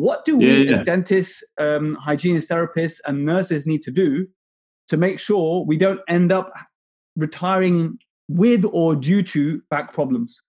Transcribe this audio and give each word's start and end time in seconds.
What 0.00 0.24
do 0.24 0.38
we 0.38 0.46
yeah, 0.46 0.70
yeah. 0.70 0.78
as 0.78 0.82
dentists, 0.82 1.44
um, 1.58 1.94
hygienists, 2.00 2.50
therapists, 2.50 3.00
and 3.06 3.26
nurses 3.26 3.66
need 3.66 3.82
to 3.82 3.90
do 3.90 4.26
to 4.88 4.96
make 4.96 5.18
sure 5.18 5.62
we 5.64 5.76
don't 5.76 6.00
end 6.08 6.32
up 6.32 6.52
retiring 7.16 7.98
with 8.28 8.64
or 8.72 8.96
due 8.96 9.22
to 9.24 9.60
back 9.68 9.92
problems? 9.92 10.40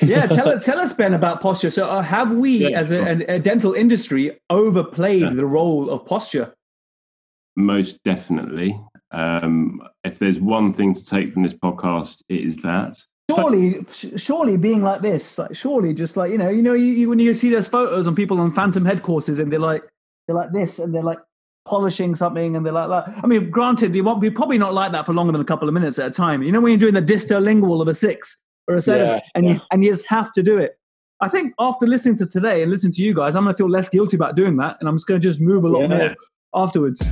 yeah, 0.00 0.26
tell 0.26 0.48
us, 0.48 0.64
tell 0.68 0.80
us, 0.80 0.94
Ben, 0.94 1.12
about 1.12 1.42
posture. 1.42 1.70
So, 1.70 1.90
uh, 1.90 2.00
have 2.00 2.32
we, 2.32 2.70
yeah, 2.70 2.80
as 2.80 2.90
a, 2.90 3.02
a, 3.02 3.36
a, 3.36 3.38
dental 3.38 3.74
industry, 3.74 4.40
overplayed 4.48 5.36
the 5.36 5.46
role 5.46 5.90
of 5.90 6.06
posture? 6.06 6.54
Most 7.56 8.02
definitely. 8.02 8.80
Um, 9.10 9.82
if 10.04 10.18
there's 10.18 10.40
one 10.40 10.72
thing 10.72 10.94
to 10.94 11.04
take 11.04 11.34
from 11.34 11.42
this 11.42 11.52
podcast, 11.52 12.22
it 12.30 12.40
is 12.40 12.56
that. 12.62 12.96
Surely, 13.36 13.86
surely, 14.16 14.56
being 14.56 14.82
like 14.82 15.02
this, 15.02 15.38
like 15.38 15.54
surely, 15.54 15.94
just 15.94 16.16
like 16.16 16.30
you 16.30 16.38
know, 16.38 16.48
you 16.48 16.62
know, 16.62 16.74
you, 16.74 16.86
you, 16.86 17.08
when 17.08 17.18
you 17.18 17.34
see 17.34 17.50
those 17.50 17.68
photos 17.68 18.06
on 18.06 18.14
people 18.14 18.38
on 18.40 18.52
phantom 18.52 18.84
head 18.84 19.02
courses, 19.02 19.38
and 19.38 19.52
they're 19.52 19.58
like, 19.58 19.82
they're 20.26 20.36
like 20.36 20.52
this, 20.52 20.78
and 20.78 20.94
they're 20.94 21.02
like 21.02 21.18
polishing 21.64 22.14
something, 22.14 22.56
and 22.56 22.64
they're 22.64 22.72
like 22.72 22.88
that. 22.88 23.18
I 23.22 23.26
mean, 23.26 23.50
granted, 23.50 23.94
you 23.94 24.04
won't 24.04 24.20
be 24.20 24.30
probably 24.30 24.58
not 24.58 24.74
like 24.74 24.92
that 24.92 25.06
for 25.06 25.12
longer 25.12 25.32
than 25.32 25.40
a 25.40 25.44
couple 25.44 25.68
of 25.68 25.74
minutes 25.74 25.98
at 25.98 26.06
a 26.06 26.10
time. 26.10 26.42
You 26.42 26.52
know, 26.52 26.60
when 26.60 26.72
you're 26.72 26.90
doing 26.90 26.94
the 26.94 27.02
distolingual 27.02 27.80
of 27.80 27.88
a 27.88 27.94
six 27.94 28.36
or 28.68 28.76
a 28.76 28.82
seven, 28.82 29.06
yeah, 29.06 29.20
and 29.34 29.46
yeah. 29.46 29.52
you 29.54 29.60
and 29.70 29.84
you 29.84 29.90
just 29.90 30.06
have 30.06 30.32
to 30.34 30.42
do 30.42 30.58
it. 30.58 30.76
I 31.22 31.28
think 31.28 31.52
after 31.58 31.86
listening 31.86 32.16
to 32.18 32.26
today 32.26 32.62
and 32.62 32.70
listening 32.70 32.92
to 32.94 33.02
you 33.02 33.14
guys, 33.14 33.36
I'm 33.36 33.44
going 33.44 33.54
to 33.54 33.58
feel 33.58 33.68
less 33.68 33.88
guilty 33.88 34.16
about 34.16 34.36
doing 34.36 34.56
that, 34.56 34.78
and 34.80 34.88
I'm 34.88 34.96
just 34.96 35.06
going 35.06 35.20
to 35.20 35.28
just 35.28 35.40
move 35.40 35.64
a 35.64 35.68
lot 35.68 35.82
yeah. 35.82 35.88
more 35.88 36.14
afterwards. 36.54 37.06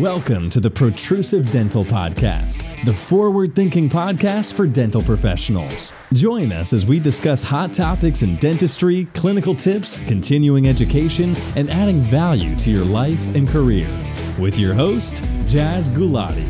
Welcome 0.00 0.50
to 0.50 0.58
the 0.58 0.70
Protrusive 0.72 1.52
Dental 1.52 1.84
Podcast, 1.84 2.84
the 2.84 2.92
forward 2.92 3.54
thinking 3.54 3.88
podcast 3.88 4.54
for 4.54 4.66
dental 4.66 5.00
professionals. 5.00 5.92
Join 6.12 6.50
us 6.50 6.72
as 6.72 6.84
we 6.84 6.98
discuss 6.98 7.44
hot 7.44 7.72
topics 7.72 8.22
in 8.22 8.36
dentistry, 8.38 9.04
clinical 9.14 9.54
tips, 9.54 10.00
continuing 10.00 10.66
education, 10.66 11.36
and 11.54 11.70
adding 11.70 12.00
value 12.00 12.56
to 12.56 12.72
your 12.72 12.84
life 12.84 13.32
and 13.36 13.48
career. 13.48 13.86
With 14.36 14.58
your 14.58 14.74
host, 14.74 15.22
Jazz 15.46 15.88
Gulati. 15.88 16.42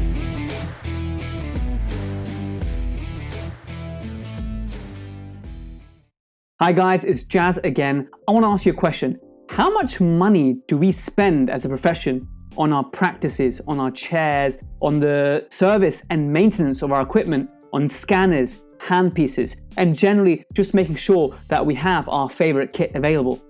Hi, 6.61 6.73
guys, 6.73 7.05
it's 7.05 7.25
Jazz 7.25 7.59
again. 7.59 8.09
I 8.27 8.33
want 8.33 8.45
to 8.45 8.49
ask 8.49 8.65
you 8.65 8.73
a 8.73 8.75
question. 8.75 9.21
How 9.51 9.71
much 9.71 10.01
money 10.01 10.57
do 10.67 10.79
we 10.79 10.93
spend 10.93 11.51
as 11.51 11.67
a 11.67 11.69
profession 11.69 12.27
on 12.57 12.73
our 12.73 12.85
practices, 12.85 13.61
on 13.67 13.79
our 13.79 13.91
chairs, 13.91 14.59
on 14.81 15.01
the 15.01 15.47
service 15.51 16.03
and 16.11 16.33
maintenance 16.33 16.83
of 16.83 16.93
our 16.93 17.03
equipment, 17.03 17.51
on 17.73 17.89
scanners, 17.89 18.63
handpieces, 18.79 19.57
and 19.77 19.95
generally 19.97 20.45
just 20.53 20.75
making 20.75 20.97
sure 20.97 21.35
that 21.49 21.65
we 21.65 21.75
have 21.75 22.09
our 22.09 22.29
favorite 22.29 22.73
kit 22.73 22.95
available. 22.95 23.43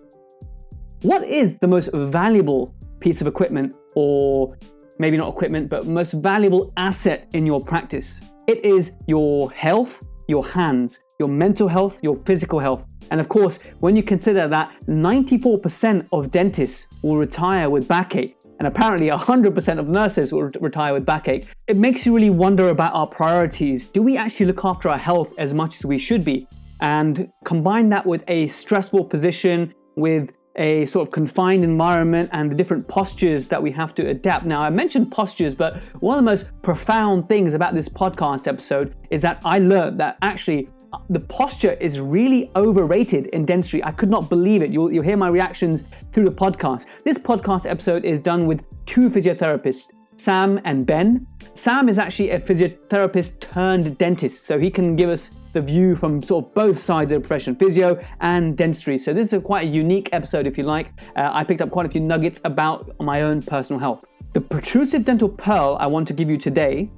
What 1.03 1.25
is 1.25 1.59
the 1.59 1.69
most 1.69 1.91
valuable 1.93 2.75
piece 3.01 3.21
of 3.21 3.27
equipment, 3.27 3.75
or 3.95 4.57
maybe 4.99 5.17
not 5.17 5.29
equipment, 5.29 5.69
but 5.69 5.87
most 5.87 6.13
valuable 6.13 6.73
asset 6.77 7.29
in 7.35 7.45
your 7.45 7.63
practice? 7.63 8.21
It 8.47 8.65
is 8.65 8.93
your 9.07 9.51
health, 9.51 10.03
your 10.29 10.47
hands, 10.47 11.01
your 11.19 11.29
mental 11.29 11.69
health, 11.69 11.99
your 12.03 12.17
physical 12.25 12.59
health. 12.59 12.85
And 13.11 13.21
of 13.21 13.29
course, 13.29 13.59
when 13.81 13.97
you 13.97 14.03
consider 14.03 14.49
that 14.49 14.75
94% 14.87 16.09
of 16.13 16.31
dentists 16.31 16.87
will 17.03 17.17
retire 17.17 17.69
with 17.69 17.87
backache, 17.87 18.35
and 18.59 18.69
apparently 18.69 19.09
100% 19.09 19.79
of 19.79 19.89
nurses 19.89 20.33
will 20.33 20.51
retire 20.61 20.93
with 20.93 21.05
backache, 21.05 21.47
it 21.67 21.77
makes 21.77 22.07
you 22.07 22.15
really 22.15 22.31
wonder 22.31 22.69
about 22.69 22.95
our 22.95 23.07
priorities. 23.07 23.87
Do 23.87 24.03
we 24.03 24.17
actually 24.17 24.47
look 24.47 24.65
after 24.65 24.89
our 24.89 24.99
health 24.99 25.35
as 25.39 25.55
much 25.55 25.77
as 25.77 25.85
we 25.85 25.99
should 25.99 26.25
be? 26.25 26.47
And 26.81 27.31
combine 27.45 27.89
that 27.91 28.05
with 28.05 28.23
a 28.29 28.49
stressful 28.49 29.05
position, 29.07 29.75
with 29.97 30.33
a 30.57 30.87
sort 30.87 31.09
of 31.09 31.13
confined 31.13 31.65
environment 31.65 32.31
and 32.33 32.51
the 32.51 32.55
different 32.55 32.87
postures 32.87 33.49
that 33.49 33.61
we 33.61 33.71
have 33.73 33.95
to 33.97 34.09
adapt. 34.09 34.47
Now, 34.47 34.61
I 34.61 34.71
mentioned 34.71 35.11
postures, 35.11 35.55
but 35.55 35.83
one 36.01 36.19
of 36.19 36.25
the 36.25 36.31
most 36.31 36.47
profound 36.63 37.29
things 37.29 37.55
about 37.55 37.75
this 37.75 37.89
podcast 37.89 38.47
episode 38.47 38.95
is 39.11 39.21
that 39.23 39.41
I 39.45 39.59
learned 39.59 39.99
that 39.99 40.17
actually 40.23 40.69
the 41.11 41.21
posture 41.21 41.73
is 41.81 42.01
really 42.01 42.51
overrated 42.57 43.27
in 43.29 43.45
dentistry. 43.45 43.83
I 43.85 43.93
could 43.93 44.11
not 44.11 44.29
believe 44.29 44.63
it. 44.63 44.71
You'll, 44.71 44.93
you'll 44.93 45.05
hear 45.05 45.17
my 45.17 45.29
reactions 45.29 45.83
through 46.13 46.25
the 46.25 46.35
podcast. 46.35 46.87
This 47.05 47.19
podcast 47.19 47.69
episode 47.69 48.05
is 48.05 48.21
done 48.21 48.47
with 48.47 48.65
two 48.87 49.09
physiotherapists, 49.09 49.91
Sam 50.17 50.61
and 50.65 50.87
Ben. 50.87 51.27
Sam 51.55 51.89
is 51.89 51.99
actually 51.99 52.31
a 52.31 52.41
physiotherapist 52.41 53.41
turned 53.41 53.97
dentist, 53.99 54.47
so 54.47 54.59
he 54.59 54.71
can 54.71 54.97
give 54.97 55.11
us 55.11 55.29
the 55.53 55.61
view 55.61 55.97
from 55.97 56.21
sort 56.23 56.47
of 56.47 56.55
both 56.55 56.83
sides 56.83 57.13
of 57.13 57.23
the 57.23 57.29
profession, 57.29 57.55
physio 57.55 57.99
and 58.21 58.57
dentistry. 58.57 58.99
So 58.99 59.13
this 59.13 59.29
is 59.29 59.33
a 59.35 59.41
quite 59.41 59.69
a 59.69 59.71
unique 59.71 60.09
episode, 60.13 60.47
if 60.47 60.59
you 60.59 60.65
like. 60.65 60.89
Uh, 61.17 61.31
I 61.33 61.45
picked 61.45 61.61
up 61.61 61.71
quite 61.71 61.87
a 61.87 61.89
few 61.89 62.01
nuggets 62.01 62.41
about 62.45 62.91
my 63.01 63.23
own 63.23 63.43
personal 63.43 63.79
health. 63.79 64.05
The 64.33 64.41
protrusive 64.41 65.05
dental 65.05 65.29
pearl 65.29 65.77
I 65.79 65.87
want 65.87 66.09
to 66.09 66.13
give 66.13 66.29
you 66.29 66.37
today 66.37 66.89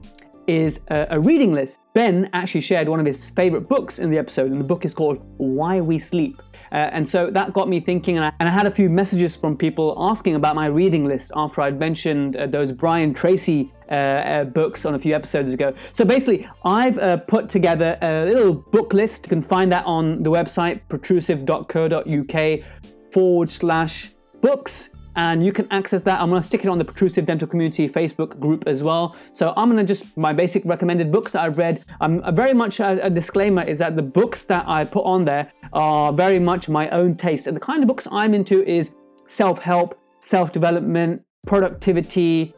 is 0.46 0.80
a, 0.90 1.06
a, 1.10 1.20
reading 1.20 1.52
list. 1.52 1.80
Ben 1.94 2.28
actually 2.32 2.60
shared 2.60 2.88
one 2.88 3.00
of 3.00 3.06
his 3.06 3.30
favorite 3.30 3.68
books 3.68 3.98
in 3.98 4.10
the 4.10 4.18
episode, 4.18 4.50
and 4.50 4.60
the 4.60 4.64
book 4.64 4.84
is 4.84 4.94
called 4.94 5.18
Why 5.38 5.80
We 5.80 5.98
Sleep. 5.98 6.40
Uh, 6.72 6.90
and 6.92 7.08
so 7.08 7.30
that 7.30 7.52
got 7.52 7.68
me 7.68 7.80
thinking, 7.80 8.16
and 8.16 8.24
I, 8.24 8.32
and 8.40 8.48
I, 8.48 8.52
had 8.52 8.66
a 8.66 8.70
few 8.70 8.90
messages 8.90 9.36
from 9.36 9.56
people 9.56 9.94
asking 9.98 10.34
about 10.34 10.56
my 10.56 10.66
reading 10.66 11.04
list 11.04 11.30
after 11.36 11.60
I'd 11.60 11.78
mentioned 11.78 12.36
uh, 12.36 12.46
those 12.46 12.72
Brian 12.72 13.14
Tracy 13.14 13.72
uh, 13.88 13.94
uh 13.94 14.44
books 14.44 14.84
on 14.84 14.94
a 14.94 14.98
few 14.98 15.14
episodes 15.14 15.52
ago. 15.52 15.72
So 15.92 16.04
basically, 16.04 16.48
I've 16.64 16.98
uh, 16.98 17.18
put 17.18 17.48
together 17.48 17.96
a 18.02 18.24
little 18.24 18.54
book 18.54 18.92
list. 18.92 19.26
You 19.26 19.28
can 19.28 19.40
find 19.40 19.70
that 19.70 19.86
on 19.86 20.24
the 20.24 20.30
website 20.30 20.80
protrusive.co.uk 20.88 23.12
forward 23.12 23.50
slash 23.50 24.10
books 24.40 24.88
and 25.16 25.44
you 25.44 25.52
can 25.52 25.66
access 25.72 26.02
that. 26.02 26.20
I'm 26.20 26.30
to 26.30 26.42
stick 26.42 26.64
it 26.64 26.68
on 26.68 26.78
the 26.78 26.84
Protrusive 26.84 27.26
Dental 27.26 27.48
Community 27.48 27.88
Facebook 27.88 28.38
group 28.38 28.64
as 28.66 28.82
well. 28.82 29.16
So 29.32 29.52
I'm 29.56 29.74
to 29.76 29.84
just 29.84 30.16
my 30.16 30.32
basic 30.32 30.64
recommended 30.64 31.10
books 31.10 31.32
that 31.32 31.42
I've 31.42 31.58
read. 31.58 31.82
I'm 32.00 32.34
very 32.34 32.54
much 32.54 32.80
a, 32.80 33.04
a, 33.04 33.10
disclaimer 33.10 33.62
is 33.62 33.78
that 33.78 33.96
the 33.96 34.02
books 34.02 34.44
that 34.44 34.64
I 34.68 34.84
put 34.84 35.04
on 35.04 35.24
there 35.24 35.50
are 35.72 36.12
very 36.12 36.38
much 36.38 36.68
my 36.68 36.88
own 36.90 37.16
taste, 37.16 37.46
and 37.46 37.56
the 37.56 37.60
kind 37.60 37.82
of 37.82 37.88
books 37.88 38.06
I'm 38.12 38.34
into 38.34 38.62
is 38.64 38.90
self-help, 39.26 39.98
self-development, 40.20 41.22
productivity, 41.46 42.54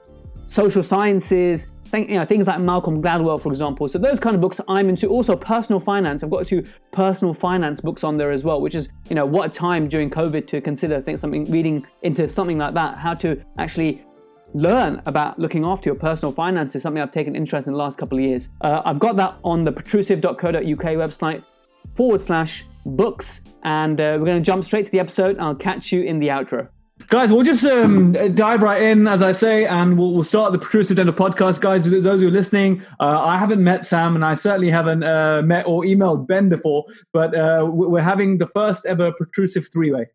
social 0.47 0.83
sciences, 0.83 1.69
Think, 1.89 2.11
you 2.11 2.19
know, 2.19 2.25
things 2.25 2.47
like 2.47 2.61
Malcolm 2.61 3.03
Gladwell, 3.03 3.41
for 3.41 3.51
example. 3.51 3.89
So 3.89 3.99
those 3.99 4.21
kind 4.21 4.35
of 4.35 4.43
books 4.43 4.61
I'm 4.69 4.89
into. 4.91 5.09
Also, 5.09 5.35
personal 5.35 5.81
finance. 5.81 6.23
I've 6.23 6.31
got 6.31 6.47
two 6.47 6.63
personal 6.93 7.33
finance 7.33 7.81
books 7.81 8.05
on 8.05 8.19
there 8.19 8.31
as 8.31 8.45
well, 8.45 8.61
which 8.61 8.75
is, 8.75 8.89
you 9.09 9.17
know, 9.17 9.25
what 9.25 9.51
a 9.51 9.53
time 9.53 9.89
during 9.89 10.11
COVID 10.11 10.47
to 10.49 10.61
consider 10.61 11.01
think 11.01 11.19
something 11.19 11.51
reading 11.51 11.87
into 12.03 12.29
something 12.29 12.59
like 12.59 12.75
that. 12.75 12.99
How 12.99 13.15
to 13.15 13.43
actually 13.59 14.03
learn 14.53 15.01
about 15.07 15.39
looking 15.39 15.65
after 15.65 15.89
your 15.89 15.97
personal 15.97 16.33
finances. 16.33 16.77
Is 16.77 16.83
something 16.83 17.03
I've 17.03 17.11
taken 17.11 17.35
interest 17.35 17.67
in 17.67 17.73
the 17.73 17.79
last 17.79 17.99
couple 17.99 18.19
of 18.19 18.25
years. 18.25 18.49
Uh, 18.61 18.83
I've 18.85 18.99
got 18.99 19.17
that 19.17 19.37
on 19.43 19.65
the 19.65 19.73
protrusive.co.uk 19.73 20.37
website 20.37 21.43
forward 21.95 22.21
slash 22.21 22.65
books, 22.85 23.41
and 23.63 23.99
uh, 24.01 24.17
we're 24.19 24.27
going 24.27 24.43
to 24.43 24.47
jump 24.47 24.65
straight 24.65 24.85
to 24.85 24.93
the 24.93 25.01
episode. 25.01 25.39
I'll 25.39 25.55
catch 25.55 25.91
you 25.91 26.03
in 26.03 26.19
the 26.19 26.29
outro. 26.29 26.69
Guys, 27.09 27.33
we'll 27.33 27.43
just 27.43 27.65
um, 27.65 28.13
dive 28.35 28.63
right 28.63 28.83
in, 28.83 29.09
as 29.09 29.23
I 29.23 29.33
say, 29.33 29.65
and 29.65 29.97
we'll, 29.97 30.13
we'll 30.13 30.25
start 30.25 30.53
the 30.53 30.59
Protrusive 30.59 30.99
Dental 30.99 31.15
podcast. 31.15 31.59
Guys, 31.59 31.87
those 31.87 32.21
who 32.21 32.29
are 32.29 32.31
listening, 32.31 32.85
uh, 33.01 33.21
I 33.21 33.39
haven't 33.39 33.65
met 33.65 33.87
Sam, 33.87 34.15
and 34.15 34.23
I 34.23 34.35
certainly 34.35 34.69
haven't 34.69 35.03
uh, 35.03 35.41
met 35.41 35.65
or 35.67 35.85
emailed 35.85 36.27
Ben 36.27 36.51
before, 36.51 36.85
but 37.15 37.35
uh, 37.35 37.65
we're 37.65 38.03
having 38.03 38.37
the 38.37 38.47
first 38.49 38.85
ever 38.85 39.11
Protrusive 39.13 39.73
three 39.73 39.91
way. 39.91 40.07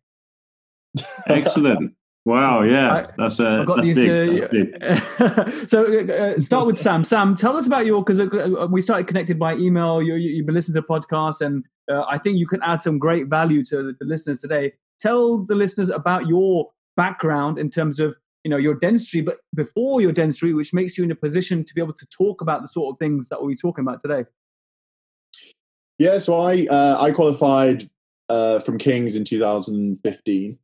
Excellent. 1.26 1.94
Wow, 2.26 2.62
yeah, 2.62 3.08
that's 3.18 3.40
uh, 3.40 3.58
I've 3.60 3.66
got 3.66 3.76
that's 3.82 3.86
these, 3.88 3.96
big. 3.96 4.42
Uh, 4.42 4.96
that's 5.18 5.58
big. 5.58 5.68
so 5.68 5.98
uh, 5.98 6.40
start 6.40 6.66
with 6.68 6.78
Sam. 6.78 7.02
Sam, 7.02 7.34
tell 7.34 7.56
us 7.56 7.66
about 7.66 7.86
your 7.86 8.04
because 8.04 8.20
uh, 8.20 8.68
we 8.70 8.80
started 8.80 9.08
connected 9.08 9.36
by 9.36 9.54
email. 9.54 10.00
You, 10.00 10.14
you, 10.14 10.42
have 10.42 10.46
been 10.46 10.54
listening 10.54 10.80
to 10.80 10.80
the 10.80 10.86
podcast, 10.86 11.40
and 11.40 11.64
uh, 11.90 12.04
I 12.08 12.18
think 12.18 12.38
you 12.38 12.46
can 12.46 12.62
add 12.62 12.82
some 12.82 13.00
great 13.00 13.26
value 13.26 13.64
to 13.64 13.94
the 13.98 14.04
listeners 14.06 14.40
today. 14.40 14.72
Tell 15.00 15.38
the 15.38 15.56
listeners 15.56 15.90
about 15.90 16.28
your 16.28 16.70
background 16.96 17.58
in 17.58 17.70
terms 17.70 18.00
of 18.00 18.16
you 18.44 18.50
know 18.50 18.56
your 18.56 18.74
dentistry 18.74 19.20
but 19.20 19.38
before 19.54 20.00
your 20.00 20.12
dentistry 20.12 20.52
which 20.52 20.72
makes 20.72 20.96
you 20.96 21.04
in 21.04 21.10
a 21.10 21.14
position 21.14 21.64
to 21.64 21.74
be 21.74 21.80
able 21.80 21.94
to 21.94 22.06
talk 22.06 22.40
about 22.40 22.62
the 22.62 22.68
sort 22.68 22.94
of 22.94 22.98
things 22.98 23.28
that 23.28 23.40
we'll 23.40 23.50
be 23.50 23.56
talking 23.56 23.82
about 23.82 24.00
today? 24.00 24.24
Yeah 25.98 26.18
so 26.18 26.40
i 26.40 26.66
uh, 26.66 26.96
i 27.00 27.10
qualified 27.10 27.88
uh, 28.28 28.58
from 28.60 28.78
king's 28.78 29.16
in 29.16 29.24
2015 29.24 30.58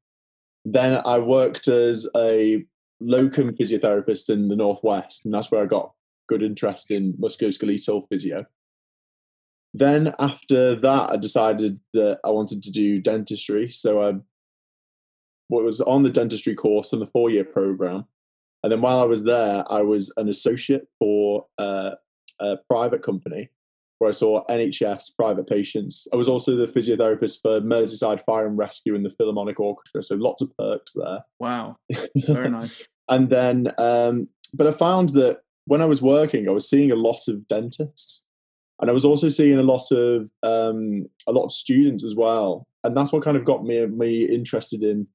then 0.65 1.01
i 1.05 1.19
worked 1.19 1.69
as 1.69 2.07
a 2.17 2.65
locum 3.01 3.55
physiotherapist 3.57 4.29
in 4.29 4.49
the 4.49 4.57
northwest 4.57 5.25
and 5.25 5.33
that's 5.33 5.51
where 5.51 5.63
i 5.63 5.67
got 5.67 5.93
good 6.29 6.43
interest 6.45 6.93
in 6.93 7.13
musculoskeletal 7.15 8.09
physio. 8.09 8.47
Then 9.75 10.15
after 10.19 10.77
that 10.77 11.11
i 11.11 11.17
decided 11.17 11.79
that 11.93 12.19
i 12.25 12.31
wanted 12.31 12.63
to 12.65 12.71
do 12.71 13.01
dentistry 13.01 13.71
so 13.71 14.03
i 14.03 14.13
what 15.51 15.65
was 15.65 15.81
on 15.81 16.03
the 16.03 16.11
dentistry 16.11 16.55
course 16.55 16.93
on 16.93 17.01
the 17.01 17.07
four 17.07 17.29
year 17.29 17.45
program. 17.45 18.05
And 18.63 18.71
then 18.71 18.81
while 18.81 19.01
I 19.01 19.05
was 19.05 19.25
there, 19.25 19.65
I 19.71 19.83
was 19.83 20.13
an 20.17 20.29
associate 20.29 20.87
for 20.99 21.47
uh, 21.59 21.93
a 22.41 22.57
private 22.69 23.03
company 23.03 23.51
where 23.99 24.09
I 24.09 24.13
saw 24.13 24.45
NHS 24.47 25.17
private 25.17 25.47
patients. 25.47 26.07
I 26.13 26.17
was 26.17 26.29
also 26.29 26.57
the 26.57 26.67
physiotherapist 26.67 27.41
for 27.43 27.61
Merseyside 27.61 28.25
Fire 28.25 28.47
and 28.47 28.57
Rescue 28.57 28.95
and 28.95 29.05
the 29.05 29.11
Philharmonic 29.11 29.61
Orchestra, 29.61 30.03
so 30.03 30.15
lots 30.15 30.41
of 30.41 30.57
perks 30.57 30.93
there. 30.95 31.19
Wow, 31.39 31.77
very 32.27 32.49
nice. 32.49 32.83
and 33.09 33.29
then, 33.29 33.73
um, 33.77 34.29
but 34.55 34.67
I 34.67 34.73
found 34.73 35.11
that 35.11 35.41
when 35.67 35.83
I 35.83 35.85
was 35.85 36.01
working, 36.01 36.49
I 36.49 36.53
was 36.53 36.69
seeing 36.69 36.93
a 36.93 36.97
lot 36.97 37.29
of 37.29 37.47
dentists, 37.49 38.25
and 38.81 38.89
I 38.89 38.93
was 38.95 39.05
also 39.05 39.29
seeing 39.29 39.59
a 39.59 39.63
lot 39.63 39.91
of 39.91 40.31
um, 40.43 41.07
a 41.27 41.33
lot 41.33 41.45
of 41.45 41.53
students 41.53 42.05
as 42.05 42.15
well, 42.15 42.67
and 42.85 42.97
that's 42.97 43.13
what 43.13 43.23
kind 43.23 43.37
of 43.37 43.45
got 43.45 43.65
me 43.65 43.85
me 43.87 44.25
interested 44.25 44.83
in. 44.83 45.07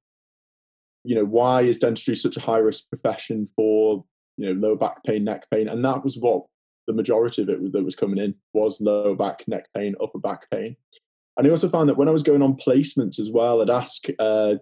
You 1.06 1.16
know, 1.16 1.26
why 1.26 1.62
is 1.62 1.80
dentistry 1.80 2.16
such 2.16 2.38
a 2.38 2.42
high 2.42 2.58
risk 2.58 2.90
profession 2.90 3.48
for 3.56 4.04
you 4.38 4.48
know 4.48 4.68
lower 4.68 4.76
back 4.76 5.04
pain, 5.04 5.24
neck 5.24 5.46
pain, 5.52 5.68
and 5.70 5.84
that 5.86 6.04
was 6.04 6.18
what 6.18 6.46
the 6.88 6.94
majority 6.94 7.42
of 7.42 7.50
it 7.50 7.72
that 7.72 7.84
was 7.84 7.96
coming 7.96 8.20
in 8.20 8.36
was 8.54 8.82
lower 8.82 9.16
back, 9.16 9.44
neck 9.48 9.68
pain, 9.76 9.96
upper 10.02 10.20
back 10.20 10.50
pain. 10.52 10.76
And 11.38 11.48
I 11.48 11.50
also 11.50 11.70
found 11.70 11.90
that 11.90 11.98
when 11.98 12.08
I 12.08 12.12
was 12.12 12.24
going 12.24 12.42
on 12.42 12.56
placements 12.56 13.20
as 13.20 13.30
well, 13.30 13.62
I'd 13.62 13.70
ask, 13.70 14.06
uh, 14.20 14.56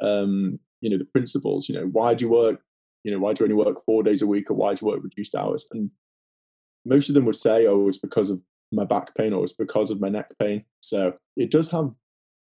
um, 0.00 0.58
you 0.80 0.90
know, 0.90 0.98
the 0.98 1.06
principals, 1.06 1.68
you 1.68 1.74
know, 1.74 1.86
why 1.86 2.14
do 2.14 2.24
you 2.24 2.30
work, 2.30 2.60
you 3.02 3.12
know, 3.12 3.18
why 3.18 3.32
do 3.32 3.42
you 3.42 3.50
only 3.50 3.64
work 3.64 3.82
four 3.84 4.02
days 4.02 4.22
a 4.22 4.26
week 4.26 4.50
or 4.50 4.54
why 4.54 4.74
do 4.74 4.80
you 4.82 4.92
work 4.92 5.02
reduced 5.02 5.34
hours? 5.34 5.66
And 5.72 5.90
most 6.84 7.08
of 7.08 7.14
them 7.14 7.24
would 7.24 7.36
say, 7.36 7.66
oh, 7.66 7.88
it's 7.88 7.98
because 7.98 8.30
of 8.30 8.40
my 8.70 8.84
back 8.84 9.14
pain 9.16 9.32
or 9.32 9.42
it's 9.42 9.52
because 9.52 9.90
of 9.90 10.00
my 10.00 10.08
neck 10.08 10.30
pain. 10.38 10.64
So 10.80 11.14
it 11.36 11.50
does 11.50 11.68
have 11.70 11.90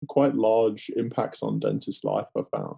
quite 0.08 0.34
large 0.34 0.90
impacts 0.96 1.42
on 1.42 1.58
dentist 1.58 2.04
life, 2.04 2.26
I 2.36 2.42
found. 2.54 2.76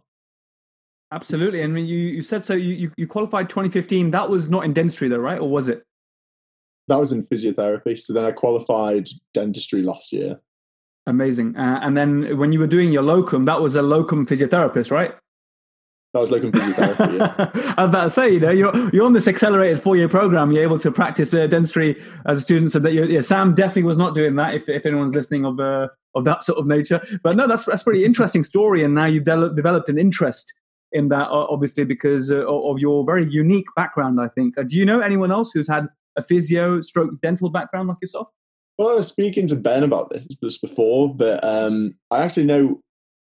Absolutely. 1.12 1.62
And 1.62 1.72
I 1.72 1.74
mean, 1.74 1.86
you, 1.86 1.96
you 1.96 2.22
said 2.22 2.44
so 2.44 2.54
you, 2.54 2.90
you 2.96 3.06
qualified 3.06 3.48
2015. 3.48 4.10
That 4.10 4.28
was 4.28 4.50
not 4.50 4.64
in 4.64 4.74
dentistry 4.74 5.08
though, 5.08 5.16
right? 5.18 5.38
Or 5.38 5.48
was 5.48 5.68
it? 5.68 5.84
that 6.88 6.98
was 6.98 7.12
in 7.12 7.24
physiotherapy. 7.24 7.98
So 7.98 8.12
then 8.12 8.24
I 8.24 8.32
qualified 8.32 9.08
dentistry 9.34 9.82
last 9.82 10.12
year. 10.12 10.40
Amazing. 11.06 11.56
Uh, 11.56 11.80
and 11.82 11.96
then 11.96 12.36
when 12.38 12.52
you 12.52 12.58
were 12.58 12.66
doing 12.66 12.92
your 12.92 13.02
locum, 13.02 13.44
that 13.44 13.60
was 13.60 13.76
a 13.76 13.82
locum 13.82 14.26
physiotherapist, 14.26 14.90
right? 14.90 15.14
That 16.14 16.20
was 16.20 16.30
locum 16.30 16.52
physiotherapy. 16.52 17.18
Yeah. 17.18 17.74
I 17.76 17.84
was 17.84 17.88
about 17.90 18.04
to 18.04 18.10
say, 18.10 18.30
you 18.30 18.40
know, 18.40 18.50
you're 18.50 18.90
you're 18.94 19.04
on 19.04 19.12
this 19.12 19.28
accelerated 19.28 19.82
four 19.82 19.96
year 19.96 20.08
program. 20.08 20.50
You're 20.50 20.62
able 20.62 20.78
to 20.78 20.90
practice 20.90 21.32
uh, 21.34 21.46
dentistry 21.46 22.02
as 22.26 22.38
a 22.38 22.40
student. 22.42 22.72
So 22.72 22.78
that 22.78 22.92
yeah, 22.92 23.20
Sam 23.20 23.54
definitely 23.54 23.84
was 23.84 23.98
not 23.98 24.14
doing 24.14 24.36
that. 24.36 24.54
If 24.54 24.68
if 24.68 24.86
anyone's 24.86 25.14
listening 25.14 25.44
of 25.44 25.60
uh, 25.60 25.88
of 26.14 26.24
that 26.24 26.44
sort 26.44 26.58
of 26.58 26.66
nature, 26.66 27.00
but 27.22 27.36
no, 27.36 27.46
that's 27.46 27.66
that's 27.66 27.82
pretty 27.82 28.06
interesting 28.06 28.42
story. 28.42 28.84
And 28.84 28.94
now 28.94 29.04
you've 29.04 29.24
de- 29.24 29.54
developed 29.54 29.90
an 29.90 29.98
interest 29.98 30.52
in 30.92 31.08
that, 31.08 31.28
obviously, 31.28 31.84
because 31.84 32.30
uh, 32.30 32.46
of 32.46 32.78
your 32.78 33.04
very 33.04 33.28
unique 33.30 33.66
background. 33.76 34.20
I 34.20 34.28
think. 34.28 34.56
Uh, 34.58 34.62
do 34.62 34.76
you 34.76 34.84
know 34.84 35.00
anyone 35.00 35.30
else 35.30 35.50
who's 35.52 35.68
had 35.68 35.88
a 36.16 36.22
physio 36.22 36.80
stroke 36.80 37.20
dental 37.20 37.50
background 37.50 37.88
like 37.88 37.98
yourself? 38.00 38.28
Well, 38.78 38.90
I 38.90 38.94
was 38.94 39.08
speaking 39.08 39.46
to 39.48 39.56
Ben 39.56 39.82
about 39.82 40.10
this 40.10 40.24
just 40.42 40.60
before, 40.60 41.14
but 41.14 41.42
um, 41.42 41.94
I 42.10 42.22
actually 42.22 42.46
know. 42.46 42.80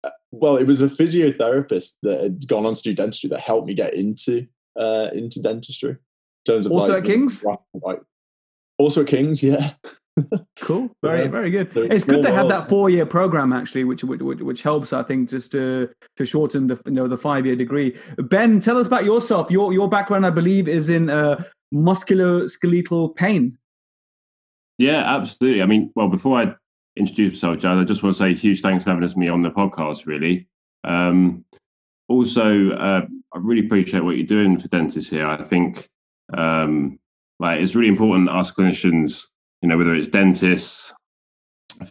Uh, 0.04 0.10
well, 0.30 0.56
it 0.56 0.66
was 0.66 0.82
a 0.82 0.86
physiotherapist 0.86 1.92
that 2.02 2.20
had 2.20 2.48
gone 2.48 2.66
on 2.66 2.74
to 2.74 2.82
do 2.82 2.94
dentistry 2.94 3.28
that 3.30 3.40
helped 3.40 3.66
me 3.66 3.74
get 3.74 3.94
into 3.94 4.46
uh, 4.78 5.08
into 5.12 5.40
dentistry. 5.40 5.90
In 5.90 6.54
terms 6.54 6.66
of 6.66 6.72
also 6.72 6.94
like, 6.94 7.02
at 7.02 7.06
Kings. 7.06 7.44
Right, 7.44 7.98
also 8.78 9.02
at 9.02 9.06
Kings, 9.08 9.42
yeah. 9.42 9.72
cool, 10.60 10.90
very 11.02 11.22
yeah. 11.22 11.28
very 11.28 11.50
good. 11.50 11.72
So 11.72 11.82
it's, 11.82 11.94
it's 11.94 12.04
good 12.04 12.22
to 12.22 12.32
have 12.32 12.48
that 12.48 12.68
four 12.68 12.90
year 12.90 13.06
program 13.06 13.52
actually, 13.52 13.84
which, 13.84 14.04
which 14.04 14.20
which 14.20 14.62
helps 14.62 14.92
I 14.92 15.02
think 15.02 15.30
just 15.30 15.52
to 15.52 15.88
to 16.16 16.24
shorten 16.24 16.66
the 16.66 16.80
you 16.86 16.92
know 16.92 17.08
the 17.08 17.16
five 17.16 17.46
year 17.46 17.56
degree. 17.56 17.96
Ben, 18.18 18.60
tell 18.60 18.78
us 18.78 18.86
about 18.86 19.04
yourself. 19.04 19.50
Your 19.50 19.72
your 19.72 19.88
background, 19.88 20.26
I 20.26 20.30
believe, 20.30 20.68
is 20.68 20.88
in 20.88 21.10
uh, 21.10 21.42
musculoskeletal 21.72 23.16
pain. 23.16 23.56
Yeah, 24.78 25.16
absolutely. 25.16 25.62
I 25.62 25.66
mean, 25.66 25.92
well, 25.94 26.08
before 26.08 26.40
I 26.40 26.54
introduce 26.96 27.42
myself, 27.42 27.60
Jazz, 27.60 27.78
I 27.78 27.84
just 27.84 28.02
want 28.02 28.16
to 28.16 28.18
say 28.18 28.34
huge 28.34 28.62
thanks 28.62 28.84
for 28.84 28.90
having 28.90 29.04
us 29.04 29.16
me 29.16 29.28
on 29.28 29.42
the 29.42 29.50
podcast. 29.50 30.06
Really. 30.06 30.48
Um, 30.84 31.44
also, 32.08 32.70
uh, 32.72 33.06
I 33.34 33.38
really 33.38 33.64
appreciate 33.64 34.04
what 34.04 34.16
you're 34.16 34.26
doing 34.26 34.58
for 34.58 34.68
dentists 34.68 35.08
here. 35.08 35.26
I 35.26 35.42
think 35.44 35.88
um, 36.36 36.98
like 37.38 37.60
it's 37.60 37.74
really 37.74 37.88
important 37.88 38.28
us 38.28 38.50
clinicians, 38.50 39.22
you 39.62 39.68
know, 39.68 39.78
whether 39.78 39.94
it's 39.94 40.08
dentists, 40.08 40.92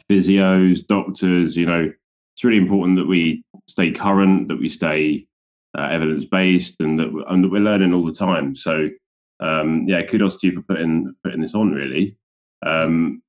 physios, 0.10 0.86
doctors, 0.86 1.56
you 1.56 1.66
know, 1.66 1.92
it's 2.36 2.44
really 2.44 2.58
important 2.58 2.98
that 2.98 3.08
we 3.08 3.44
stay 3.68 3.92
current, 3.92 4.48
that 4.50 4.60
we 4.60 4.70
stay 4.70 5.26
uh, 5.78 5.88
evidence 5.90 6.26
based, 6.26 6.76
and 6.80 7.00
that 7.00 7.26
and 7.30 7.44
that 7.44 7.50
we're 7.50 7.62
learning 7.62 7.94
all 7.94 8.06
the 8.06 8.14
time. 8.14 8.56
So 8.56 8.90
um, 9.40 9.86
yeah, 9.88 10.04
kudos 10.04 10.38
to 10.38 10.48
you 10.48 10.54
for 10.54 10.62
putting 10.62 11.16
putting 11.24 11.42
this 11.42 11.56
on. 11.56 11.72
Really, 11.72 12.18
um, 12.66 13.22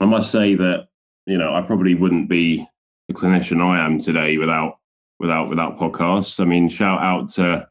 I 0.00 0.06
must 0.06 0.30
say 0.30 0.54
that 0.54 0.88
you 1.26 1.38
know 1.38 1.54
I 1.54 1.62
probably 1.62 1.94
wouldn't 1.94 2.28
be 2.28 2.66
the 3.08 3.14
clinician 3.14 3.60
I 3.60 3.84
am 3.84 4.00
today 4.00 4.38
without 4.38 4.78
without 5.18 5.48
without 5.48 5.78
podcasts. 5.78 6.40
I 6.40 6.44
mean, 6.44 6.68
shout 6.68 7.00
out 7.00 7.32
to 7.34 7.68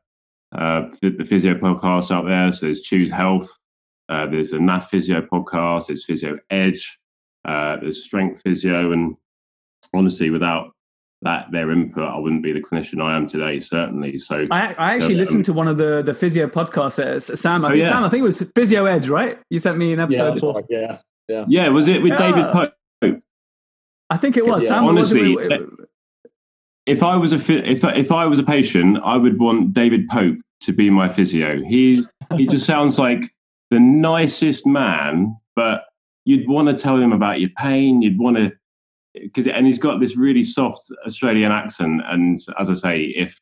uh, 0.54 0.90
the 1.02 1.26
physio 1.28 1.56
podcasts 1.56 2.12
out 2.12 2.26
there. 2.26 2.52
So 2.54 2.66
there's 2.66 2.82
Choose 2.82 3.12
Health, 3.12 3.50
uh, 4.12 4.28
there's 4.28 4.52
a 4.52 4.58
NAF 4.58 4.88
Physio 4.90 5.22
podcast, 5.22 5.88
there's 5.88 6.06
Physio 6.06 6.38
Edge, 6.50 7.00
uh, 7.46 7.78
there's 7.78 8.04
Strength 8.04 8.42
Physio, 8.42 8.92
and 8.92 9.16
honestly, 9.94 10.30
without 10.30 10.72
that 11.22 11.46
their 11.52 11.72
input, 11.72 12.04
I 12.04 12.18
wouldn't 12.18 12.44
be 12.44 12.52
the 12.52 12.60
clinician 12.60 13.02
I 13.02 13.16
am 13.16 13.28
today. 13.28 13.62
Certainly. 13.62 14.20
So 14.20 14.48
I, 14.52 14.74
I 14.74 14.96
actually 14.96 15.16
so, 15.16 15.20
listened 15.20 15.38
um, 15.38 15.44
to 15.44 15.54
one 15.54 15.68
of 15.70 15.78
the 15.78 16.04
the 16.06 16.14
physio 16.14 16.48
podcasts. 16.48 17.00
Uh, 17.30 17.36
Sam, 17.36 17.64
I 17.64 17.68
oh, 17.68 17.72
think, 17.72 17.84
yeah. 17.84 17.90
Sam, 17.90 18.04
I 18.04 18.10
think 18.10 18.22
it 18.22 18.28
was 18.28 18.44
Physio 18.54 18.86
Edge, 18.86 19.08
right? 19.08 19.40
You 19.50 19.60
sent 19.60 19.78
me 19.78 19.94
an 19.94 20.00
episode. 20.02 20.66
Yeah, 20.70 20.80
yeah, 20.80 20.98
yeah. 21.30 21.46
Yeah, 21.48 21.70
was 21.70 21.88
it 21.88 22.02
with 22.02 22.14
yeah. 22.14 22.18
David 22.18 22.52
Pope? 22.52 22.74
I 24.10 24.18
think 24.18 24.36
it 24.36 24.46
was. 24.46 24.64
Yeah. 24.64 24.70
Sam, 24.70 24.84
honestly. 24.86 25.34
It, 25.34 25.62
if 26.86 27.02
I 27.02 27.16
was 27.16 27.32
a 27.32 27.38
if 27.38 27.84
if 27.84 28.12
I 28.12 28.26
was 28.26 28.40
a 28.40 28.44
patient, 28.44 28.98
I 29.06 29.16
would 29.16 29.40
want 29.40 29.74
David 29.74 30.10
Pope 30.10 30.38
to 30.64 30.74
be 30.74 30.90
my 30.90 31.08
physio. 31.08 31.64
He 31.64 32.06
he 32.36 32.46
just 32.48 32.66
sounds 32.66 33.00
like 33.00 33.32
the 33.72 33.80
nicest 33.80 34.68
man, 34.68 35.36
but 35.56 35.86
you'd 36.26 36.48
want 36.48 36.68
to 36.68 36.76
tell 36.76 36.98
him 36.98 37.12
about 37.12 37.40
your 37.40 37.50
pain. 37.58 38.04
You'd 38.04 38.20
want 38.20 38.38
to 38.38 38.52
because 39.14 39.48
and 39.48 39.66
he's 39.66 39.80
got 39.80 40.00
this 40.00 40.16
really 40.16 40.44
soft 40.44 40.92
Australian 41.08 41.52
accent. 41.52 42.02
And 42.06 42.40
as 42.60 42.70
I 42.70 42.76
say, 42.76 43.02
if 43.16 43.40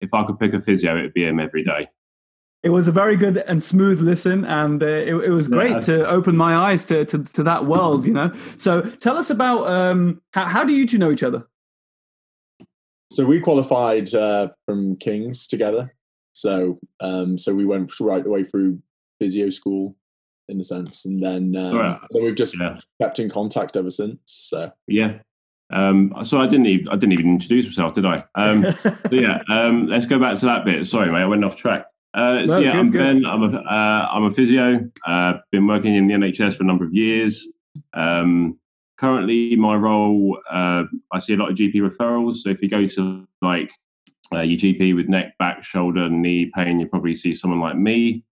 if 0.00 0.12
I 0.12 0.24
could 0.24 0.38
pick 0.40 0.54
a 0.54 0.60
physio, 0.60 0.98
it'd 0.98 1.14
be 1.14 1.24
him 1.24 1.38
every 1.38 1.62
day. 1.62 1.88
It 2.64 2.70
was 2.70 2.88
a 2.88 2.92
very 2.92 3.16
good 3.16 3.36
and 3.36 3.62
smooth 3.62 4.00
listen, 4.00 4.44
and 4.44 4.82
uh, 4.82 4.86
it, 4.86 5.14
it, 5.14 5.30
was 5.30 5.46
great 5.46 5.70
yeah. 5.70 5.80
to 5.80 6.08
open 6.08 6.36
my 6.36 6.56
eyes 6.56 6.84
to, 6.86 7.04
to, 7.04 7.22
to 7.22 7.44
that 7.44 7.66
world. 7.66 8.04
You 8.04 8.12
know, 8.12 8.34
so 8.56 8.82
tell 8.82 9.16
us 9.16 9.30
about 9.30 9.68
um, 9.68 10.20
how, 10.32 10.46
how 10.46 10.64
do 10.64 10.72
you 10.72 10.84
two 10.84 10.98
know 10.98 11.12
each 11.12 11.22
other? 11.22 11.46
So 13.12 13.24
we 13.24 13.40
qualified 13.40 14.12
uh, 14.12 14.48
from 14.66 14.96
Kings 14.96 15.46
together. 15.46 15.94
So 16.32 16.80
um, 16.98 17.38
so 17.38 17.54
we 17.54 17.64
went 17.64 17.92
right 18.00 18.24
the 18.24 18.30
way 18.30 18.42
through 18.42 18.82
physio 19.18 19.50
school 19.50 19.96
in 20.48 20.60
a 20.60 20.64
sense, 20.64 21.04
and 21.04 21.22
then, 21.22 21.54
um, 21.56 21.76
right. 21.76 22.00
then 22.10 22.24
we've 22.24 22.34
just 22.34 22.58
yeah. 22.58 22.78
kept 23.00 23.18
in 23.18 23.30
contact 23.30 23.76
ever 23.76 23.90
since. 23.90 24.18
So 24.26 24.70
yeah. 24.86 25.18
Um, 25.70 26.14
so 26.24 26.40
I 26.40 26.46
didn't 26.46 26.66
even 26.66 26.88
I 26.88 26.96
didn't 26.96 27.12
even 27.12 27.26
introduce 27.26 27.66
myself, 27.66 27.92
did 27.92 28.06
I? 28.06 28.24
Um, 28.34 28.64
so 28.82 29.12
yeah, 29.12 29.42
um, 29.50 29.86
let's 29.86 30.06
go 30.06 30.18
back 30.18 30.38
to 30.38 30.46
that 30.46 30.64
bit. 30.64 30.86
Sorry, 30.86 31.10
mate, 31.10 31.18
I 31.18 31.26
went 31.26 31.44
off 31.44 31.56
track. 31.56 31.86
Uh, 32.14 32.42
no, 32.46 32.46
so 32.46 32.58
yeah, 32.60 32.72
good, 32.72 32.78
I'm 32.78 32.90
good. 32.90 32.98
Ben. 32.98 33.26
I'm 33.26 33.42
a 33.42 33.58
uh, 33.58 34.08
I'm 34.10 34.24
a 34.24 34.32
physio. 34.32 34.90
Uh, 35.06 35.34
been 35.52 35.66
working 35.66 35.94
in 35.94 36.08
the 36.08 36.14
NHS 36.14 36.56
for 36.56 36.62
a 36.62 36.66
number 36.66 36.84
of 36.84 36.94
years. 36.94 37.46
Um, 37.92 38.58
currently, 38.98 39.56
my 39.56 39.74
role 39.74 40.38
uh, 40.50 40.84
I 41.12 41.18
see 41.18 41.34
a 41.34 41.36
lot 41.36 41.50
of 41.50 41.56
GP 41.56 41.74
referrals. 41.76 42.38
So 42.38 42.48
if 42.48 42.62
you 42.62 42.70
go 42.70 42.86
to 42.86 43.28
like 43.42 43.70
uh, 44.32 44.40
your 44.40 44.58
GP 44.58 44.96
with 44.96 45.08
neck, 45.08 45.36
back, 45.38 45.62
shoulder, 45.62 46.08
knee 46.08 46.50
pain, 46.54 46.80
you 46.80 46.86
probably 46.86 47.14
see 47.14 47.34
someone 47.34 47.60
like 47.60 47.76
me. 47.76 48.24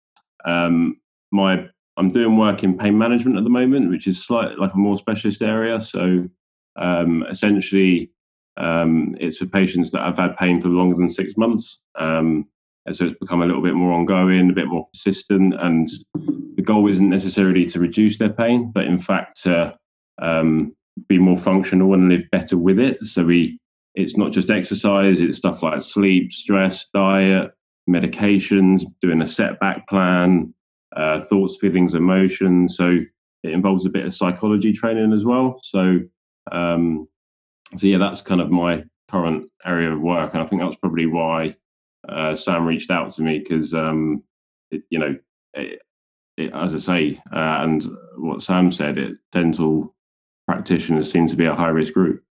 Um, 0.47 1.01
my 1.33 1.69
I'm 1.97 2.11
doing 2.11 2.37
work 2.37 2.63
in 2.63 2.77
pain 2.77 2.97
management 2.97 3.39
at 3.39 3.45
the 3.45 3.51
moment, 3.51 3.91
which 3.91 4.07
is 4.07 4.23
slightly 4.23 4.57
like 4.57 4.75
a 4.75 4.79
more 4.79 4.99
specialist 4.99 5.43
area. 5.43 5.81
So 5.81 6.29
um, 6.77 7.25
essentially, 7.31 8.11
um, 8.59 9.17
it's 9.19 9.39
for 9.39 9.47
patients 9.47 9.91
that 9.93 10.03
have 10.03 10.19
had 10.19 10.37
pain 10.37 10.61
for 10.61 10.69
longer 10.69 10.97
than 10.97 11.09
six 11.09 11.37
months. 11.37 11.81
Um, 11.99 12.47
and 12.85 12.95
so 12.95 13.07
it's 13.07 13.19
become 13.19 13.43
a 13.43 13.47
little 13.47 13.63
bit 13.63 13.75
more 13.75 13.93
ongoing, 13.93 14.51
a 14.51 14.55
bit 14.55 14.69
more 14.69 14.87
persistent. 14.93 15.55
And 15.59 15.89
the 16.57 16.63
goal 16.63 16.89
isn't 16.89 17.09
necessarily 17.09 17.67
to 17.67 17.81
reduce 17.81 18.19
their 18.19 18.33
pain, 18.33 18.71
but 18.73 18.85
in 18.85 18.99
fact 18.99 19.43
to 19.43 19.77
um, 20.21 20.75
be 21.09 21.19
more 21.19 21.39
functional 21.39 21.95
and 21.95 22.09
live 22.09 22.25
better 22.31 22.57
with 22.57 22.79
it. 22.79 23.05
So 23.05 23.25
we, 23.25 23.59
it's 23.95 24.17
not 24.17 24.33
just 24.33 24.51
exercise; 24.51 25.21
it's 25.21 25.39
stuff 25.39 25.63
like 25.63 25.83
sleep, 25.83 26.33
stress, 26.33 26.87
diet, 26.95 27.51
medications, 27.89 28.83
doing 29.01 29.23
a 29.23 29.29
setback 29.29 29.89
plan, 29.89 30.53
uh, 30.97 31.23
thoughts, 31.25 31.57
feelings, 31.61 31.95
emotions. 31.95 32.77
So 32.77 32.99
it 33.43 33.53
involves 33.53 33.87
a 33.87 33.91
bit 33.91 34.07
of 34.07 34.15
psychology 34.15 34.73
training 34.73 35.13
as 35.13 35.25
well. 35.25 35.61
So, 35.63 36.01
um, 36.53 37.09
so 37.77 37.87
yeah, 37.87 37.99
that's 37.99 38.21
kind 38.21 38.41
of 38.41 38.51
my 38.51 38.85
current 39.11 39.49
area 39.65 39.93
of 39.93 40.01
work, 40.01 40.35
and 40.35 40.43
I 40.43 40.47
think 40.47 40.63
that's 40.63 40.77
probably 40.77 41.07
why 41.07 41.57
uh, 42.09 42.37
Sam 42.37 42.65
reached 42.65 42.91
out 42.91 43.13
to 43.15 43.23
me 43.23 43.39
because 43.39 43.75
um, 43.75 44.23
you 44.71 44.99
know 44.99 45.17
it, 45.55 45.83
it, 46.37 46.53
as 46.55 46.75
I 46.75 46.79
say, 46.79 47.21
uh, 47.33 47.59
and 47.63 47.85
what 48.19 48.43
Sam 48.43 48.73
said, 48.73 48.99
it 48.99 49.17
dental 49.33 49.95
practitioners 50.47 51.11
seem 51.11 51.29
to 51.29 51.37
be 51.37 51.47
a 51.47 51.55
high 51.55 51.69
risk 51.69 51.93
group. 51.93 52.23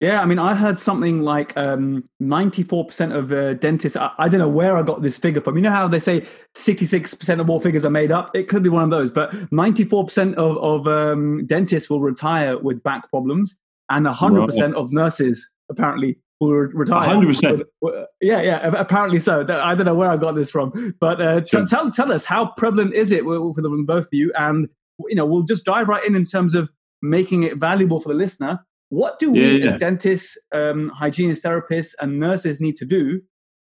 Yeah, 0.00 0.22
I 0.22 0.24
mean, 0.24 0.38
I 0.38 0.54
heard 0.54 0.78
something 0.78 1.20
like 1.20 1.54
um, 1.58 2.08
94% 2.22 3.14
of 3.14 3.32
uh, 3.32 3.52
dentists. 3.54 3.98
I, 3.98 4.10
I, 4.18 4.30
don't 4.30 4.40
know 4.40 4.48
where 4.48 4.78
I 4.78 4.82
got 4.82 5.02
this 5.02 5.18
figure 5.18 5.42
from. 5.42 5.56
You 5.56 5.62
know 5.62 5.70
how 5.70 5.86
they 5.88 5.98
say 5.98 6.26
66% 6.56 7.38
of 7.38 7.50
all 7.50 7.60
figures 7.60 7.84
are 7.84 7.90
made 7.90 8.10
up? 8.10 8.34
It 8.34 8.48
could 8.48 8.62
be 8.62 8.70
one 8.70 8.82
of 8.82 8.88
those, 8.88 9.10
but 9.10 9.30
94% 9.50 10.34
of, 10.36 10.56
of 10.56 10.88
um, 10.88 11.46
dentists 11.46 11.90
will 11.90 12.00
retire 12.00 12.58
with 12.58 12.82
back 12.82 13.10
problems, 13.10 13.58
and 13.90 14.06
100% 14.06 14.58
right. 14.58 14.74
of 14.74 14.90
nurses 14.90 15.46
apparently 15.70 16.18
will 16.40 16.52
retire. 16.52 17.16
100%. 17.16 17.62
With, 17.82 18.06
yeah, 18.22 18.40
yeah, 18.40 18.66
apparently 18.68 19.20
so. 19.20 19.42
I 19.42 19.74
don't 19.74 19.84
know 19.84 19.94
where 19.94 20.10
I 20.10 20.16
got 20.16 20.34
this 20.34 20.48
from, 20.48 20.94
but 20.98 21.20
uh, 21.20 21.42
t- 21.42 21.66
tell, 21.66 21.90
tell 21.90 22.10
us 22.10 22.24
how 22.24 22.52
prevalent 22.56 22.94
is 22.94 23.12
it 23.12 23.22
for 23.22 23.52
both 23.84 24.06
of 24.06 24.12
you? 24.12 24.32
And, 24.38 24.66
you 25.08 25.14
know, 25.14 25.26
we'll 25.26 25.42
just 25.42 25.66
dive 25.66 25.88
right 25.88 26.04
in 26.06 26.16
in 26.16 26.24
terms 26.24 26.54
of 26.54 26.70
making 27.02 27.42
it 27.42 27.58
valuable 27.58 28.00
for 28.00 28.08
the 28.08 28.14
listener 28.14 28.60
what 28.90 29.18
do 29.20 29.30
we, 29.30 29.40
yeah, 29.40 29.52
yeah. 29.52 29.66
as 29.66 29.76
dentists, 29.76 30.36
um, 30.52 30.90
hygienists, 30.90 31.44
therapists, 31.44 31.94
and 32.00 32.20
nurses 32.20 32.60
need 32.60 32.76
to 32.76 32.84
do 32.84 33.22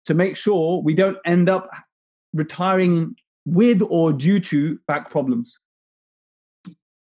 to 0.06 0.14
make 0.14 0.36
sure 0.36 0.82
we 0.82 0.94
don't 0.94 1.18
end 1.26 1.48
up 1.50 1.70
retiring 2.34 3.16
with 3.46 3.82
or 3.90 4.12
due 4.12 4.40
to 4.40 4.80
back 4.88 5.12
problems? 5.12 5.58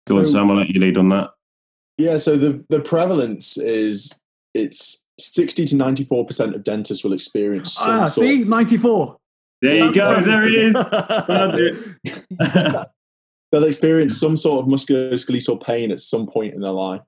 Go 0.06 0.18
on, 0.18 0.26
Sam. 0.26 0.50
I'll 0.50 0.58
let 0.58 0.68
you 0.68 0.80
lead 0.80 0.98
on 0.98 1.08
that. 1.08 1.30
Yeah. 1.96 2.18
So 2.18 2.36
the 2.36 2.62
the 2.68 2.80
prevalence 2.80 3.56
is 3.56 4.12
it's 4.52 5.02
sixty 5.18 5.64
to 5.66 5.76
ninety 5.76 6.04
four 6.04 6.26
percent 6.26 6.54
of 6.54 6.64
dentists 6.64 7.02
will 7.04 7.14
experience. 7.14 7.78
Ah, 7.80 8.08
see, 8.08 8.44
ninety 8.44 8.76
four. 8.76 9.16
There 9.62 9.76
you 9.76 9.94
go. 9.94 10.20
There 10.20 10.46
he 10.48 10.56
is. 10.56 10.74
They'll 13.52 13.64
experience 13.64 14.18
some 14.18 14.36
sort 14.36 14.64
of 14.64 14.70
musculoskeletal 14.70 15.62
pain 15.62 15.92
at 15.92 16.00
some 16.00 16.26
point 16.26 16.54
in 16.54 16.60
their 16.60 16.72
life 16.72 17.00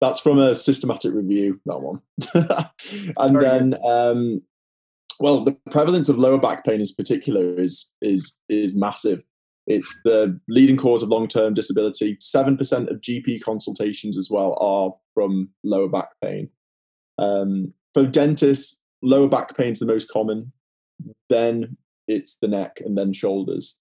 that's 0.00 0.20
from 0.20 0.38
a 0.38 0.56
systematic 0.56 1.12
review 1.12 1.60
that 1.66 1.80
one. 1.80 2.00
And 3.18 3.34
Very 3.34 3.44
then 3.44 3.76
um, 3.84 4.42
well 5.18 5.44
the 5.44 5.56
prevalence 5.70 6.08
of 6.08 6.18
lower 6.18 6.38
back 6.38 6.64
pain 6.64 6.80
in 6.80 6.86
particular 6.96 7.58
is 7.58 7.90
is 8.00 8.36
is 8.48 8.74
massive. 8.74 9.22
It's 9.66 10.00
the 10.04 10.40
leading 10.48 10.76
cause 10.76 11.02
of 11.02 11.10
long-term 11.10 11.54
disability. 11.54 12.16
7% 12.16 12.90
of 12.90 13.00
gp 13.00 13.42
consultations 13.42 14.18
as 14.18 14.28
well 14.30 14.56
are 14.60 14.92
from 15.14 15.50
lower 15.62 15.88
back 15.88 16.08
pain. 16.24 16.48
Um, 17.18 17.72
for 17.94 18.06
dentists 18.06 18.76
lower 19.02 19.28
back 19.28 19.56
pain 19.56 19.72
is 19.72 19.78
the 19.78 19.86
most 19.86 20.08
common. 20.08 20.52
Then 21.28 21.76
it's 22.08 22.38
the 22.40 22.48
neck 22.48 22.80
and 22.84 22.98
then 22.98 23.12
shoulders. 23.12 23.76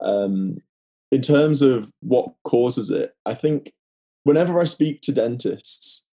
Um, 0.00 0.58
in 1.14 1.22
terms 1.22 1.62
of 1.62 1.88
what 2.00 2.32
causes 2.42 2.90
it 2.90 3.14
i 3.24 3.34
think 3.34 3.72
whenever 4.24 4.60
I 4.60 4.64
speak 4.64 5.00
to 5.02 5.12
dentists, 5.12 6.06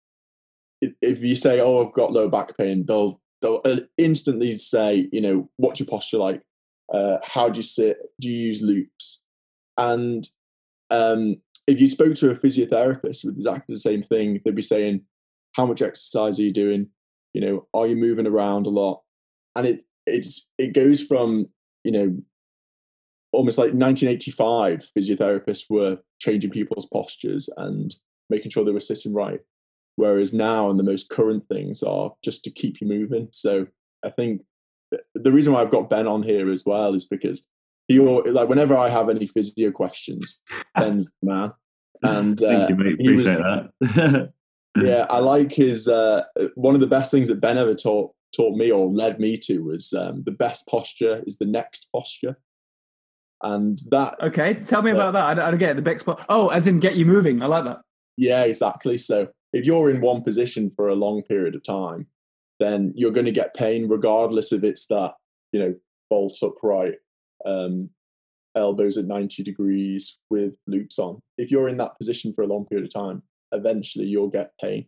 if 0.80 1.20
you 1.20 1.36
say, 1.36 1.60
"Oh, 1.60 1.84
I've 1.84 1.94
got 1.94 2.12
low 2.12 2.28
back 2.28 2.56
pain," 2.56 2.84
they'll 2.86 3.20
they'll 3.40 3.60
uh, 3.64 3.76
instantly 3.96 4.56
say, 4.58 5.08
"You 5.12 5.20
know, 5.20 5.50
what's 5.56 5.80
your 5.80 5.86
posture 5.86 6.18
like? 6.18 6.42
Uh, 6.92 7.18
how 7.22 7.48
do 7.48 7.56
you 7.56 7.62
sit? 7.62 7.98
Do 8.20 8.28
you 8.28 8.36
use 8.36 8.62
loupes?" 8.62 9.22
And 9.78 10.28
um, 10.90 11.36
if 11.66 11.80
you 11.80 11.88
spoke 11.88 12.14
to 12.16 12.30
a 12.30 12.36
physiotherapist 12.36 13.24
with 13.24 13.36
exactly 13.36 13.74
the 13.74 13.80
same 13.80 14.02
thing, 14.02 14.40
they'd 14.44 14.54
be 14.54 14.62
saying, 14.62 15.02
"How 15.52 15.66
much 15.66 15.82
exercise 15.82 16.38
are 16.38 16.42
you 16.42 16.52
doing? 16.52 16.88
You 17.32 17.40
know, 17.40 17.66
are 17.74 17.86
you 17.86 17.96
moving 17.96 18.26
around 18.26 18.66
a 18.66 18.70
lot?" 18.70 19.02
And 19.56 19.66
it 19.66 19.82
it's 20.06 20.46
it 20.58 20.74
goes 20.74 21.02
from 21.02 21.48
you 21.84 21.92
know 21.92 22.16
almost 23.32 23.58
like 23.58 23.72
1985 23.72 24.88
physiotherapists 24.96 25.64
were 25.70 25.98
changing 26.18 26.50
people's 26.50 26.86
postures 26.86 27.48
and 27.58 27.96
making 28.28 28.50
sure 28.50 28.64
they 28.64 28.72
were 28.72 28.80
sitting 28.80 29.12
right 29.12 29.40
whereas 29.96 30.32
now 30.32 30.70
and 30.70 30.78
the 30.78 30.84
most 30.84 31.08
current 31.10 31.46
things 31.48 31.82
are 31.82 32.12
just 32.24 32.42
to 32.44 32.50
keep 32.50 32.80
you 32.80 32.86
moving 32.86 33.28
so 33.32 33.66
i 34.04 34.10
think 34.10 34.42
the 35.14 35.32
reason 35.32 35.52
why 35.52 35.60
i've 35.60 35.70
got 35.70 35.90
ben 35.90 36.06
on 36.06 36.22
here 36.22 36.50
as 36.50 36.64
well 36.64 36.94
is 36.94 37.06
because 37.06 37.46
he 37.88 37.98
like 37.98 38.48
whenever 38.48 38.76
i 38.76 38.88
have 38.88 39.08
any 39.08 39.26
physio 39.26 39.70
questions 39.70 40.40
ben's 40.74 41.08
the 41.22 41.28
man 41.28 41.52
and 42.02 42.42
uh, 42.42 42.66
Thank 42.66 42.70
you, 42.70 42.76
mate. 42.76 42.94
Appreciate 42.94 43.70
was, 43.80 43.94
that. 43.94 44.32
yeah 44.76 45.06
i 45.10 45.18
like 45.18 45.52
his 45.52 45.86
uh, 45.88 46.22
one 46.54 46.74
of 46.74 46.80
the 46.80 46.86
best 46.86 47.10
things 47.10 47.28
that 47.28 47.40
ben 47.40 47.58
ever 47.58 47.74
taught 47.74 48.12
taught 48.34 48.56
me 48.56 48.70
or 48.70 48.88
led 48.88 49.18
me 49.18 49.36
to 49.36 49.58
was 49.58 49.92
um, 49.92 50.22
the 50.24 50.30
best 50.30 50.64
posture 50.68 51.20
is 51.26 51.36
the 51.38 51.44
next 51.44 51.88
posture 51.92 52.36
and 53.42 53.80
that 53.90 54.20
okay 54.22 54.54
tell 54.54 54.82
me 54.82 54.90
about 54.90 55.12
that. 55.12 55.24
I 55.24 55.34
don't, 55.34 55.54
I 55.54 55.56
get 55.56 55.70
it. 55.70 55.76
the 55.76 55.82
big 55.82 56.00
spot. 56.00 56.24
Oh 56.28 56.48
as 56.48 56.66
in 56.66 56.80
get 56.80 56.96
you 56.96 57.06
moving. 57.06 57.42
I 57.42 57.46
like 57.46 57.64
that. 57.64 57.80
Yeah 58.16 58.44
exactly. 58.44 58.98
So 58.98 59.28
if 59.52 59.64
you're 59.64 59.90
in 59.90 60.00
one 60.00 60.22
position 60.22 60.70
for 60.76 60.88
a 60.88 60.94
long 60.94 61.22
period 61.22 61.54
of 61.54 61.62
time 61.62 62.06
then 62.58 62.92
you're 62.94 63.10
going 63.10 63.26
to 63.26 63.32
get 63.32 63.54
pain 63.54 63.88
regardless 63.88 64.52
if 64.52 64.62
it's 64.64 64.86
that 64.86 65.14
you 65.52 65.60
know 65.60 65.74
bolt 66.10 66.36
upright 66.42 66.96
um, 67.46 67.88
elbows 68.54 68.98
at 68.98 69.06
90 69.06 69.42
degrees 69.42 70.18
with 70.28 70.54
loupes 70.66 70.98
on. 70.98 71.20
If 71.38 71.50
you're 71.50 71.68
in 71.68 71.78
that 71.78 71.96
position 71.96 72.34
for 72.34 72.42
a 72.42 72.46
long 72.46 72.66
period 72.66 72.86
of 72.86 72.92
time 72.92 73.22
eventually 73.52 74.06
you'll 74.06 74.28
get 74.28 74.52
pain. 74.60 74.86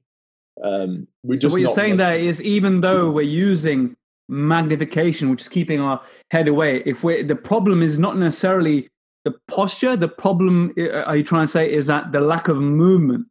Um, 0.62 1.08
we 1.22 1.40
so 1.40 1.48
what 1.48 1.60
you're 1.60 1.74
saying 1.74 1.96
there 1.96 2.18
is 2.18 2.42
even 2.42 2.80
though 2.80 3.10
we're 3.10 3.22
using 3.22 3.96
magnification, 4.28 5.30
which 5.30 5.42
is 5.42 5.48
keeping 5.48 5.80
our 5.80 6.00
head 6.30 6.48
away. 6.48 6.82
If 6.86 7.04
we 7.04 7.22
the 7.22 7.36
problem 7.36 7.82
is 7.82 7.98
not 7.98 8.16
necessarily 8.16 8.88
the 9.24 9.34
posture, 9.48 9.96
the 9.96 10.08
problem 10.08 10.72
uh, 10.78 11.02
are 11.02 11.16
you 11.16 11.24
trying 11.24 11.46
to 11.46 11.52
say 11.52 11.72
is 11.72 11.86
that 11.86 12.12
the 12.12 12.20
lack 12.20 12.48
of 12.48 12.56
movement? 12.56 13.26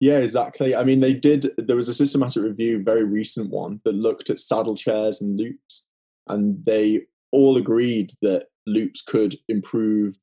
Yeah, 0.00 0.18
exactly. 0.18 0.74
I 0.74 0.84
mean, 0.84 1.00
they 1.00 1.14
did. 1.14 1.50
There 1.56 1.76
was 1.76 1.88
a 1.88 1.94
systematic 1.94 2.42
review, 2.42 2.82
very 2.82 3.04
recent 3.04 3.50
one, 3.50 3.80
that 3.84 3.94
looked 3.94 4.28
at 4.28 4.40
saddle 4.40 4.76
chairs 4.76 5.22
and 5.22 5.38
loupes, 5.38 5.86
and 6.28 6.62
they 6.66 7.02
all 7.32 7.56
agreed 7.56 8.12
that 8.22 8.46
loupes 8.66 9.02
could 9.02 9.36
improve 9.48 10.14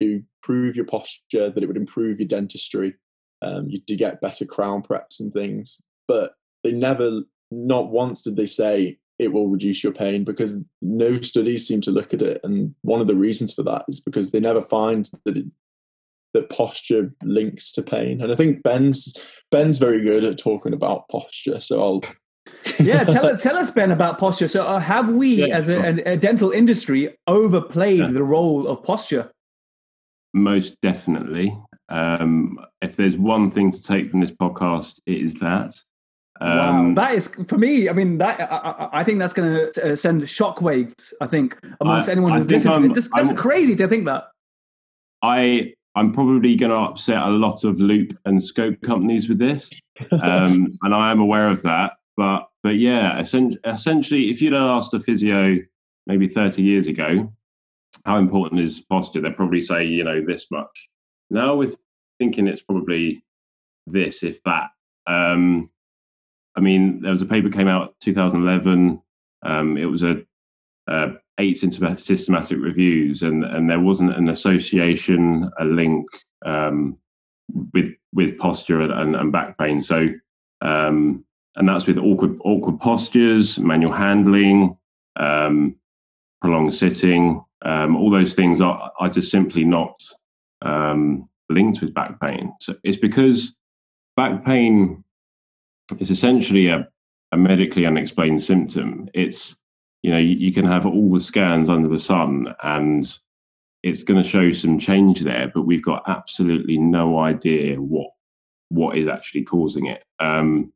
improve 0.00 0.76
your 0.76 0.86
posture, 0.86 1.50
that 1.50 1.62
it 1.62 1.66
would 1.66 1.76
improve 1.76 2.18
your 2.18 2.28
dentistry, 2.28 2.94
um, 3.42 3.68
you 3.68 3.80
to 3.86 3.96
get 3.96 4.20
better 4.20 4.44
crown 4.44 4.82
preps 4.82 5.20
and 5.20 5.32
things. 5.32 5.80
But 6.08 6.32
they 6.64 6.72
never 6.72 7.22
not 7.50 7.90
once 7.90 8.22
did 8.22 8.36
they 8.36 8.46
say 8.46 8.98
it 9.20 9.34
will 9.34 9.48
reduce 9.48 9.84
your 9.84 9.92
pain 9.92 10.24
because 10.24 10.56
no 10.80 11.20
studies 11.20 11.68
seem 11.68 11.82
to 11.82 11.90
look 11.90 12.14
at 12.14 12.22
it. 12.22 12.40
And 12.42 12.74
one 12.80 13.02
of 13.02 13.06
the 13.06 13.14
reasons 13.14 13.52
for 13.52 13.62
that 13.64 13.84
is 13.86 14.00
because 14.00 14.30
they 14.30 14.40
never 14.40 14.62
find 14.62 15.10
that 15.26 15.36
it, 15.36 15.44
that 16.32 16.48
posture 16.48 17.12
links 17.22 17.70
to 17.72 17.82
pain. 17.82 18.22
And 18.22 18.32
I 18.32 18.36
think 18.36 18.62
Ben's 18.62 19.12
Ben's 19.50 19.76
very 19.76 20.02
good 20.02 20.24
at 20.24 20.38
talking 20.38 20.72
about 20.72 21.08
posture. 21.10 21.60
So 21.60 21.82
I'll. 21.82 22.02
yeah, 22.80 23.04
tell 23.04 23.26
us, 23.26 23.42
tell 23.42 23.58
us, 23.58 23.70
Ben, 23.70 23.90
about 23.90 24.18
posture. 24.18 24.48
So, 24.48 24.66
uh, 24.66 24.80
have 24.80 25.10
we, 25.10 25.46
yeah, 25.46 25.54
as 25.54 25.68
a, 25.68 25.78
a, 25.78 26.12
a, 26.12 26.16
dental 26.16 26.50
industry, 26.50 27.14
overplayed 27.26 28.00
yeah. 28.00 28.10
the 28.10 28.22
role 28.22 28.66
of 28.66 28.82
posture? 28.82 29.30
Most 30.32 30.80
definitely. 30.80 31.56
Um, 31.90 32.58
if 32.80 32.96
there's 32.96 33.18
one 33.18 33.50
thing 33.50 33.70
to 33.72 33.82
take 33.82 34.10
from 34.10 34.20
this 34.20 34.30
podcast, 34.30 34.98
it 35.06 35.18
is 35.18 35.34
that 35.34 35.74
um, 36.40 36.94
wow, 36.94 37.02
that 37.02 37.14
is 37.14 37.28
for 37.48 37.58
me. 37.58 37.88
I 37.88 37.92
mean, 37.92 38.18
that 38.18 38.40
I, 38.40 38.88
I 38.92 39.04
think 39.04 39.18
that's 39.18 39.34
going 39.34 39.72
to 39.72 39.92
uh, 39.92 39.96
send 39.96 40.22
shockwaves. 40.22 41.12
I 41.20 41.26
think 41.26 41.58
amongst 41.80 42.08
I, 42.08 42.12
anyone 42.12 42.32
who's 42.32 42.50
listening. 42.50 42.92
This, 42.92 43.10
that's 43.14 43.30
I'm, 43.30 43.36
crazy 43.36 43.76
to 43.76 43.86
think 43.86 44.06
that. 44.06 44.24
I 45.22 45.74
I'm 45.94 46.14
probably 46.14 46.56
going 46.56 46.70
to 46.70 46.76
upset 46.76 47.18
a 47.18 47.28
lot 47.28 47.64
of 47.64 47.78
loupe 47.78 48.16
and 48.24 48.42
scope 48.42 48.80
companies 48.80 49.28
with 49.28 49.38
this, 49.38 49.68
um, 50.12 50.78
and 50.82 50.94
I 50.94 51.10
am 51.10 51.20
aware 51.20 51.50
of 51.50 51.62
that. 51.62 51.92
But 52.16 52.48
but 52.62 52.76
yeah, 52.76 53.20
essentially, 53.20 54.30
if 54.30 54.40
you'd 54.40 54.54
asked 54.54 54.94
a 54.94 55.00
physio 55.00 55.58
maybe 56.06 56.28
30 56.28 56.62
years 56.62 56.86
ago, 56.86 57.30
how 58.06 58.18
important 58.18 58.60
is 58.60 58.80
posture? 58.80 59.20
They'd 59.20 59.36
probably 59.36 59.60
say 59.60 59.84
you 59.84 60.04
know 60.04 60.24
this 60.24 60.46
much. 60.50 60.88
Now 61.28 61.54
we're 61.56 61.74
thinking 62.18 62.46
it's 62.46 62.62
probably 62.62 63.22
this, 63.86 64.22
if 64.22 64.42
that. 64.44 64.68
Um, 65.06 65.70
I 66.60 66.62
mean, 66.62 67.00
there 67.00 67.10
was 67.10 67.22
a 67.22 67.26
paper 67.26 67.48
came 67.48 67.68
out 67.68 67.94
2011. 68.00 69.00
Um, 69.42 69.78
it 69.78 69.86
was 69.86 70.02
a 70.02 70.22
uh, 70.86 71.12
eight 71.38 71.56
systematic 71.56 72.58
reviews, 72.60 73.22
and 73.22 73.44
and 73.44 73.68
there 73.68 73.80
wasn't 73.80 74.14
an 74.14 74.28
association, 74.28 75.50
a 75.58 75.64
link 75.64 76.06
um, 76.44 76.98
with 77.72 77.94
with 78.12 78.36
posture 78.36 78.82
and, 78.82 79.16
and 79.16 79.32
back 79.32 79.56
pain. 79.56 79.80
So, 79.80 80.08
um, 80.60 81.24
and 81.56 81.66
that's 81.66 81.86
with 81.86 81.96
awkward 81.96 82.38
awkward 82.44 82.78
postures, 82.78 83.58
manual 83.58 83.92
handling, 83.92 84.76
um, 85.16 85.76
prolonged 86.42 86.74
sitting. 86.74 87.42
Um, 87.64 87.96
all 87.96 88.10
those 88.10 88.34
things 88.34 88.60
are 88.60 88.92
are 89.00 89.08
just 89.08 89.30
simply 89.30 89.64
not 89.64 89.98
um, 90.60 91.26
linked 91.48 91.80
with 91.80 91.94
back 91.94 92.20
pain. 92.20 92.52
So 92.60 92.74
it's 92.84 92.98
because 92.98 93.56
back 94.14 94.44
pain 94.44 95.02
it's 95.98 96.10
essentially 96.10 96.68
a, 96.68 96.88
a 97.32 97.36
medically 97.36 97.86
unexplained 97.86 98.42
symptom. 98.42 99.08
It's 99.14 99.54
you 100.02 100.10
know 100.10 100.18
you, 100.18 100.36
you, 100.36 100.52
can 100.52 100.64
have 100.64 100.86
all 100.86 101.12
the 101.12 101.20
scans 101.20 101.68
under 101.68 101.88
the 101.88 101.98
sun 101.98 102.54
and 102.62 103.18
it's 103.82 104.02
going 104.02 104.22
to 104.22 104.28
show 104.28 104.52
some 104.52 104.78
change 104.78 105.20
there, 105.20 105.50
but 105.54 105.62
we've 105.62 105.84
got 105.84 106.02
absolutely 106.06 106.78
no 106.78 107.18
idea 107.18 107.76
what 107.76 108.10
what 108.68 108.96
is 108.96 109.08
actually 109.08 109.44
causing 109.44 109.86
it. 109.86 110.04
Um, 110.18 110.72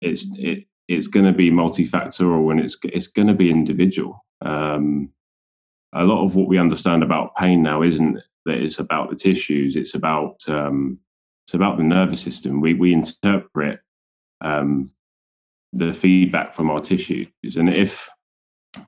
it's 0.00 0.26
it, 0.36 0.66
it's 0.88 1.06
going 1.06 1.26
to 1.26 1.32
be 1.32 1.50
multifactorial 1.50 2.50
and 2.50 2.60
it's 2.60 2.76
it's 2.84 3.08
going 3.08 3.28
to 3.28 3.34
be 3.34 3.50
individual. 3.50 4.24
Um, 4.42 5.10
a 5.92 6.04
lot 6.04 6.24
of 6.24 6.34
what 6.34 6.48
we 6.48 6.58
understand 6.58 7.02
about 7.02 7.34
pain 7.36 7.62
now 7.62 7.82
isn't 7.82 8.18
that 8.44 8.58
it's 8.58 8.78
about 8.78 9.10
the 9.10 9.16
tissues; 9.16 9.76
it's 9.76 9.94
about 9.94 10.36
um, 10.48 10.98
it's 11.46 11.54
about 11.54 11.76
the 11.76 11.84
nervous 11.84 12.20
system. 12.20 12.60
We 12.60 12.74
we 12.74 12.92
interpret 12.92 13.80
um, 14.40 14.90
the 15.72 15.92
feedback 15.92 16.54
from 16.54 16.70
our 16.70 16.80
tissues, 16.80 17.28
and 17.56 17.68
if 17.68 18.08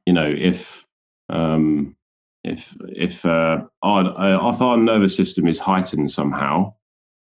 you 0.06 0.12
know 0.12 0.26
if 0.26 0.84
um, 1.28 1.96
if 2.44 2.74
if 2.80 3.24
uh, 3.24 3.60
our 3.82 4.04
uh, 4.04 4.50
if 4.52 4.60
our 4.60 4.76
nervous 4.76 5.16
system 5.16 5.46
is 5.46 5.58
heightened 5.58 6.10
somehow, 6.10 6.74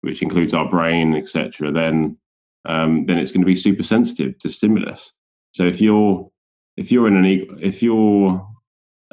which 0.02 0.22
includes 0.22 0.54
our 0.54 0.68
brain, 0.68 1.14
etc., 1.14 1.72
then 1.72 2.16
um, 2.64 3.06
then 3.06 3.18
it's 3.18 3.32
going 3.32 3.42
to 3.42 3.46
be 3.46 3.56
super 3.56 3.82
sensitive 3.82 4.38
to 4.38 4.48
stimulus. 4.48 5.12
So 5.52 5.64
if 5.64 5.80
you're 5.80 6.30
if 6.76 6.92
you're 6.92 7.08
in 7.08 7.16
an 7.16 7.58
if 7.60 7.82
you're 7.82 8.46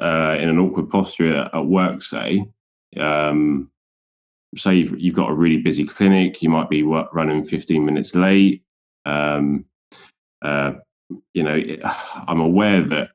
uh, 0.00 0.36
in 0.38 0.48
an 0.48 0.58
awkward 0.58 0.90
posture 0.90 1.48
at 1.52 1.66
work, 1.66 2.02
say, 2.02 2.44
um, 2.98 3.70
say 4.56 4.74
you've, 4.74 4.98
you've, 4.98 5.14
got 5.14 5.30
a 5.30 5.34
really 5.34 5.58
busy 5.58 5.84
clinic, 5.84 6.42
you 6.42 6.48
might 6.48 6.68
be 6.68 6.82
running 6.82 7.44
15 7.44 7.84
minutes 7.84 8.14
late. 8.14 8.62
Um, 9.04 9.64
uh, 10.42 10.72
you 11.32 11.42
know, 11.42 11.60
I'm 12.28 12.40
aware 12.40 12.82
that 12.88 13.08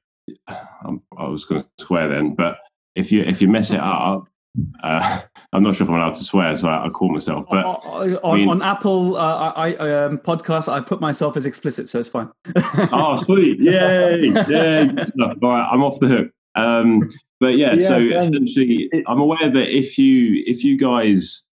I'm, 0.84 1.02
i 1.18 1.26
was 1.28 1.46
going 1.46 1.64
to 1.64 1.86
swear 1.86 2.10
then, 2.10 2.36
but 2.36 2.60
if 2.96 3.12
you 3.12 3.22
if 3.22 3.42
you 3.42 3.48
mess 3.48 3.72
it 3.72 3.80
up, 3.80 4.28
uh, 4.84 5.22
I'm 5.54 5.64
not 5.64 5.76
sure 5.76 5.86
if 5.86 5.90
I'm 5.90 5.96
allowed 5.96 6.16
to 6.16 6.24
swear, 6.24 6.58
so 6.58 6.68
I, 6.68 6.88
I 6.88 6.90
call 6.90 7.12
myself. 7.12 7.46
But 7.50 7.66
on, 7.66 8.20
I 8.24 8.36
mean, 8.36 8.50
on 8.50 8.62
Apple 8.62 9.18
uh, 9.18 9.52
I, 9.56 9.76
um, 9.78 10.18
podcast, 10.20 10.72
I 10.72 10.82
put 10.82 11.02
myself 11.02 11.38
as 11.38 11.46
explicit, 11.46 11.90
so 11.90 12.00
it's 12.00 12.10
fine. 12.10 12.30
oh, 12.56 13.24
sweet! 13.24 13.60
Yay! 13.62 14.28
Yay! 14.28 14.90
All 15.22 15.36
right, 15.42 15.70
I'm 15.72 15.84
off 15.84 16.00
the 16.00 16.08
hook. 16.08 16.32
Um, 16.56 17.10
but 17.40 17.58
yeah, 17.58 17.74
yeah 17.74 17.88
so 17.88 17.98
essentially, 18.00 18.90
it, 18.92 19.04
I'm 19.08 19.20
aware 19.20 19.50
that 19.50 19.76
if 19.76 19.98
you 19.98 20.44
if 20.46 20.64
you 20.64 20.78
guys 20.78 21.44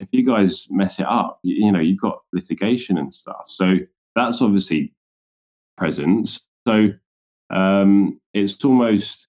if 0.00 0.08
you 0.12 0.24
guys 0.24 0.66
mess 0.70 0.98
it 0.98 1.06
up, 1.06 1.38
you, 1.42 1.66
you 1.66 1.72
know 1.72 1.80
you've 1.80 2.00
got 2.00 2.20
litigation 2.32 2.98
and 2.98 3.12
stuff. 3.12 3.44
So 3.46 3.76
that's 4.16 4.42
obviously 4.42 4.92
present. 5.76 6.40
So 6.66 6.88
um, 7.50 8.20
it's 8.34 8.64
almost 8.64 9.28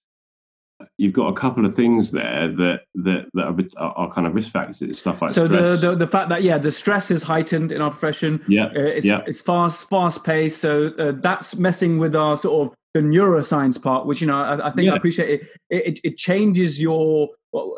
you've 0.96 1.12
got 1.12 1.28
a 1.28 1.34
couple 1.34 1.64
of 1.64 1.74
things 1.74 2.10
there 2.10 2.48
that 2.48 2.80
that, 2.96 3.26
that 3.34 3.72
are, 3.76 3.92
are 3.92 4.12
kind 4.12 4.26
of 4.26 4.34
risk 4.34 4.50
factors, 4.50 4.98
stuff 4.98 5.22
like 5.22 5.30
that. 5.30 5.34
so 5.34 5.48
the, 5.48 5.76
the, 5.76 5.94
the 5.94 6.06
fact 6.06 6.28
that 6.30 6.42
yeah, 6.42 6.58
the 6.58 6.70
stress 6.70 7.10
is 7.10 7.22
heightened 7.22 7.70
in 7.72 7.80
our 7.80 7.90
profession. 7.90 8.42
Yeah, 8.48 8.66
uh, 8.66 8.70
it's 8.74 9.06
yeah. 9.06 9.22
it's 9.26 9.40
fast 9.40 9.88
fast 9.88 10.24
paced. 10.24 10.60
So 10.60 10.88
uh, 10.98 11.12
that's 11.20 11.56
messing 11.56 11.98
with 11.98 12.16
our 12.16 12.36
sort 12.36 12.68
of 12.68 12.74
the 12.94 13.00
neuroscience 13.00 13.80
part, 13.80 14.06
which 14.06 14.20
you 14.20 14.26
know 14.26 14.36
I, 14.36 14.68
I 14.68 14.72
think 14.72 14.86
yeah. 14.86 14.94
I 14.94 14.96
appreciate 14.96 15.40
it. 15.40 15.48
It, 15.70 16.00
it 16.04 16.16
changes 16.16 16.80
your 16.80 17.28
well, 17.52 17.76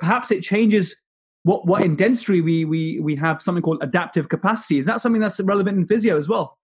perhaps 0.00 0.30
it 0.30 0.42
changes 0.42 0.96
what 1.44 1.66
what 1.66 1.84
in 1.84 1.96
dentistry 1.96 2.40
we 2.40 2.64
we 2.64 3.00
we 3.00 3.16
have 3.16 3.42
something 3.42 3.62
called 3.62 3.82
adaptive 3.82 4.28
capacity. 4.28 4.78
Is 4.78 4.86
that 4.86 5.00
something 5.00 5.20
that's 5.20 5.40
relevant 5.40 5.78
in 5.78 5.86
physio 5.86 6.16
as 6.16 6.28
well? 6.28 6.58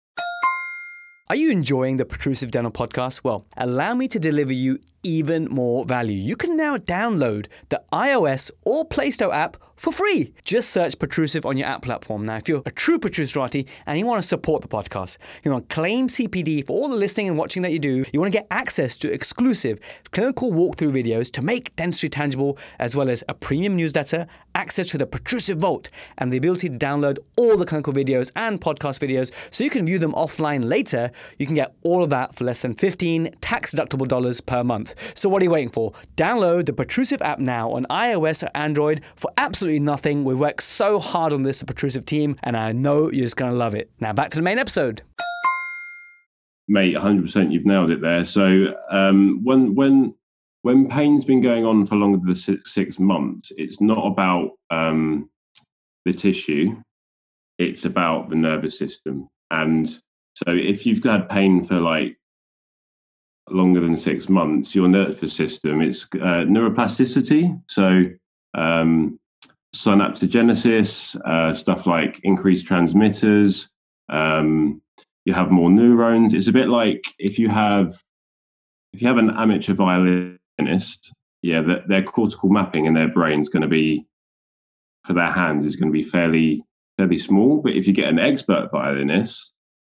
Are 1.27 1.35
you 1.35 1.49
enjoying 1.49 1.97
the 1.97 2.05
Protrusive 2.05 2.51
Dental 2.51 2.71
podcast? 2.71 3.21
Well, 3.23 3.47
allow 3.57 3.95
me 3.95 4.07
to 4.09 4.19
deliver 4.19 4.53
you 4.53 4.79
even 5.05 5.47
more 5.51 5.85
value. 5.85 6.17
You 6.17 6.35
can 6.35 6.57
now 6.57 6.77
download 6.77 7.45
the 7.69 7.81
iOS 7.93 8.49
or 8.65 8.83
Play 8.83 9.11
Store 9.11 9.33
app 9.33 9.55
for 9.75 9.91
free. 9.91 10.33
Just 10.43 10.69
search 10.69 10.97
Protrusive 10.97 11.45
on 11.45 11.57
your 11.57 11.67
app 11.67 11.81
platform. 11.81 12.25
Now, 12.25 12.37
if 12.37 12.47
you're 12.47 12.61
a 12.65 12.71
true 12.71 12.97
Protruserati 12.97 13.67
and 13.85 13.99
you 13.99 14.05
want 14.05 14.21
to 14.21 14.27
support 14.27 14.61
the 14.61 14.67
podcast, 14.67 15.17
you 15.43 15.51
want 15.51 15.69
to 15.69 15.73
claim 15.73 16.07
CPD 16.07 16.65
for 16.65 16.73
all 16.73 16.87
the 16.87 16.95
listening 16.95 17.27
and 17.27 17.37
watching 17.37 17.61
that 17.63 17.71
you 17.71 17.79
do, 17.79 18.05
you 18.11 18.19
want 18.19 18.31
to 18.31 18.37
get 18.37 18.47
access 18.51 18.97
to 18.99 19.11
exclusive 19.11 19.79
clinical 20.11 20.51
walkthrough 20.51 20.91
videos 20.91 21.31
to 21.33 21.41
make 21.41 21.75
dentistry 21.75 22.09
tangible, 22.09 22.57
as 22.79 22.95
well 22.95 23.09
as 23.09 23.23
a 23.27 23.33
premium 23.33 23.75
newsletter, 23.75 24.27
access 24.55 24.87
to 24.87 24.97
the 24.97 25.05
Protrusive 25.05 25.57
Vault, 25.57 25.89
and 26.17 26.31
the 26.31 26.37
ability 26.37 26.69
to 26.69 26.77
download 26.77 27.19
all 27.35 27.57
the 27.57 27.65
clinical 27.65 27.93
videos 27.93 28.31
and 28.35 28.61
podcast 28.61 28.99
videos 29.05 29.31
so 29.51 29.63
you 29.63 29.69
can 29.69 29.85
view 29.85 29.99
them 29.99 30.13
offline 30.13 30.67
later, 30.67 31.11
you 31.37 31.45
can 31.45 31.55
get 31.55 31.75
all 31.83 32.03
of 32.03 32.09
that 32.09 32.35
for 32.35 32.45
less 32.45 32.61
than 32.61 32.73
15 32.73 33.35
tax 33.41 33.75
deductible 33.75 34.07
dollars 34.07 34.39
per 34.39 34.63
month. 34.63 34.94
So 35.13 35.29
what 35.29 35.41
are 35.41 35.45
you 35.45 35.51
waiting 35.51 35.69
for? 35.69 35.93
Download 36.15 36.65
the 36.65 36.73
Protrusive 36.73 37.21
app 37.21 37.39
now 37.39 37.71
on 37.71 37.85
iOS 37.89 38.43
or 38.43 38.49
Android 38.55 39.01
for 39.15 39.31
absolutely 39.37 39.79
nothing. 39.79 40.23
We 40.23 40.35
worked 40.35 40.63
so 40.63 40.99
hard 40.99 41.33
on 41.33 41.43
this, 41.43 41.59
the 41.59 41.65
Protrusive 41.65 42.05
team, 42.05 42.37
and 42.43 42.57
I 42.57 42.71
know 42.71 43.11
you're 43.11 43.25
just 43.25 43.37
going 43.37 43.51
to 43.51 43.57
love 43.57 43.75
it. 43.75 43.91
Now, 43.99 44.13
back 44.13 44.31
to 44.31 44.37
the 44.37 44.41
main 44.41 44.59
episode. 44.59 45.01
Mate, 46.67 46.95
100%, 46.95 47.51
you've 47.51 47.65
nailed 47.65 47.91
it 47.91 48.01
there. 48.01 48.25
So, 48.25 48.73
um, 48.89 49.41
when 49.43 49.75
when 49.75 50.15
when 50.63 50.89
pain's 50.89 51.23
been 51.23 51.41
going 51.41 51.63
on 51.63 51.85
for 51.85 51.95
longer 51.95 52.19
than 52.25 52.35
six, 52.35 52.73
six 52.73 52.97
months, 52.97 53.51
it's 53.55 53.79
not 53.79 54.03
about 54.07 54.53
um, 54.71 55.29
the 56.05 56.13
tissue; 56.13 56.75
it's 57.59 57.85
about 57.85 58.29
the 58.29 58.35
nervous 58.35 58.79
system. 58.79 59.27
And 59.51 59.87
so, 59.87 60.45
if 60.47 60.87
you've 60.87 61.03
had 61.03 61.29
pain 61.29 61.63
for 61.63 61.79
like 61.79 62.17
longer 63.49 63.81
than 63.81 63.97
six 63.97 64.29
months, 64.29 64.73
your 64.73 64.87
nervous 64.87 65.33
system, 65.33 65.81
it's 65.81 66.03
uh, 66.15 66.45
neuroplasticity. 66.45 67.61
So 67.67 68.03
um, 68.55 69.19
synaptogenesis, 69.75 71.15
uh, 71.25 71.53
stuff 71.53 71.85
like 71.85 72.19
increased 72.23 72.65
transmitters. 72.65 73.69
Um, 74.09 74.81
you 75.25 75.33
have 75.33 75.51
more 75.51 75.69
neurons. 75.69 76.33
It's 76.33 76.47
a 76.47 76.51
bit 76.51 76.69
like 76.69 77.03
if 77.19 77.37
you 77.37 77.49
have 77.49 78.01
if 78.93 79.01
you 79.01 79.07
have 79.07 79.17
an 79.17 79.31
amateur 79.31 79.73
violinist, 79.73 81.13
yeah, 81.41 81.61
the, 81.61 81.83
their 81.87 82.03
cortical 82.03 82.49
mapping 82.49 82.85
in 82.85 82.93
their 82.93 83.09
brain 83.09 83.41
is 83.41 83.49
going 83.49 83.63
to 83.63 83.67
be 83.67 84.05
for 85.05 85.13
their 85.13 85.31
hands 85.31 85.65
is 85.65 85.75
going 85.75 85.91
to 85.91 85.93
be 85.93 86.03
fairly 86.03 86.63
fairly 86.97 87.17
small. 87.17 87.61
But 87.61 87.73
if 87.73 87.87
you 87.87 87.93
get 87.93 88.07
an 88.07 88.19
expert 88.19 88.69
violinist, 88.71 89.53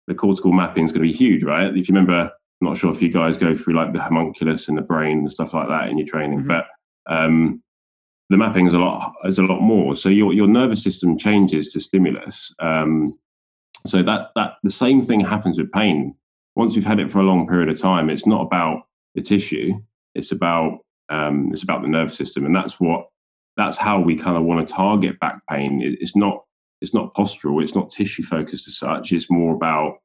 the 0.08 0.16
cortical 0.16 0.52
mapping 0.52 0.86
is 0.86 0.92
going 0.92 1.08
to 1.08 1.12
be 1.12 1.18
huge, 1.18 1.44
right? 1.44 1.68
If 1.68 1.88
you 1.88 1.96
remember, 1.96 2.32
I'm 2.62 2.68
not 2.68 2.78
sure 2.78 2.92
if 2.92 3.02
you 3.02 3.10
guys 3.10 3.38
go 3.38 3.56
through 3.56 3.76
like 3.76 3.94
the 3.94 4.02
homunculus 4.02 4.68
in 4.68 4.76
the 4.76 4.82
brain 4.82 5.20
and 5.20 5.32
stuff 5.32 5.54
like 5.54 5.70
that 5.70 5.90
in 5.90 5.98
your 5.98 6.08
training, 6.08 6.40
mm-hmm. 6.40 6.48
but 6.48 6.66
um, 7.10 7.64
the 8.30 8.38
mapping 8.38 8.68
is 8.68 8.74
a 8.74 8.80
lot 8.80 9.14
is 9.26 9.40
a 9.40 9.44
lot 9.44 9.62
more. 9.62 9.96
So 9.96 10.10
your 10.10 10.34
your 10.34 10.48
nervous 10.48 10.84
system 10.84 11.18
changes 11.18 11.72
to 11.72 11.80
stimulus. 11.80 12.54
Um, 12.60 13.18
so 13.88 14.04
that 14.04 14.30
that 14.36 14.54
the 14.64 14.72
same 14.72 15.02
thing 15.02 15.22
happens 15.22 15.58
with 15.58 15.72
pain. 15.72 16.16
Once 16.56 16.76
you've 16.76 16.86
had 16.86 17.00
it 17.00 17.12
for 17.12 17.20
a 17.20 17.24
long 17.24 17.48
period 17.48 17.70
of 17.70 17.80
time, 17.80 18.10
it's 18.10 18.26
not 18.26 18.42
about 18.42 18.84
the 19.16 19.22
tissue. 19.22 19.74
It's 20.16 20.32
about 20.32 20.80
um, 21.10 21.50
it's 21.54 21.64
about 21.64 21.82
the 21.82 21.88
nervous 21.88 22.18
system, 22.18 22.46
and 22.46 22.56
that's 22.56 22.80
what 22.80 23.08
that's 23.58 23.78
how 23.78 24.00
we 24.00 24.16
kind 24.16 24.38
of 24.38 24.44
want 24.44 24.68
to 24.68 24.74
target 24.74 25.20
back 25.20 25.40
pain. 25.50 25.82
It, 25.82 25.98
it's 26.02 26.16
not 26.16 26.44
it's 26.82 26.94
not 26.94 27.14
postural. 27.16 27.64
It's 27.64 27.76
not 27.76 27.90
tissue 27.90 28.24
focused 28.24 28.68
as 28.68 28.78
such. 28.78 29.12
It's 29.12 29.30
more 29.30 29.56
about 29.56 29.98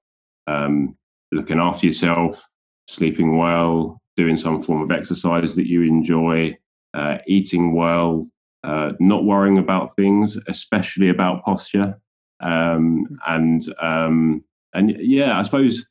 um, 0.46 0.96
looking 1.34 1.58
after 1.58 1.86
yourself, 1.86 2.46
sleeping 2.88 3.36
well, 3.36 4.00
doing 4.16 4.36
some 4.36 4.62
form 4.62 4.82
of 4.82 4.90
exercise 4.90 5.54
that 5.56 5.66
you 5.66 5.82
enjoy, 5.82 6.56
uh, 6.94 7.18
eating 7.26 7.74
well, 7.74 8.26
uh, 8.62 8.92
not 9.00 9.24
worrying 9.24 9.58
about 9.58 9.94
things, 9.96 10.38
especially 10.48 11.10
about 11.10 11.44
posture. 11.44 11.98
Um, 12.40 13.06
and 13.26 13.74
um, 13.80 14.44
and 14.72 14.96
yeah, 14.98 15.38
I 15.38 15.42
suppose 15.42 15.84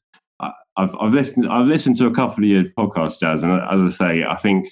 I've 0.78 0.96
I've 1.00 1.14
listened 1.14 1.48
I've 1.50 1.68
listened 1.68 1.98
to 1.98 2.08
a 2.08 2.14
couple 2.14 2.44
of 2.44 2.50
your 2.50 2.64
podcasts, 2.78 3.20
Jazz, 3.20 3.44
and 3.44 3.52
as 3.52 3.94
I 3.94 3.98
say, 3.98 4.24
I 4.24 4.36
think 4.36 4.70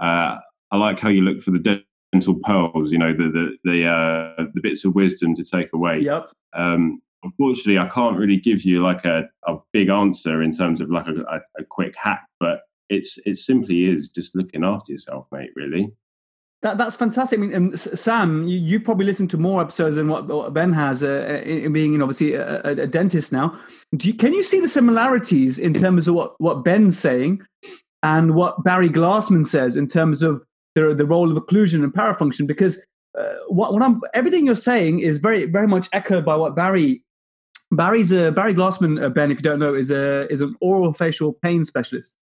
uh, 0.00 0.36
I 0.70 0.76
like 0.76 0.98
how 0.98 1.08
you 1.08 1.22
look 1.22 1.42
for 1.42 1.50
the 1.50 1.82
dental 2.12 2.38
pearls. 2.42 2.90
You 2.90 2.98
know, 2.98 3.12
the 3.12 3.30
the 3.30 3.70
the, 3.70 3.86
uh, 3.86 4.44
the 4.54 4.60
bits 4.62 4.84
of 4.84 4.94
wisdom 4.94 5.34
to 5.36 5.44
take 5.44 5.72
away. 5.72 6.00
Yep. 6.00 6.30
Um, 6.54 7.02
unfortunately, 7.22 7.78
I 7.78 7.88
can't 7.88 8.16
really 8.16 8.36
give 8.36 8.62
you 8.62 8.82
like 8.82 9.04
a, 9.04 9.28
a 9.46 9.56
big 9.72 9.88
answer 9.88 10.42
in 10.42 10.52
terms 10.52 10.80
of 10.80 10.90
like 10.90 11.06
a, 11.06 11.20
a, 11.20 11.40
a 11.60 11.64
quick 11.68 11.94
hack, 11.96 12.26
but 12.40 12.62
it's 12.88 13.18
it 13.24 13.38
simply 13.38 13.86
is 13.86 14.08
just 14.08 14.34
looking 14.34 14.64
after 14.64 14.92
yourself, 14.92 15.26
mate. 15.32 15.50
Really. 15.56 15.92
That, 16.62 16.78
that's 16.78 16.94
fantastic. 16.94 17.40
I 17.40 17.42
mean, 17.42 17.54
um, 17.56 17.76
Sam, 17.76 18.46
you, 18.46 18.56
you 18.56 18.78
probably 18.78 19.04
listened 19.04 19.30
to 19.30 19.36
more 19.36 19.60
episodes 19.60 19.96
than 19.96 20.06
what, 20.06 20.28
what 20.28 20.54
Ben 20.54 20.72
has, 20.72 21.02
uh, 21.02 21.42
in 21.44 21.72
being, 21.72 21.92
you 21.92 21.98
know, 21.98 22.04
obviously 22.04 22.34
a, 22.34 22.62
a, 22.62 22.86
dentist 22.86 23.32
now. 23.32 23.58
You, 24.00 24.14
can 24.14 24.32
you 24.32 24.44
see 24.44 24.60
the 24.60 24.68
similarities 24.68 25.58
in 25.58 25.74
terms 25.74 26.06
of 26.06 26.14
what, 26.14 26.40
what 26.40 26.62
Ben's 26.62 26.96
saying 26.96 27.42
and 28.04 28.36
what 28.36 28.62
Barry 28.62 28.88
Glassman 28.88 29.44
says 29.44 29.74
in 29.74 29.88
terms 29.88 30.22
of 30.22 30.40
the, 30.76 30.94
the 30.94 31.04
role 31.04 31.36
of 31.36 31.42
occlusion 31.42 31.82
and 31.82 31.92
parafunction? 31.92 32.46
Because 32.46 32.78
uh, 33.18 33.34
what, 33.48 33.72
what 33.72 33.82
I'm, 33.82 34.00
everything 34.14 34.46
you're 34.46 34.54
saying 34.54 35.00
is 35.00 35.18
very, 35.18 35.46
very 35.46 35.66
much 35.66 35.88
echoed 35.92 36.24
by 36.24 36.36
what 36.36 36.54
Barry 36.54 37.02
Barry's 37.72 38.12
a 38.12 38.30
Barry 38.30 38.54
Glassman, 38.54 39.02
uh, 39.02 39.08
Ben, 39.08 39.30
if 39.30 39.38
you 39.38 39.42
don't 39.42 39.58
know, 39.58 39.74
is 39.74 39.90
a 39.90 40.30
is 40.32 40.40
an 40.40 40.54
oral 40.60 40.92
facial 40.92 41.32
pain 41.32 41.64
specialist 41.64 42.16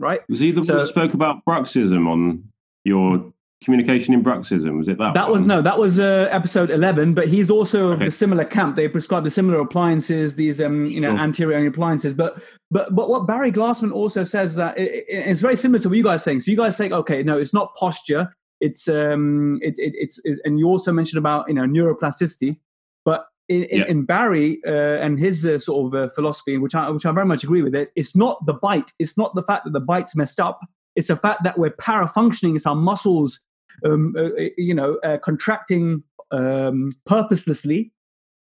right? 0.00 0.20
Was 0.28 0.40
he 0.40 0.50
the 0.50 0.64
so, 0.64 0.74
one 0.74 0.82
that 0.82 0.86
spoke 0.88 1.14
about 1.14 1.44
bruxism 1.44 2.08
on 2.08 2.42
your 2.84 3.32
communication 3.62 4.14
in 4.14 4.24
bruxism 4.24 4.78
was 4.78 4.88
it 4.88 4.96
that 4.96 5.12
that 5.12 5.24
one? 5.24 5.32
was 5.32 5.42
no 5.42 5.60
that 5.60 5.78
was 5.78 5.98
uh, 5.98 6.26
episode 6.30 6.70
11 6.70 7.12
but 7.12 7.28
he's 7.28 7.50
also 7.50 7.88
okay. 7.88 7.92
of 7.92 8.00
the 8.06 8.10
similar 8.10 8.42
camp 8.42 8.74
they 8.74 8.88
prescribe 8.88 9.22
the 9.22 9.30
similar 9.30 9.60
appliances 9.60 10.34
these 10.34 10.62
um 10.62 10.86
you 10.86 10.98
know 10.98 11.10
sure. 11.10 11.18
anterior 11.18 11.66
appliances 11.66 12.14
but 12.14 12.42
but 12.70 12.94
but 12.94 13.10
what 13.10 13.26
barry 13.26 13.52
glassman 13.52 13.92
also 13.92 14.24
says 14.24 14.54
that 14.54 14.78
it, 14.78 14.90
it, 14.90 15.04
it's 15.08 15.42
very 15.42 15.58
similar 15.58 15.78
to 15.78 15.90
what 15.90 15.98
you 15.98 16.02
guys 16.02 16.24
saying 16.24 16.40
so 16.40 16.50
you 16.50 16.56
guys 16.56 16.74
say 16.74 16.88
okay 16.88 17.22
no 17.22 17.36
it's 17.36 17.52
not 17.52 17.74
posture 17.76 18.34
it's 18.62 18.88
um 18.88 19.58
it, 19.60 19.74
it 19.76 19.92
it's, 19.94 20.18
it's 20.24 20.40
and 20.44 20.58
you 20.58 20.66
also 20.66 20.90
mentioned 20.90 21.18
about 21.18 21.46
you 21.46 21.52
know 21.52 21.64
neuroplasticity 21.64 22.56
but 23.04 23.26
in, 23.50 23.64
in, 23.64 23.78
yeah. 23.80 23.86
in 23.88 24.04
Barry 24.04 24.60
uh, 24.64 25.04
and 25.04 25.18
his 25.18 25.44
uh, 25.44 25.58
sort 25.58 25.92
of 25.92 26.00
uh, 26.00 26.08
philosophy, 26.14 26.56
which 26.56 26.74
I 26.74 26.88
which 26.88 27.04
I 27.04 27.10
very 27.10 27.26
much 27.26 27.42
agree 27.44 27.62
with, 27.62 27.74
it 27.74 27.90
it's 27.96 28.14
not 28.14 28.46
the 28.46 28.54
bite. 28.54 28.92
It's 29.00 29.18
not 29.18 29.34
the 29.34 29.42
fact 29.42 29.64
that 29.64 29.72
the 29.72 29.80
bite's 29.80 30.14
messed 30.14 30.40
up. 30.40 30.60
It's 30.94 31.08
the 31.08 31.16
fact 31.16 31.42
that 31.42 31.58
we're 31.58 31.70
para-functioning. 31.70 32.56
It's 32.56 32.66
our 32.66 32.76
muscles, 32.76 33.40
um, 33.84 34.14
uh, 34.16 34.22
uh, 34.22 34.48
you 34.56 34.74
know, 34.74 34.98
uh, 35.04 35.18
contracting 35.18 36.02
um, 36.30 36.92
purposelessly. 37.06 37.92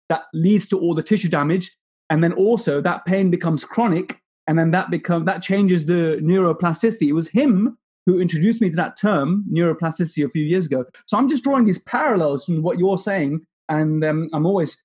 That 0.09 0.23
leads 0.33 0.67
to 0.69 0.79
all 0.79 0.93
the 0.95 1.03
tissue 1.03 1.29
damage, 1.29 1.75
and 2.09 2.23
then 2.23 2.33
also 2.33 2.81
that 2.81 3.05
pain 3.05 3.29
becomes 3.29 3.63
chronic, 3.63 4.19
and 4.47 4.57
then 4.57 4.71
that 4.71 4.89
become 4.89 5.25
that 5.25 5.43
changes 5.43 5.85
the 5.85 6.19
neuroplasticity. 6.21 7.07
It 7.09 7.13
was 7.13 7.27
him 7.27 7.77
who 8.07 8.19
introduced 8.19 8.61
me 8.61 8.69
to 8.69 8.75
that 8.75 8.99
term 8.99 9.45
neuroplasticity 9.51 10.25
a 10.25 10.29
few 10.29 10.43
years 10.43 10.65
ago. 10.65 10.85
So 11.05 11.17
I'm 11.17 11.29
just 11.29 11.43
drawing 11.43 11.65
these 11.65 11.79
parallels 11.83 12.45
from 12.45 12.61
what 12.63 12.79
you're 12.79 12.97
saying, 12.97 13.45
and 13.69 14.03
um, 14.03 14.29
I'm 14.33 14.45
always 14.45 14.83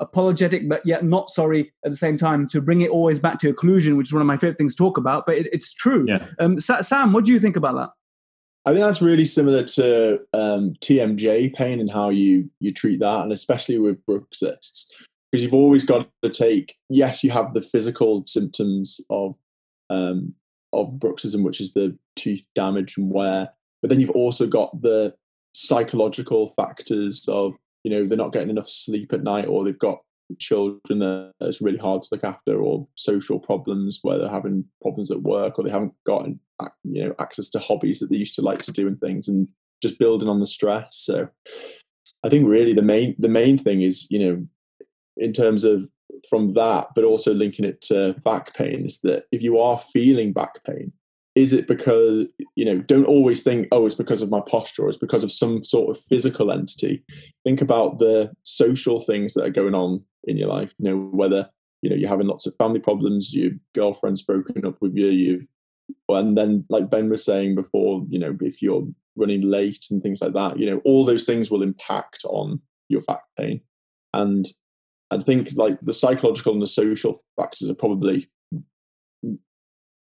apologetic 0.00 0.68
but 0.68 0.84
yet 0.84 1.04
not 1.04 1.30
sorry 1.30 1.72
at 1.84 1.90
the 1.90 1.96
same 1.96 2.18
time 2.18 2.48
to 2.48 2.60
bring 2.60 2.80
it 2.80 2.90
always 2.90 3.20
back 3.20 3.38
to 3.38 3.52
occlusion 3.52 3.96
which 3.96 4.08
is 4.08 4.12
one 4.12 4.22
of 4.22 4.26
my 4.26 4.36
favorite 4.36 4.58
things 4.58 4.74
to 4.74 4.78
talk 4.78 4.98
about 4.98 5.24
but 5.26 5.36
it, 5.36 5.48
it's 5.52 5.72
true 5.72 6.04
yeah. 6.08 6.26
um, 6.40 6.58
sam 6.58 7.12
what 7.12 7.24
do 7.24 7.32
you 7.32 7.38
think 7.38 7.56
about 7.56 7.74
that 7.74 7.90
i 8.66 8.72
think 8.72 8.84
that's 8.84 9.02
really 9.02 9.24
similar 9.24 9.62
to 9.62 10.18
um, 10.32 10.74
tmj 10.80 11.54
pain 11.54 11.80
and 11.80 11.90
how 11.90 12.10
you 12.10 12.48
you 12.60 12.72
treat 12.72 13.00
that 13.00 13.20
and 13.20 13.32
especially 13.32 13.78
with 13.78 14.04
bruxists 14.06 14.86
because 15.30 15.42
you've 15.42 15.54
always 15.54 15.84
got 15.84 16.08
to 16.22 16.30
take 16.30 16.74
yes 16.88 17.22
you 17.22 17.30
have 17.30 17.54
the 17.54 17.62
physical 17.62 18.24
symptoms 18.26 19.00
of 19.10 19.34
um, 19.90 20.34
of 20.72 20.88
bruxism 20.94 21.44
which 21.44 21.60
is 21.60 21.72
the 21.72 21.96
tooth 22.16 22.44
damage 22.54 22.96
and 22.96 23.10
wear 23.10 23.48
but 23.80 23.90
then 23.90 24.00
you've 24.00 24.10
also 24.10 24.46
got 24.46 24.80
the 24.82 25.14
psychological 25.54 26.50
factors 26.50 27.28
of 27.28 27.54
you 27.84 27.90
know 27.90 28.06
they're 28.06 28.18
not 28.18 28.32
getting 28.32 28.50
enough 28.50 28.68
sleep 28.68 29.12
at 29.12 29.22
night 29.22 29.46
or 29.46 29.64
they've 29.64 29.78
got 29.78 29.98
children 30.38 30.98
that 30.98 31.32
it's 31.42 31.60
really 31.60 31.78
hard 31.78 32.02
to 32.02 32.08
look 32.10 32.24
after 32.24 32.60
or 32.60 32.88
social 32.94 33.38
problems 33.38 34.00
where 34.02 34.18
they're 34.18 34.28
having 34.28 34.64
problems 34.80 35.10
at 35.10 35.22
work 35.22 35.58
or 35.58 35.64
they 35.64 35.70
haven't 35.70 35.92
gotten 36.06 36.40
you 36.84 37.04
know 37.04 37.14
access 37.18 37.50
to 37.50 37.58
hobbies 37.58 38.00
that 38.00 38.10
they 38.10 38.16
used 38.16 38.34
to 38.34 38.42
like 38.42 38.62
to 38.62 38.72
do 38.72 38.88
and 38.88 38.98
things 39.00 39.28
and 39.28 39.46
just 39.82 39.98
building 39.98 40.28
on 40.28 40.40
the 40.40 40.46
stress. 40.46 40.96
So 40.96 41.28
i 42.24 42.28
think 42.28 42.48
really 42.48 42.72
the 42.72 42.82
main 42.82 43.14
the 43.18 43.28
main 43.28 43.58
thing 43.58 43.82
is 43.82 44.06
you 44.10 44.18
know 44.18 44.46
in 45.18 45.32
terms 45.32 45.62
of 45.62 45.88
from 46.28 46.54
that 46.54 46.88
but 46.94 47.04
also 47.04 47.32
linking 47.34 47.64
it 47.64 47.80
to 47.82 48.14
back 48.24 48.54
pain 48.54 48.84
is 48.86 49.00
that 49.00 49.24
if 49.30 49.42
you 49.42 49.58
are 49.58 49.78
feeling 49.78 50.32
back 50.32 50.62
pain 50.64 50.92
is 51.34 51.52
it 51.52 51.66
because 51.66 52.26
you 52.54 52.64
know 52.64 52.78
don't 52.78 53.06
always 53.06 53.42
think 53.42 53.66
oh 53.72 53.86
it's 53.86 53.94
because 53.94 54.22
of 54.22 54.30
my 54.30 54.40
posture 54.46 54.84
or 54.84 54.88
it's 54.88 54.98
because 54.98 55.24
of 55.24 55.32
some 55.32 55.64
sort 55.64 55.90
of 55.90 56.02
physical 56.04 56.52
entity. 56.52 57.02
Think 57.44 57.60
about 57.60 57.98
the 57.98 58.30
social 58.42 59.00
things 59.00 59.34
that 59.34 59.44
are 59.44 59.50
going 59.50 59.74
on 59.74 60.04
in 60.26 60.36
your 60.36 60.48
life 60.48 60.72
you 60.78 60.88
know 60.88 60.96
whether 61.12 61.48
you 61.82 61.90
know 61.90 61.96
you're 61.96 62.08
having 62.08 62.26
lots 62.26 62.46
of 62.46 62.54
family 62.56 62.80
problems 62.80 63.34
your 63.34 63.50
girlfriend's 63.74 64.22
broken 64.22 64.64
up 64.64 64.76
with 64.80 64.96
you 64.96 65.08
you've 65.08 65.46
and 66.08 66.36
then 66.36 66.64
like 66.70 66.88
ben 66.88 67.10
was 67.10 67.24
saying 67.24 67.54
before 67.54 68.04
you 68.08 68.18
know 68.18 68.36
if 68.40 68.62
you're 68.62 68.86
running 69.16 69.42
late 69.42 69.84
and 69.90 70.02
things 70.02 70.22
like 70.22 70.32
that 70.32 70.58
you 70.58 70.68
know 70.68 70.80
all 70.84 71.04
those 71.04 71.26
things 71.26 71.50
will 71.50 71.62
impact 71.62 72.24
on 72.24 72.60
your 72.88 73.02
back 73.02 73.22
pain. 73.38 73.60
And 74.14 74.50
i 75.10 75.18
think 75.18 75.50
like 75.54 75.78
the 75.82 75.92
psychological 75.92 76.52
and 76.52 76.62
the 76.62 76.66
social 76.66 77.20
factors 77.36 77.68
are 77.68 77.74
probably 77.74 78.28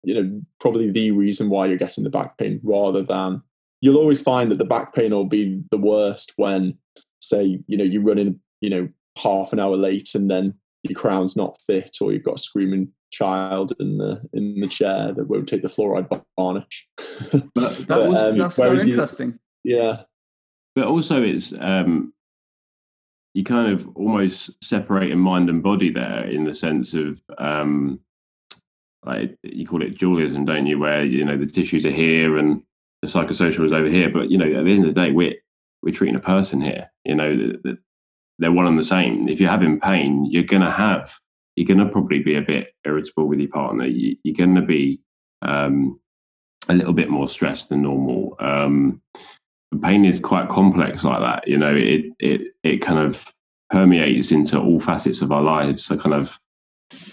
you 0.02 0.14
know 0.14 0.40
probably 0.58 0.90
the 0.90 1.10
reason 1.10 1.50
why 1.50 1.66
you're 1.66 1.76
getting 1.76 2.04
the 2.04 2.10
back 2.10 2.38
pain 2.38 2.60
rather 2.62 3.02
than 3.02 3.42
you'll 3.80 3.98
always 3.98 4.20
find 4.20 4.50
that 4.50 4.58
the 4.58 4.64
back 4.64 4.94
pain 4.94 5.12
will 5.12 5.24
be 5.24 5.62
the 5.70 5.78
worst 5.78 6.32
when 6.36 6.76
say 7.20 7.60
you 7.66 7.76
know 7.76 7.84
you're 7.84 8.02
running 8.02 8.38
you 8.60 8.70
know 8.70 8.88
half 9.18 9.52
an 9.52 9.60
hour 9.60 9.76
late 9.76 10.14
and 10.14 10.30
then 10.30 10.54
your 10.82 10.98
crown's 10.98 11.36
not 11.36 11.60
fit 11.66 11.98
or 12.00 12.12
you've 12.12 12.24
got 12.24 12.36
a 12.36 12.42
screaming 12.42 12.90
child 13.10 13.72
in 13.80 13.98
the 13.98 14.20
in 14.32 14.60
the 14.60 14.68
chair 14.68 15.12
that 15.12 15.28
won't 15.28 15.48
take 15.48 15.62
the 15.62 15.68
fluoride 15.68 16.08
varnish. 16.38 16.86
That's, 17.54 17.78
but, 17.78 18.14
um, 18.14 18.38
that's 18.38 18.56
so 18.56 18.72
interesting 18.72 19.38
you, 19.64 19.76
yeah. 19.76 20.02
But 20.74 20.86
also 20.86 21.22
it's 21.22 21.52
um 21.58 22.12
you 23.34 23.44
kind 23.44 23.72
of 23.72 23.88
almost 23.96 24.50
separate 24.62 25.10
in 25.10 25.18
mind 25.18 25.50
and 25.50 25.62
body 25.62 25.92
there 25.92 26.24
in 26.24 26.44
the 26.44 26.54
sense 26.54 26.94
of 26.94 27.20
um 27.38 28.00
like 29.04 29.36
you 29.42 29.66
call 29.66 29.82
it 29.82 29.98
dualism, 29.98 30.44
don't 30.44 30.66
you? 30.66 30.78
Where 30.78 31.04
you 31.04 31.24
know 31.24 31.38
the 31.38 31.46
tissues 31.46 31.86
are 31.86 31.90
here 31.90 32.38
and 32.38 32.62
the 33.02 33.08
psychosocial 33.08 33.66
is 33.66 33.72
over 33.72 33.88
here, 33.88 34.10
but 34.10 34.30
you 34.30 34.38
know 34.38 34.44
at 34.44 34.64
the 34.64 34.72
end 34.72 34.86
of 34.86 34.94
the 34.94 35.00
day, 35.00 35.10
we're 35.10 35.34
we're 35.82 35.94
treating 35.94 36.16
a 36.16 36.20
person 36.20 36.60
here. 36.60 36.90
You 37.04 37.14
know 37.14 37.36
that 37.36 37.78
they're 38.38 38.52
one 38.52 38.66
and 38.66 38.78
the 38.78 38.82
same. 38.82 39.28
If 39.28 39.40
you're 39.40 39.50
having 39.50 39.80
pain, 39.80 40.26
you're 40.30 40.42
gonna 40.42 40.70
have 40.70 41.12
you're 41.56 41.66
gonna 41.66 41.90
probably 41.90 42.20
be 42.20 42.36
a 42.36 42.42
bit 42.42 42.74
irritable 42.84 43.26
with 43.26 43.40
your 43.40 43.50
partner. 43.50 43.86
You, 43.86 44.16
are 44.28 44.36
gonna 44.36 44.62
be 44.62 45.00
um, 45.42 46.00
a 46.68 46.74
little 46.74 46.92
bit 46.92 47.10
more 47.10 47.28
stressed 47.28 47.70
than 47.70 47.82
normal. 47.82 48.36
Um, 48.38 49.00
pain 49.82 50.04
is 50.04 50.18
quite 50.18 50.48
complex 50.48 51.04
like 51.04 51.20
that. 51.20 51.48
You 51.48 51.58
know, 51.58 51.74
it 51.74 52.06
it 52.18 52.52
it 52.62 52.78
kind 52.78 52.98
of 52.98 53.24
permeates 53.70 54.30
into 54.30 54.58
all 54.58 54.80
facets 54.80 55.22
of 55.22 55.32
our 55.32 55.42
lives. 55.42 55.84
So 55.84 55.96
kind 55.96 56.14
of 56.14 56.38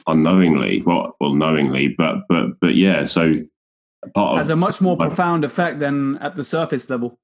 unknowingly, 0.08 0.82
well, 0.86 1.16
well, 1.20 1.34
knowingly, 1.34 1.96
but 1.98 2.28
but 2.30 2.60
but 2.60 2.76
yeah. 2.76 3.06
So 3.06 3.36
part 4.14 4.38
has 4.38 4.50
a 4.50 4.56
much 4.56 4.82
more 4.82 4.98
profound 4.98 5.44
effect 5.44 5.80
than 5.80 6.18
at 6.18 6.36
the 6.36 6.44
surface 6.44 6.90
level. 6.90 7.20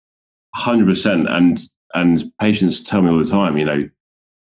Hundred 0.56 0.88
percent, 0.88 1.28
and 1.30 1.62
and 1.94 2.32
patients 2.40 2.82
tell 2.82 3.02
me 3.02 3.10
all 3.10 3.20
the 3.20 3.30
time, 3.30 3.58
you 3.58 3.66
know, 3.66 3.90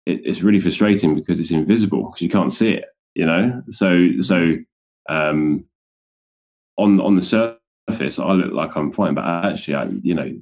it, 0.06 0.20
it's 0.24 0.42
really 0.42 0.60
frustrating 0.60 1.14
because 1.14 1.38
it's 1.38 1.50
invisible 1.50 2.04
because 2.06 2.22
you 2.22 2.28
can't 2.28 2.52
see 2.52 2.70
it, 2.70 2.86
you 3.14 3.26
know. 3.26 3.62
So 3.70 4.20
so 4.20 4.56
um, 5.08 5.64
on 6.78 7.00
on 7.00 7.16
the 7.16 7.22
surface, 7.22 8.18
I 8.18 8.32
look 8.32 8.52
like 8.52 8.76
I'm 8.76 8.92
fine, 8.92 9.14
but 9.14 9.24
actually, 9.24 9.74
I, 9.74 9.84
you 10.02 10.14
know, 10.14 10.32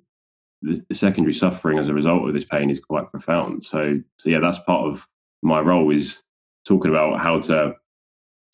the, 0.63 0.85
the 0.89 0.95
secondary 0.95 1.35
suffering 1.35 1.79
as 1.79 1.89
a 1.89 1.95
result 1.95 2.27
of 2.29 2.35
this 2.35 2.45
pain 2.45 2.71
is 2.71 2.81
quite 2.81 3.11
profound. 3.11 3.65
So 3.65 4.01
so 4.19 4.31
yeah, 4.31 4.41
that's 4.41 4.59
part 4.61 4.87
of 4.87 5.07
my 5.43 5.61
role 5.61 5.95
is 5.95 6.19
talking 6.67 6.91
about 6.91 7.21
how 7.21 7.41
to 7.41 7.75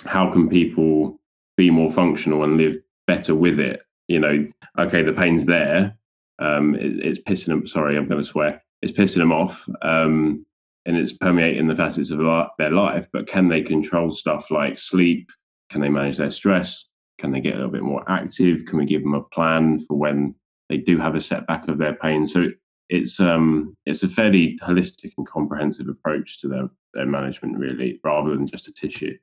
how 0.05 0.33
can 0.33 0.49
people 0.49 1.21
be 1.57 1.71
more 1.71 1.93
functional 1.93 2.45
and 2.45 2.57
live 2.57 2.77
better 3.07 3.35
with 3.35 3.59
it? 3.61 3.83
You 4.09 4.21
know 4.21 4.47
okay 4.79 5.03
the 5.03 5.13
pain's 5.13 5.45
there 5.45 5.97
um 6.39 6.75
it, 6.75 7.05
it's 7.05 7.19
pissing 7.21 7.47
them 7.47 7.67
sorry 7.67 7.97
i'm 7.97 8.09
going 8.09 8.23
to 8.23 8.29
swear 8.29 8.63
it's 8.83 8.93
pissing 8.93 9.19
them 9.19 9.33
off 9.33 9.69
um 9.83 10.45
and 10.87 10.97
it's 10.97 11.13
permeating 11.13 11.67
the 11.67 11.77
facets 11.77 12.11
of 12.11 12.19
their 12.59 12.71
life 12.71 13.07
but 13.13 13.27
can 13.27 13.49
they 13.49 13.63
control 13.63 14.13
stuff 14.13 14.51
like 14.51 14.79
sleep? 14.79 15.31
Can 15.71 15.81
they 15.81 15.89
manage 15.89 16.17
their 16.17 16.31
stress? 16.31 16.87
Can 17.19 17.31
they 17.31 17.41
get 17.41 17.55
a 17.55 17.57
little 17.57 17.71
bit 17.71 17.83
more 17.83 18.05
active? 18.09 18.65
Can 18.67 18.79
we 18.79 18.87
give 18.87 19.03
them 19.03 19.15
a 19.15 19.23
plan 19.23 19.85
for 19.87 19.97
when 19.97 20.35
they 20.69 20.79
do 20.79 20.99
have 20.99 21.15
a 21.15 21.21
setback 21.21 21.69
of 21.69 21.79
their 21.79 21.95
pain? 21.95 22.27
So 22.27 22.47
it's 22.91 23.21
um 23.21 23.75
it's 23.87 24.03
a 24.03 24.09
fairly 24.09 24.59
holistic 24.63 25.13
and 25.17 25.27
comprehensive 25.27 25.89
approach 25.89 26.41
to 26.41 26.49
their 26.49 26.69
their 26.93 27.07
management 27.07 27.57
really 27.57 28.01
rather 28.05 28.31
than 28.31 28.47
just 28.47 28.69
a 28.69 28.73
tissue 28.73 29.17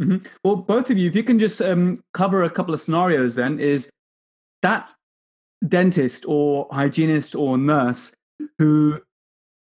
mm-hmm. 0.00 0.16
well 0.44 0.56
both 0.56 0.90
of 0.90 0.98
you 0.98 1.08
if 1.08 1.16
you 1.16 1.22
can 1.22 1.38
just 1.38 1.62
um, 1.62 2.02
cover 2.12 2.42
a 2.42 2.50
couple 2.50 2.74
of 2.74 2.80
scenarios 2.80 3.34
then 3.34 3.58
is 3.58 3.88
that 4.62 4.90
dentist 5.66 6.24
or 6.26 6.66
hygienist 6.70 7.34
or 7.34 7.56
nurse 7.56 8.12
who 8.58 8.98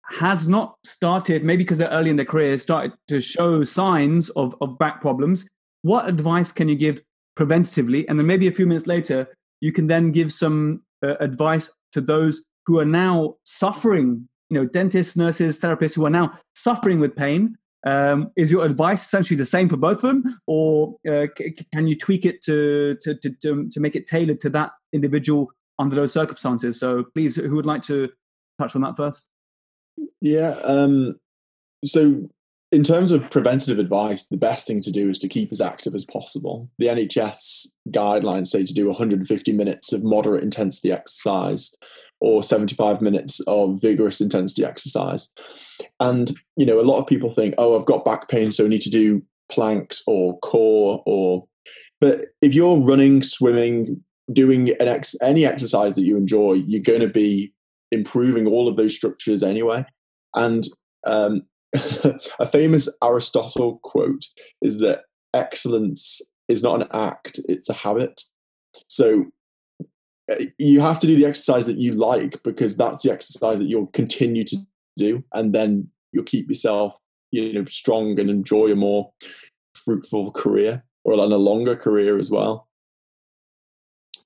has 0.05 0.47
not 0.47 0.75
started 0.85 1.43
maybe 1.43 1.63
because 1.63 1.79
they're 1.79 1.89
early 1.89 2.11
in 2.11 2.15
their 2.15 2.25
career 2.25 2.57
started 2.59 2.93
to 3.07 3.19
show 3.19 3.63
signs 3.63 4.29
of, 4.31 4.55
of 4.61 4.77
back 4.77 5.01
problems 5.01 5.47
what 5.81 6.07
advice 6.07 6.51
can 6.51 6.69
you 6.69 6.75
give 6.75 7.01
preventatively 7.37 8.05
and 8.07 8.19
then 8.19 8.27
maybe 8.27 8.47
a 8.47 8.51
few 8.51 8.67
minutes 8.67 8.85
later 8.85 9.27
you 9.61 9.71
can 9.71 9.87
then 9.87 10.11
give 10.11 10.31
some 10.31 10.83
uh, 11.03 11.15
advice 11.19 11.73
to 11.93 12.01
those 12.01 12.43
who 12.65 12.79
are 12.79 12.85
now 12.85 13.35
suffering, 13.43 14.27
you 14.49 14.59
know, 14.59 14.65
dentists, 14.65 15.15
nurses, 15.15 15.59
therapists 15.59 15.95
who 15.95 16.05
are 16.05 16.09
now 16.09 16.37
suffering 16.55 16.99
with 16.99 17.15
pain. 17.15 17.55
Um, 17.85 18.31
is 18.37 18.49
your 18.49 18.63
advice 18.63 19.05
essentially 19.05 19.35
the 19.35 19.45
same 19.45 19.67
for 19.67 19.75
both 19.75 19.97
of 19.97 20.01
them, 20.03 20.39
or 20.47 20.95
uh, 21.05 21.25
c- 21.37 21.53
can 21.73 21.85
you 21.85 21.97
tweak 21.97 22.25
it 22.25 22.41
to, 22.43 22.95
to, 23.01 23.15
to, 23.15 23.29
to, 23.41 23.69
to 23.69 23.79
make 23.81 23.97
it 23.97 24.07
tailored 24.07 24.39
to 24.41 24.49
that 24.51 24.71
individual 24.93 25.51
under 25.79 25.95
those 25.95 26.13
circumstances? 26.13 26.79
So, 26.79 27.03
please, 27.13 27.35
who 27.35 27.55
would 27.55 27.65
like 27.65 27.83
to 27.83 28.09
touch 28.57 28.75
on 28.75 28.81
that 28.83 28.95
first? 28.95 29.25
Yeah. 30.21 30.55
Um, 30.63 31.19
so, 31.83 32.29
in 32.71 32.83
terms 32.83 33.11
of 33.11 33.29
preventative 33.29 33.77
advice, 33.77 34.25
the 34.25 34.37
best 34.37 34.65
thing 34.65 34.81
to 34.81 34.91
do 34.91 35.09
is 35.09 35.19
to 35.19 35.27
keep 35.27 35.51
as 35.51 35.61
active 35.61 35.93
as 35.93 36.05
possible. 36.05 36.69
The 36.79 36.87
NHS 36.87 37.67
guidelines 37.89 38.47
say 38.47 38.65
to 38.65 38.73
do 38.73 38.87
150 38.87 39.51
minutes 39.51 39.93
of 39.93 40.03
moderate 40.03 40.43
intensity 40.43 40.91
exercise 40.91 41.71
or 42.23 42.41
75 42.41 43.01
minutes 43.01 43.41
of 43.47 43.81
vigorous 43.81 44.21
intensity 44.21 44.63
exercise. 44.63 45.29
And, 45.99 46.31
you 46.55 46.65
know, 46.65 46.79
a 46.79 46.81
lot 46.81 46.99
of 46.99 47.05
people 47.05 47.33
think, 47.33 47.53
oh, 47.57 47.77
I've 47.77 47.85
got 47.85 48.05
back 48.05 48.29
pain, 48.29 48.51
so 48.51 48.63
I 48.63 48.69
need 48.69 48.81
to 48.81 48.89
do 48.89 49.21
planks 49.51 50.01
or 50.07 50.39
core 50.39 51.03
or. 51.05 51.45
But 51.99 52.27
if 52.41 52.53
you're 52.53 52.77
running, 52.77 53.23
swimming, 53.23 54.01
doing 54.31 54.69
an 54.79 54.87
ex- 54.87 55.15
any 55.21 55.45
exercise 55.45 55.95
that 55.95 56.03
you 56.03 56.15
enjoy, 56.15 56.53
you're 56.53 56.81
going 56.81 57.01
to 57.01 57.09
be 57.09 57.53
improving 57.91 58.47
all 58.47 58.69
of 58.69 58.77
those 58.77 58.95
structures 58.95 59.43
anyway. 59.43 59.85
And 60.33 60.65
um, 61.05 61.43
a 62.39 62.47
famous 62.47 62.87
Aristotle 63.03 63.79
quote 63.83 64.25
is 64.61 64.79
that 64.79 65.01
excellence 65.33 66.21
is 66.47 66.63
not 66.63 66.81
an 66.81 66.87
act, 66.93 67.39
it's 67.49 67.69
a 67.69 67.73
habit. 67.73 68.21
So 68.87 69.25
you 70.57 70.79
have 70.79 70.99
to 70.99 71.07
do 71.07 71.15
the 71.15 71.25
exercise 71.25 71.65
that 71.65 71.77
you 71.77 71.93
like 71.93 72.41
because 72.43 72.77
that's 72.77 73.03
the 73.03 73.11
exercise 73.11 73.59
that 73.59 73.67
you'll 73.67 73.87
continue 73.87 74.43
to 74.43 74.57
do 74.97 75.23
and 75.33 75.53
then 75.53 75.89
you'll 76.11 76.23
keep 76.23 76.47
yourself 76.47 76.97
you 77.31 77.51
know 77.51 77.65
strong 77.65 78.17
and 78.19 78.29
enjoy 78.29 78.71
a 78.71 78.75
more 78.75 79.11
fruitful 79.75 80.31
career 80.31 80.83
or 81.03 81.13
a 81.13 81.17
longer 81.17 81.75
career 81.75 82.17
as 82.17 82.31
well. 82.31 82.67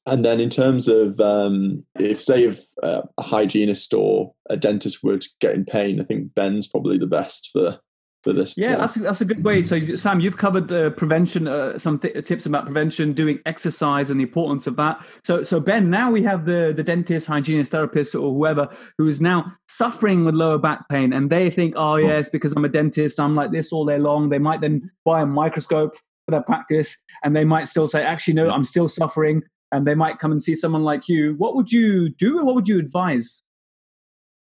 And 0.06 0.24
then 0.24 0.40
in 0.40 0.50
terms 0.50 0.88
of 0.88 1.20
um, 1.20 1.84
if 2.00 2.24
say 2.24 2.44
if 2.46 2.64
uh, 2.82 3.02
a 3.18 3.22
hygienist 3.22 3.94
or 3.94 4.34
a 4.50 4.56
dentist 4.56 5.04
were 5.04 5.18
to 5.18 5.30
get 5.42 5.54
in 5.54 5.66
pain, 5.66 6.00
I 6.00 6.06
think 6.06 6.34
Ben's 6.34 6.68
probably 6.68 6.98
the 6.98 7.08
best 7.08 7.50
for 7.52 7.80
for 8.24 8.34
this. 8.34 8.56
Yeah, 8.58 8.76
that's 8.78 8.98
a, 8.98 9.00
that's 9.00 9.22
a 9.22 9.26
good 9.26 9.44
way. 9.44 9.64
So 9.64 9.96
Sam, 9.96 10.20
you've 10.20 10.38
covered 10.38 10.68
the 10.68 10.92
prevention, 10.92 11.48
uh, 11.48 11.78
some 11.78 12.00
th- 12.00 12.26
tips 12.26 12.46
about 12.46 12.66
prevention, 12.66 13.14
doing 13.14 13.40
exercise, 13.46 14.10
and 14.10 14.20
the 14.20 14.24
importance 14.24 14.68
of 14.68 14.76
that. 14.78 15.06
So 15.24 15.44
so 15.44 15.60
Ben, 15.60 15.90
now 15.90 16.12
we 16.12 16.24
have 16.24 16.46
the 16.46 16.74
the 16.76 16.84
dentist, 16.84 17.28
hygienist, 17.28 17.72
therapist, 17.72 18.16
or 18.16 18.34
whoever 18.34 18.70
who 18.98 19.08
is 19.08 19.22
now 19.22 19.52
suffering 19.68 20.26
with 20.26 20.36
lower 20.36 20.58
back 20.58 20.88
pain, 20.90 21.14
and 21.14 21.30
they 21.30 21.50
think, 21.50 21.74
oh 21.78 21.96
yes, 21.96 22.30
because 22.30 22.54
I'm 22.54 22.66
a 22.66 22.70
dentist, 22.70 23.20
I'm 23.20 23.36
like 23.36 23.52
this 23.52 23.72
all 23.72 23.86
day 23.86 23.98
long. 23.98 24.30
They 24.30 24.40
might 24.40 24.62
then 24.62 24.90
buy 25.06 25.22
a 25.22 25.26
microscope 25.26 25.96
for 26.26 26.32
their 26.32 26.44
practice, 26.44 26.96
and 27.24 27.36
they 27.36 27.46
might 27.46 27.68
still 27.68 27.88
say, 27.88 28.04
actually 28.04 28.34
no, 28.34 28.50
I'm 28.50 28.66
still 28.66 28.90
suffering 28.90 29.44
and 29.72 29.86
they 29.86 29.96
might 29.96 30.20
come 30.20 30.32
and 30.32 30.42
see 30.42 30.56
someone 30.56 30.84
like 30.84 31.08
you, 31.08 31.36
what 31.38 31.56
would 31.56 31.72
you 31.72 32.10
do? 32.10 32.44
What 32.46 32.56
would 32.56 32.68
you 32.68 32.80
advise? 32.80 33.42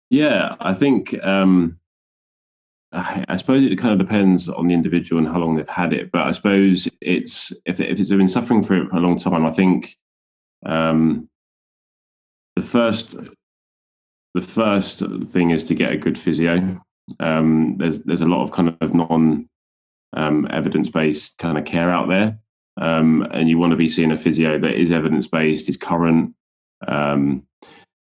Yeah, 0.10 0.56
I 0.60 0.74
think 0.74 1.16
um, 1.24 1.80
I 3.28 3.38
suppose 3.38 3.64
it 3.64 3.78
kind 3.78 3.94
of 3.94 4.06
depends 4.06 4.50
on 4.50 4.68
the 4.68 4.74
individual 4.74 5.20
and 5.20 5.28
how 5.28 5.40
long 5.40 5.56
they've 5.56 5.68
had 5.68 5.94
it. 5.94 6.12
But 6.12 6.28
I 6.28 6.32
suppose 6.32 6.88
it's 7.02 7.52
if 7.66 7.80
if 7.80 8.00
it's 8.00 8.10
been 8.10 8.28
suffering 8.28 8.64
for 8.64 8.76
a 8.76 9.00
long 9.00 9.20
time, 9.20 9.46
I 9.46 9.52
think 9.52 9.98
um, 10.66 11.30
the 12.56 12.64
first 12.64 13.16
the 14.34 14.42
first 14.42 15.04
thing 15.28 15.52
is 15.52 15.64
to 15.66 15.76
get 15.76 15.92
a 15.92 15.98
good 15.98 16.18
physio. 16.18 16.82
Um, 17.20 17.76
there's 17.78 18.02
there's 18.02 18.22
a 18.22 18.26
lot 18.26 18.44
of 18.44 18.52
kind 18.52 18.76
of 18.82 18.94
non 18.94 19.50
um, 20.14 20.48
evidence 20.52 20.90
based 20.90 21.38
kind 21.38 21.58
of 21.58 21.66
care 21.66 21.92
out 21.92 22.08
there 22.08 22.40
um, 22.78 23.28
and 23.32 23.50
you 23.50 23.58
want 23.58 23.72
to 23.72 23.78
be 23.78 23.90
seeing 23.90 24.12
a 24.12 24.18
physio 24.18 24.60
that 24.60 24.74
is 24.74 24.92
evidence 24.92 25.28
based, 25.28 25.70
is 25.70 25.78
current. 25.78 26.34
Um, 26.88 27.44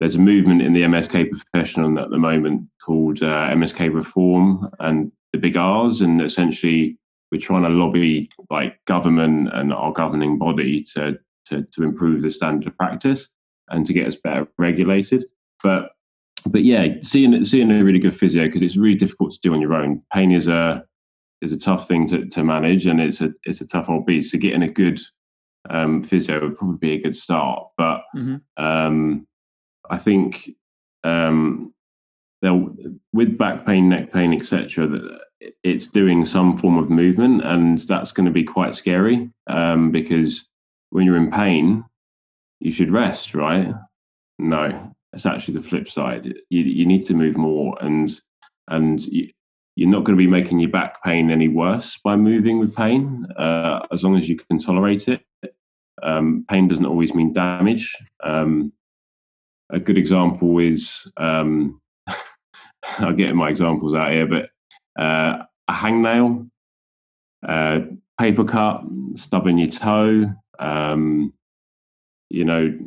there's 0.00 0.14
a 0.14 0.20
movement 0.20 0.62
in 0.62 0.72
the 0.72 0.82
MSK 0.82 1.30
profession 1.30 1.98
at 1.98 2.10
the 2.10 2.18
moment 2.18 2.68
called 2.84 3.22
uh, 3.22 3.48
MSK 3.50 3.92
Reform 3.92 4.70
and 4.78 5.10
the 5.32 5.38
big 5.38 5.56
R's, 5.56 6.00
and 6.00 6.22
essentially 6.22 6.96
we're 7.30 7.40
trying 7.40 7.62
to 7.62 7.68
lobby 7.68 8.30
like 8.50 8.82
government 8.86 9.50
and 9.52 9.72
our 9.72 9.92
governing 9.92 10.38
body 10.38 10.84
to 10.94 11.18
to, 11.46 11.66
to 11.72 11.82
improve 11.82 12.22
the 12.22 12.30
standard 12.30 12.68
of 12.68 12.76
practice 12.76 13.26
and 13.70 13.86
to 13.86 13.92
get 13.92 14.06
us 14.06 14.16
better 14.16 14.46
regulated. 14.58 15.24
But 15.62 15.90
but 16.46 16.64
yeah, 16.64 16.86
seeing 17.02 17.44
seeing 17.44 17.70
a 17.70 17.84
really 17.84 17.98
good 17.98 18.16
physio 18.16 18.44
because 18.44 18.62
it's 18.62 18.76
really 18.76 18.98
difficult 18.98 19.32
to 19.32 19.40
do 19.42 19.52
on 19.52 19.60
your 19.60 19.74
own. 19.74 20.02
Pain 20.12 20.32
is 20.32 20.48
a 20.48 20.84
is 21.40 21.52
a 21.52 21.58
tough 21.58 21.86
thing 21.86 22.08
to, 22.08 22.26
to 22.26 22.44
manage, 22.44 22.86
and 22.86 23.00
it's 23.00 23.20
a 23.20 23.30
it's 23.44 23.60
a 23.60 23.66
tough 23.66 23.88
old 23.88 24.06
beast. 24.06 24.30
So 24.30 24.38
getting 24.38 24.62
a 24.62 24.68
good 24.68 25.00
um, 25.70 26.02
physio 26.02 26.40
would 26.40 26.56
probably 26.56 26.78
be 26.78 26.94
a 26.94 27.02
good 27.02 27.16
start. 27.16 27.66
But 27.76 28.02
mm-hmm. 28.14 28.64
um, 28.64 29.26
I 29.90 29.98
think 29.98 30.50
um, 31.04 31.72
with 32.42 33.38
back 33.38 33.66
pain, 33.66 33.88
neck 33.88 34.12
pain, 34.12 34.32
etc., 34.32 35.18
it's 35.62 35.86
doing 35.86 36.24
some 36.24 36.58
form 36.58 36.78
of 36.78 36.90
movement, 36.90 37.44
and 37.44 37.78
that's 37.78 38.12
going 38.12 38.26
to 38.26 38.32
be 38.32 38.44
quite 38.44 38.74
scary 38.74 39.30
um, 39.46 39.90
because 39.90 40.46
when 40.90 41.04
you're 41.04 41.16
in 41.16 41.30
pain, 41.30 41.84
you 42.60 42.72
should 42.72 42.90
rest, 42.90 43.34
right? 43.34 43.72
No, 44.38 44.94
it's 45.12 45.26
actually 45.26 45.54
the 45.54 45.68
flip 45.68 45.88
side. 45.88 46.26
You 46.50 46.62
you 46.62 46.86
need 46.86 47.06
to 47.06 47.14
move 47.14 47.36
more, 47.36 47.76
and 47.80 48.20
and 48.68 49.04
you, 49.06 49.30
you're 49.76 49.88
not 49.88 50.04
going 50.04 50.16
to 50.16 50.22
be 50.22 50.26
making 50.26 50.58
your 50.58 50.70
back 50.70 51.02
pain 51.04 51.30
any 51.30 51.48
worse 51.48 51.98
by 52.02 52.16
moving 52.16 52.58
with 52.58 52.74
pain, 52.74 53.26
uh, 53.36 53.86
as 53.92 54.02
long 54.02 54.16
as 54.16 54.28
you 54.28 54.36
can 54.36 54.58
tolerate 54.58 55.08
it. 55.08 55.20
Um, 56.02 56.44
pain 56.48 56.68
doesn't 56.68 56.86
always 56.86 57.14
mean 57.14 57.32
damage. 57.32 57.96
Um, 58.22 58.72
a 59.70 59.78
good 59.78 59.98
example 59.98 60.58
is 60.58 61.10
um, 61.16 61.80
I'll 62.98 63.12
get 63.12 63.34
my 63.34 63.48
examples 63.48 63.94
out 63.94 64.12
here, 64.12 64.26
but 64.26 64.50
uh, 65.00 65.44
a 65.68 65.72
hangnail, 65.72 66.48
uh, 67.46 67.80
paper 68.18 68.44
cut, 68.44 68.82
stubbing 69.14 69.58
your 69.58 69.70
toe, 69.70 70.32
um, 70.58 71.32
you 72.30 72.44
know, 72.44 72.78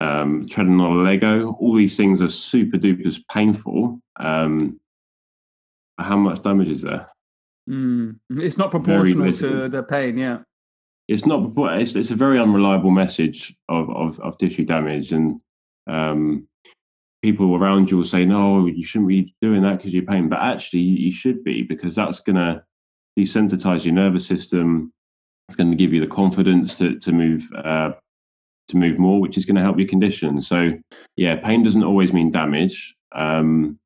um, 0.00 0.46
treading 0.48 0.80
on 0.80 0.98
a 0.98 1.02
Lego. 1.02 1.52
All 1.52 1.74
these 1.74 1.96
things 1.96 2.20
are 2.22 2.28
super 2.28 2.78
duper 2.78 3.18
painful. 3.32 4.00
Um, 4.18 4.80
how 5.98 6.16
much 6.16 6.42
damage 6.42 6.68
is 6.68 6.82
there? 6.82 7.08
Mm. 7.68 8.18
It's 8.30 8.58
not 8.58 8.70
proportional 8.70 9.32
to 9.32 9.68
the 9.68 9.82
pain, 9.82 10.18
yeah. 10.18 10.38
It's 11.08 11.24
not. 11.24 11.52
It's, 11.56 11.94
it's 11.94 12.10
a 12.10 12.16
very 12.16 12.38
unreliable 12.38 12.90
message 12.90 13.54
of, 13.68 13.90
of, 13.90 14.20
of 14.20 14.38
tissue 14.38 14.64
damage, 14.64 15.12
and 15.12 15.40
um, 15.86 16.46
people 17.22 17.56
around 17.56 17.90
you 17.90 17.96
will 17.96 18.04
say, 18.04 18.24
"No, 18.24 18.66
you 18.66 18.84
shouldn't 18.84 19.08
be 19.08 19.34
doing 19.40 19.62
that 19.62 19.78
because 19.78 19.92
you're 19.92 20.04
pain." 20.04 20.28
But 20.28 20.40
actually, 20.40 20.80
you 20.80 21.12
should 21.12 21.44
be 21.44 21.62
because 21.62 21.94
that's 21.94 22.20
going 22.20 22.36
to 22.36 22.62
desensitize 23.18 23.84
your 23.84 23.94
nervous 23.94 24.26
system. 24.26 24.92
It's 25.48 25.56
going 25.56 25.70
to 25.70 25.76
give 25.76 25.92
you 25.92 26.00
the 26.00 26.14
confidence 26.14 26.74
to 26.76 26.98
to 26.98 27.12
move 27.12 27.44
uh, 27.56 27.92
to 28.68 28.76
move 28.76 28.98
more, 28.98 29.20
which 29.20 29.36
is 29.36 29.44
going 29.44 29.56
to 29.56 29.62
help 29.62 29.78
your 29.78 29.88
condition. 29.88 30.40
So, 30.42 30.72
yeah, 31.16 31.36
pain 31.36 31.62
doesn't 31.62 31.84
always 31.84 32.12
mean 32.12 32.32
damage. 32.32 32.94
Um, 33.12 33.78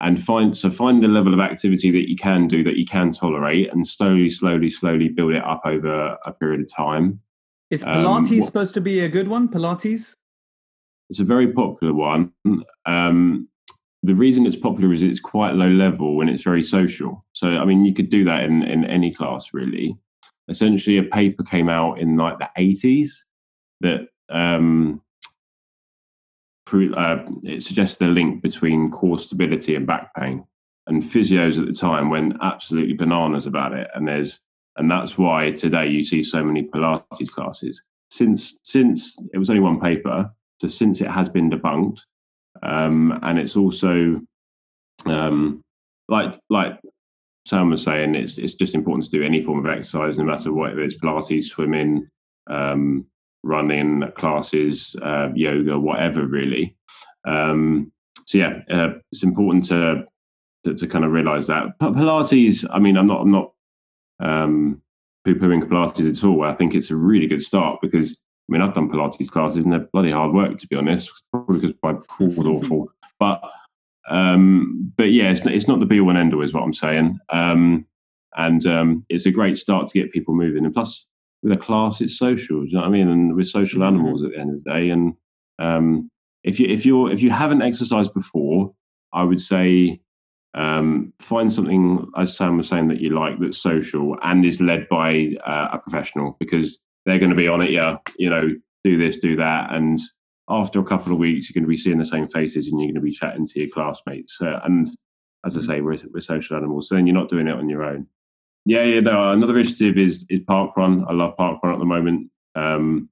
and 0.00 0.22
find 0.22 0.56
so 0.56 0.70
find 0.70 1.02
the 1.02 1.08
level 1.08 1.34
of 1.34 1.40
activity 1.40 1.90
that 1.90 2.08
you 2.08 2.16
can 2.16 2.48
do 2.48 2.62
that 2.62 2.76
you 2.76 2.86
can 2.86 3.12
tolerate 3.12 3.72
and 3.72 3.86
slowly 3.86 4.30
slowly 4.30 4.70
slowly 4.70 5.08
build 5.08 5.32
it 5.32 5.42
up 5.44 5.62
over 5.64 6.16
a 6.24 6.32
period 6.32 6.60
of 6.60 6.72
time 6.72 7.20
is 7.70 7.82
um, 7.82 7.88
pilates 7.88 8.30
um, 8.30 8.38
what, 8.38 8.46
supposed 8.46 8.74
to 8.74 8.80
be 8.80 9.00
a 9.00 9.08
good 9.08 9.28
one 9.28 9.48
pilates 9.48 10.12
it's 11.10 11.20
a 11.20 11.24
very 11.24 11.52
popular 11.52 11.94
one 11.94 12.32
um, 12.86 13.48
the 14.02 14.14
reason 14.14 14.46
it's 14.46 14.56
popular 14.56 14.92
is 14.92 15.02
it's 15.02 15.20
quite 15.20 15.54
low 15.54 15.68
level 15.68 16.20
and 16.20 16.30
it's 16.30 16.42
very 16.42 16.62
social 16.62 17.24
so 17.32 17.48
i 17.48 17.64
mean 17.64 17.84
you 17.84 17.94
could 17.94 18.10
do 18.10 18.24
that 18.24 18.44
in, 18.44 18.62
in 18.62 18.84
any 18.84 19.12
class 19.12 19.48
really 19.52 19.96
essentially 20.48 20.98
a 20.98 21.02
paper 21.02 21.42
came 21.42 21.68
out 21.68 21.98
in 21.98 22.16
like 22.16 22.38
the 22.38 22.48
80s 22.58 23.10
that 23.80 24.08
um, 24.30 25.00
uh, 26.72 27.18
it 27.44 27.62
suggested 27.62 28.08
a 28.08 28.10
link 28.10 28.42
between 28.42 28.90
core 28.90 29.18
stability 29.18 29.74
and 29.74 29.86
back 29.86 30.14
pain. 30.14 30.44
And 30.86 31.02
physios 31.02 31.58
at 31.58 31.66
the 31.66 31.72
time 31.72 32.10
went 32.10 32.36
absolutely 32.42 32.94
bananas 32.94 33.46
about 33.46 33.74
it. 33.74 33.88
And 33.94 34.08
there's 34.08 34.40
and 34.76 34.90
that's 34.90 35.18
why 35.18 35.50
today 35.50 35.88
you 35.88 36.04
see 36.04 36.22
so 36.22 36.42
many 36.42 36.62
Pilates 36.62 37.30
classes. 37.30 37.82
Since 38.10 38.56
since 38.62 39.16
it 39.34 39.38
was 39.38 39.50
only 39.50 39.60
one 39.60 39.80
paper, 39.80 40.30
so 40.60 40.68
since 40.68 41.00
it 41.00 41.10
has 41.10 41.28
been 41.28 41.50
debunked, 41.50 42.00
um, 42.62 43.18
and 43.22 43.38
it's 43.38 43.56
also 43.56 44.20
um, 45.06 45.62
like 46.08 46.38
like 46.50 46.78
Sam 47.46 47.70
was 47.70 47.82
saying, 47.82 48.14
it's 48.14 48.38
it's 48.38 48.54
just 48.54 48.74
important 48.74 49.04
to 49.04 49.10
do 49.10 49.24
any 49.24 49.42
form 49.42 49.64
of 49.64 49.70
exercise, 49.70 50.18
no 50.18 50.24
matter 50.24 50.52
what 50.52 50.72
it 50.72 50.78
is, 50.78 50.98
Pilates, 50.98 51.44
swimming, 51.44 52.06
um, 52.48 53.06
running 53.42 54.04
classes, 54.16 54.94
uh, 55.02 55.28
yoga, 55.34 55.78
whatever, 55.78 56.26
really. 56.26 56.76
Um, 57.26 57.92
so 58.26 58.38
yeah, 58.38 58.60
uh, 58.70 58.90
it's 59.12 59.22
important 59.22 59.64
to, 59.66 60.04
to, 60.64 60.74
to 60.74 60.86
kind 60.86 61.04
of 61.04 61.12
realize 61.12 61.46
that 61.46 61.68
But 61.78 61.94
Pilates. 61.94 62.66
I 62.70 62.78
mean, 62.78 62.96
I'm 62.96 63.06
not 63.06 63.22
I'm 63.22 63.30
not 63.30 63.52
um, 64.20 64.82
poo-pooing 65.24 65.62
Pilates 65.68 66.18
at 66.18 66.24
all. 66.24 66.44
I 66.44 66.54
think 66.54 66.74
it's 66.74 66.90
a 66.90 66.96
really 66.96 67.26
good 67.26 67.42
start 67.42 67.80
because 67.80 68.18
I 68.48 68.52
mean 68.52 68.62
I've 68.62 68.74
done 68.74 68.88
Pilates 68.88 69.30
classes 69.30 69.64
and 69.64 69.72
they're 69.72 69.88
bloody 69.92 70.10
hard 70.10 70.32
work 70.32 70.58
to 70.58 70.66
be 70.68 70.76
honest. 70.76 71.10
Probably 71.30 71.60
because 71.60 71.76
my 71.82 71.94
pool 72.08 72.28
was 72.28 72.46
awful, 72.46 72.92
but 73.18 73.40
um, 74.08 74.92
but 74.96 75.12
yeah, 75.12 75.30
it's 75.30 75.44
not, 75.44 75.54
it's 75.54 75.68
not 75.68 75.80
the 75.80 75.86
be 75.86 76.00
all 76.00 76.08
and 76.08 76.18
end 76.18 76.34
all, 76.34 76.42
is 76.42 76.54
what 76.54 76.62
I'm 76.62 76.74
saying. 76.74 77.18
Um, 77.30 77.86
and 78.36 78.64
um, 78.66 79.04
it's 79.08 79.26
a 79.26 79.30
great 79.30 79.58
start 79.58 79.88
to 79.88 79.98
get 79.98 80.12
people 80.12 80.34
moving. 80.34 80.64
And 80.64 80.74
plus, 80.74 81.06
with 81.42 81.52
a 81.52 81.56
class, 81.56 82.00
it's 82.00 82.18
social. 82.18 82.62
Do 82.62 82.66
you 82.66 82.74
know 82.74 82.80
what 82.80 82.88
I 82.88 82.90
mean? 82.90 83.08
And 83.08 83.34
we're 83.34 83.44
social 83.44 83.80
mm-hmm. 83.80 83.94
animals 83.94 84.24
at 84.24 84.30
the 84.30 84.38
end 84.38 84.50
of 84.54 84.64
the 84.64 84.70
day. 84.70 84.90
And 84.90 85.14
um, 85.58 86.10
if 86.44 86.58
you 86.58 86.68
if 86.68 86.86
you're 86.86 87.10
if 87.12 87.20
you 87.20 87.30
haven't 87.30 87.62
exercised 87.62 88.14
before, 88.14 88.72
I 89.12 89.24
would 89.24 89.40
say 89.40 90.00
um, 90.54 91.12
find 91.20 91.52
something, 91.52 92.06
as 92.16 92.36
Sam 92.36 92.56
was 92.56 92.68
saying, 92.68 92.88
that 92.88 93.00
you 93.00 93.10
like 93.10 93.38
that's 93.40 93.58
social 93.58 94.16
and 94.22 94.44
is 94.44 94.60
led 94.60 94.88
by 94.88 95.34
uh, 95.46 95.68
a 95.72 95.78
professional 95.78 96.36
because 96.40 96.78
they're 97.08 97.18
going 97.18 97.30
to 97.30 97.36
be 97.36 97.48
on 97.48 97.62
it. 97.62 97.70
Yeah, 97.70 97.96
you 98.18 98.28
know, 98.28 98.50
do 98.84 98.98
this, 98.98 99.16
do 99.16 99.34
that, 99.36 99.72
and 99.72 99.98
after 100.50 100.78
a 100.78 100.84
couple 100.84 101.12
of 101.12 101.18
weeks, 101.18 101.48
you're 101.48 101.54
going 101.54 101.64
to 101.64 101.68
be 101.68 101.76
seeing 101.76 101.98
the 101.98 102.04
same 102.04 102.28
faces 102.28 102.68
and 102.68 102.78
you're 102.78 102.88
going 102.88 102.94
to 102.94 103.00
be 103.00 103.12
chatting 103.12 103.46
to 103.46 103.60
your 103.60 103.68
classmates. 103.68 104.40
Uh, 104.40 104.60
and 104.64 104.88
as 105.44 105.56
I 105.56 105.60
mm. 105.60 105.66
say, 105.66 105.80
we're, 105.80 105.98
we're 106.12 106.20
social 106.20 106.56
animals, 106.56 106.88
so 106.88 106.94
then 106.94 107.06
you're 107.06 107.14
not 107.14 107.30
doing 107.30 107.48
it 107.48 107.54
on 107.54 107.68
your 107.68 107.82
own. 107.82 108.06
Yeah, 108.64 108.84
yeah. 108.84 109.00
No, 109.00 109.32
another 109.32 109.58
initiative 109.58 109.96
is 109.96 110.24
is 110.28 110.40
park 110.46 110.76
run. 110.76 111.04
I 111.08 111.12
love 111.12 111.36
park 111.36 111.60
run 111.62 111.72
at 111.72 111.78
the 111.78 111.86
moment. 111.86 112.30
Um, 112.54 113.08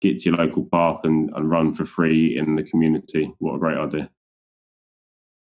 get 0.00 0.20
to 0.20 0.30
your 0.30 0.38
local 0.38 0.64
park 0.64 1.00
and, 1.04 1.30
and 1.36 1.48
run 1.48 1.74
for 1.74 1.86
free 1.86 2.36
in 2.36 2.56
the 2.56 2.64
community. 2.64 3.32
What 3.38 3.54
a 3.54 3.58
great 3.58 3.78
idea! 3.78 4.10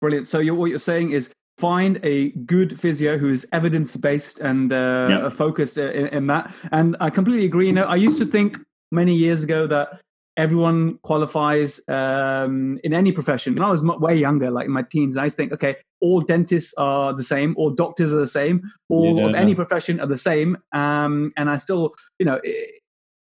Brilliant. 0.01 0.27
So 0.27 0.39
you're, 0.39 0.53
what 0.53 0.69
you're 0.69 0.79
saying 0.79 1.11
is 1.11 1.33
find 1.57 1.99
a 2.03 2.29
good 2.29 2.79
physio 2.79 3.17
who 3.17 3.29
is 3.29 3.45
evidence 3.51 3.97
based 3.97 4.39
and 4.39 4.71
uh, 4.71 5.07
yep. 5.09 5.33
focused 5.33 5.77
in, 5.77 6.07
in, 6.07 6.27
that. 6.27 6.53
And 6.71 6.95
I 6.99 7.09
completely 7.09 7.45
agree. 7.45 7.67
You 7.67 7.73
know, 7.73 7.85
I 7.85 7.95
used 7.95 8.19
to 8.19 8.25
think 8.25 8.57
many 8.91 9.15
years 9.15 9.43
ago 9.43 9.65
that 9.67 10.01
everyone 10.37 10.99
qualifies 10.99 11.81
um, 11.87 12.79
in 12.83 12.93
any 12.93 13.11
profession. 13.11 13.55
When 13.55 13.63
I 13.63 13.71
was 13.71 13.81
way 13.81 14.15
younger, 14.15 14.51
like 14.51 14.67
in 14.67 14.71
my 14.71 14.83
teens, 14.83 15.17
I 15.17 15.23
used 15.25 15.35
to 15.35 15.41
think, 15.41 15.53
okay, 15.53 15.75
all 15.99 16.21
dentists 16.21 16.73
are 16.77 17.13
the 17.13 17.23
same, 17.23 17.55
all 17.57 17.71
doctors 17.71 18.13
are 18.13 18.19
the 18.19 18.27
same, 18.27 18.61
all 18.87 19.27
of 19.27 19.33
any 19.33 19.55
profession 19.55 19.99
are 19.99 20.07
the 20.07 20.17
same. 20.17 20.57
Um, 20.73 21.31
and 21.37 21.49
I 21.49 21.57
still, 21.57 21.95
you 22.19 22.25
know, 22.25 22.39
it, 22.43 22.81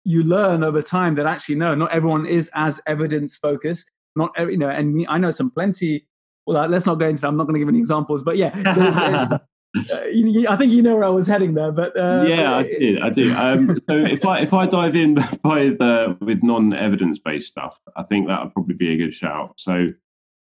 you 0.04 0.22
learn 0.22 0.62
over 0.62 0.82
time 0.82 1.14
that 1.14 1.26
actually 1.26 1.54
no, 1.56 1.74
not 1.74 1.92
everyone 1.92 2.26
is 2.26 2.50
as 2.54 2.80
evidence 2.86 3.36
focused. 3.36 3.90
Not 4.16 4.32
every, 4.36 4.54
you 4.54 4.58
know, 4.58 4.68
and 4.68 4.94
me, 4.94 5.06
I 5.06 5.18
know 5.18 5.30
some 5.30 5.50
plenty. 5.50 6.06
Well, 6.46 6.68
let's 6.68 6.86
not 6.86 6.96
go 6.96 7.08
into 7.08 7.20
that. 7.20 7.28
I'm 7.28 7.36
not 7.36 7.44
going 7.44 7.54
to 7.54 7.60
give 7.60 7.68
any 7.68 7.78
examples, 7.78 8.22
but 8.22 8.36
yeah, 8.36 9.38
Uh, 9.76 10.00
I 10.48 10.56
think 10.56 10.72
you 10.72 10.82
know 10.82 10.96
where 10.96 11.04
I 11.04 11.10
was 11.10 11.28
heading 11.28 11.54
there, 11.54 11.70
but 11.70 11.96
uh, 11.96 12.24
yeah, 12.26 12.56
I 12.56 12.62
did. 12.64 13.00
I 13.00 13.10
do. 13.10 13.32
Um, 13.32 13.80
so 13.88 13.96
if 13.98 14.24
I 14.24 14.40
if 14.40 14.52
I 14.52 14.66
dive 14.66 14.96
in 14.96 15.14
by 15.44 15.66
the 15.78 16.16
with 16.20 16.42
non 16.42 16.72
evidence 16.72 17.20
based 17.20 17.46
stuff, 17.46 17.78
I 17.96 18.02
think 18.02 18.26
that 18.26 18.42
would 18.42 18.52
probably 18.52 18.74
be 18.74 18.92
a 18.92 18.96
good 18.96 19.14
shout. 19.14 19.54
So 19.58 19.92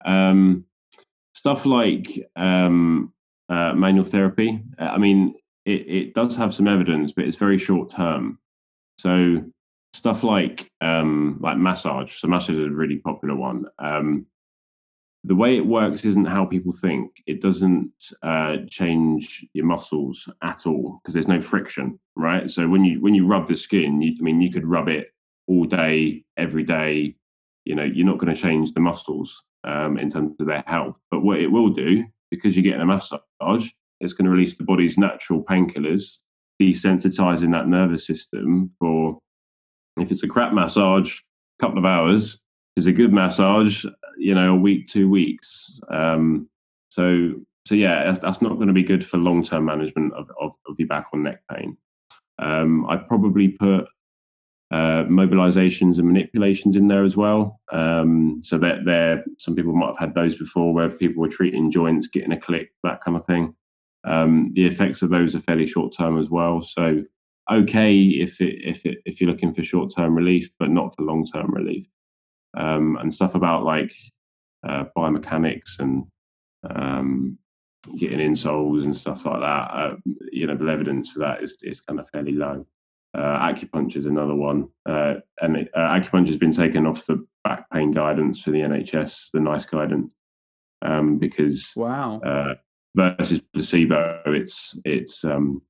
um, 0.05 0.67
stuff 1.35 1.65
like 1.65 2.29
um, 2.37 3.15
uh, 3.49 3.73
manual 3.73 4.05
therapy. 4.05 4.63
Uh, 4.79 4.85
I 4.85 4.99
mean, 4.99 5.35
it, 5.65 5.89
it 5.89 6.15
does 6.15 6.37
have 6.37 6.55
some 6.55 6.69
evidence, 6.69 7.13
but 7.13 7.25
it's 7.25 7.37
very 7.37 7.57
short 7.57 7.89
term. 7.89 8.39
So 8.99 9.43
stuff 9.95 10.23
like 10.23 10.71
um, 10.83 11.39
like 11.41 11.57
massage. 11.57 12.19
So 12.19 12.29
massage 12.29 12.57
is 12.57 12.67
a 12.67 12.71
really 12.71 12.97
popular 12.99 13.37
one. 13.37 13.65
Um, 13.79 14.27
the 15.27 15.35
way 15.35 15.57
it 15.57 15.67
works 15.67 16.05
isn't 16.05 16.27
how 16.27 16.45
people 16.45 16.73
think. 16.73 17.11
It 17.27 17.41
doesn't 17.41 17.93
uh, 18.23 18.59
change 18.69 19.45
your 19.55 19.65
muscles 19.65 20.29
at 20.43 20.67
all 20.67 21.01
because 21.03 21.15
there's 21.15 21.29
no 21.29 21.41
friction, 21.41 21.99
right? 22.15 22.51
So 22.51 22.69
when 22.69 22.85
you 22.85 23.01
when 23.01 23.15
you 23.15 23.27
rub 23.27 23.49
the 23.49 23.57
skin, 23.57 24.03
you, 24.03 24.15
I 24.21 24.23
mean, 24.23 24.43
you 24.43 24.53
could 24.53 24.67
rub 24.67 24.89
it 24.89 25.09
all 25.47 25.65
day, 25.65 26.25
every 26.37 26.63
day. 26.63 27.17
You 27.65 27.75
know, 27.75 27.85
you're 27.85 28.07
not 28.07 28.19
going 28.19 28.35
to 28.35 28.41
change 28.41 28.73
the 28.73 28.81
muscles 28.81 29.43
um, 29.65 29.97
in 29.97 30.11
terms 30.11 30.37
of 30.39 30.47
their 30.47 30.63
health. 30.67 31.01
But 31.11 31.23
what 31.23 31.41
it 31.41 31.47
will 31.49 31.71
do, 31.71 32.05
because 32.31 32.55
you're 32.55 32.63
getting 32.63 32.83
a 32.83 32.87
massage, 32.87 33.71
it's 34.01 34.13
going 34.13 34.27
to 34.27 34.31
release 34.31 34.57
the 34.57 34.65
body's 34.65 34.99
natural 34.99 35.43
painkillers, 35.43 36.19
desensitizing 36.61 37.51
that 37.53 37.69
nervous 37.69 38.07
system 38.07 38.71
for. 38.79 39.19
If 39.97 40.11
it's 40.11 40.25
a 40.25 40.29
crap 40.29 40.53
massage, 40.53 41.21
a 41.59 41.65
couple 41.65 41.79
of 41.79 41.85
hours, 41.85 42.41
is 42.77 42.87
a 42.87 42.93
good 42.93 43.13
massage, 43.13 43.85
you 44.19 44.35
know, 44.35 44.55
a 44.55 44.59
week, 44.59 44.87
two 44.87 45.09
weeks. 45.09 45.81
Um, 45.91 46.49
so, 46.91 47.35
so 47.67 47.75
yeah, 47.75 48.05
that's, 48.05 48.19
that's 48.19 48.43
not 48.43 48.57
going 48.57 48.69
to 48.69 48.75
be 48.75 48.83
good 48.83 49.07
for 49.07 49.19
long 49.19 49.45
term 49.45 49.65
management 49.65 50.13
of, 50.15 50.31
of, 50.41 50.53
of, 50.69 50.77
your 50.79 50.89
back 50.89 51.07
or 51.13 51.19
neck 51.19 51.41
pain. 51.53 51.77
Um, 52.41 52.87
I'd 52.89 53.07
probably 53.07 53.49
put 53.49 53.87
uh, 54.71 55.05
mobilizations 55.05 55.99
and 55.99 56.09
manipulations 56.09 56.75
in 56.75 56.89
there 56.89 57.05
as 57.05 57.17
well. 57.17 57.61
Um, 57.73 58.41
so 58.43 58.59
that 58.59 58.85
there, 58.85 59.25
some 59.39 59.55
people 59.55 59.73
might 59.73 59.95
have 59.99 60.09
had 60.09 60.15
those 60.15 60.37
before, 60.37 60.75
where 60.75 60.91
people 60.91 61.21
were 61.21 61.29
treating 61.29 61.71
joints, 61.71 62.09
getting 62.09 62.33
a 62.33 62.41
click, 62.41 62.73
that 62.83 63.03
kind 63.05 63.17
of 63.17 63.25
thing. 63.27 63.55
Um, 64.05 64.53
the 64.55 64.67
effects 64.67 65.01
of 65.03 65.11
those 65.11 65.35
are 65.35 65.41
fairly 65.41 65.67
short 65.67 65.95
term 65.97 66.21
as 66.21 66.29
well. 66.29 66.61
So 66.63 67.05
okay 67.53 68.01
if 68.01 68.41
it, 68.41 68.57
if 68.65 68.85
it, 68.85 68.99
if 69.05 69.21
you're 69.21 69.31
looking 69.31 69.55
for 69.55 69.63
short 69.63 69.93
term 69.95 70.15
relief, 70.15 70.51
but 70.59 70.71
not 70.71 70.95
for 70.97 71.03
long 71.03 71.25
term 71.25 71.55
relief 71.55 71.87
um, 72.57 72.97
and 73.01 73.13
stuff 73.13 73.35
about 73.35 73.65
like 73.65 73.93
uh, 74.67 74.85
biomechanics 74.97 75.79
and 75.79 76.05
um, 76.71 77.39
getting 77.99 78.19
insoles 78.19 78.85
and 78.85 78.97
stuff 78.97 79.25
like 79.27 79.41
that. 79.41 79.47
Uh, 79.47 79.97
you 80.33 80.47
know, 80.47 80.57
the 80.57 80.71
evidence 80.71 81.11
for 81.11 81.21
that 81.21 81.43
is 81.43 81.57
is 81.63 81.81
kind 81.81 82.01
of 82.01 82.09
fairly 82.11 82.33
low. 82.33 82.67
Uh, 83.17 83.39
acupuncture 83.39 83.97
is 83.97 84.07
another 84.07 84.35
one, 84.35 84.69
uh, 84.87 85.15
and 85.41 85.57
it, 85.57 85.71
uh, 85.75 85.79
acupuncture 85.79 86.29
has 86.29 86.37
been 86.37 86.53
taken 86.53 86.87
off 86.87 87.07
the 87.07 87.25
back 87.45 87.71
pain 87.71 87.93
guidance 87.93 88.43
for 88.43 88.51
the 88.51 88.59
NHS, 88.59 89.29
the 89.33 89.41
NICE 89.41 89.67
guidance, 89.67 90.15
um, 90.83 91.19
because 91.19 91.71
wow 91.77 92.21
uh, 92.21 92.55
versus 92.97 93.41
placebo, 93.53 94.21
it's 94.27 94.77
it's 94.85 95.25
um, 95.25 95.63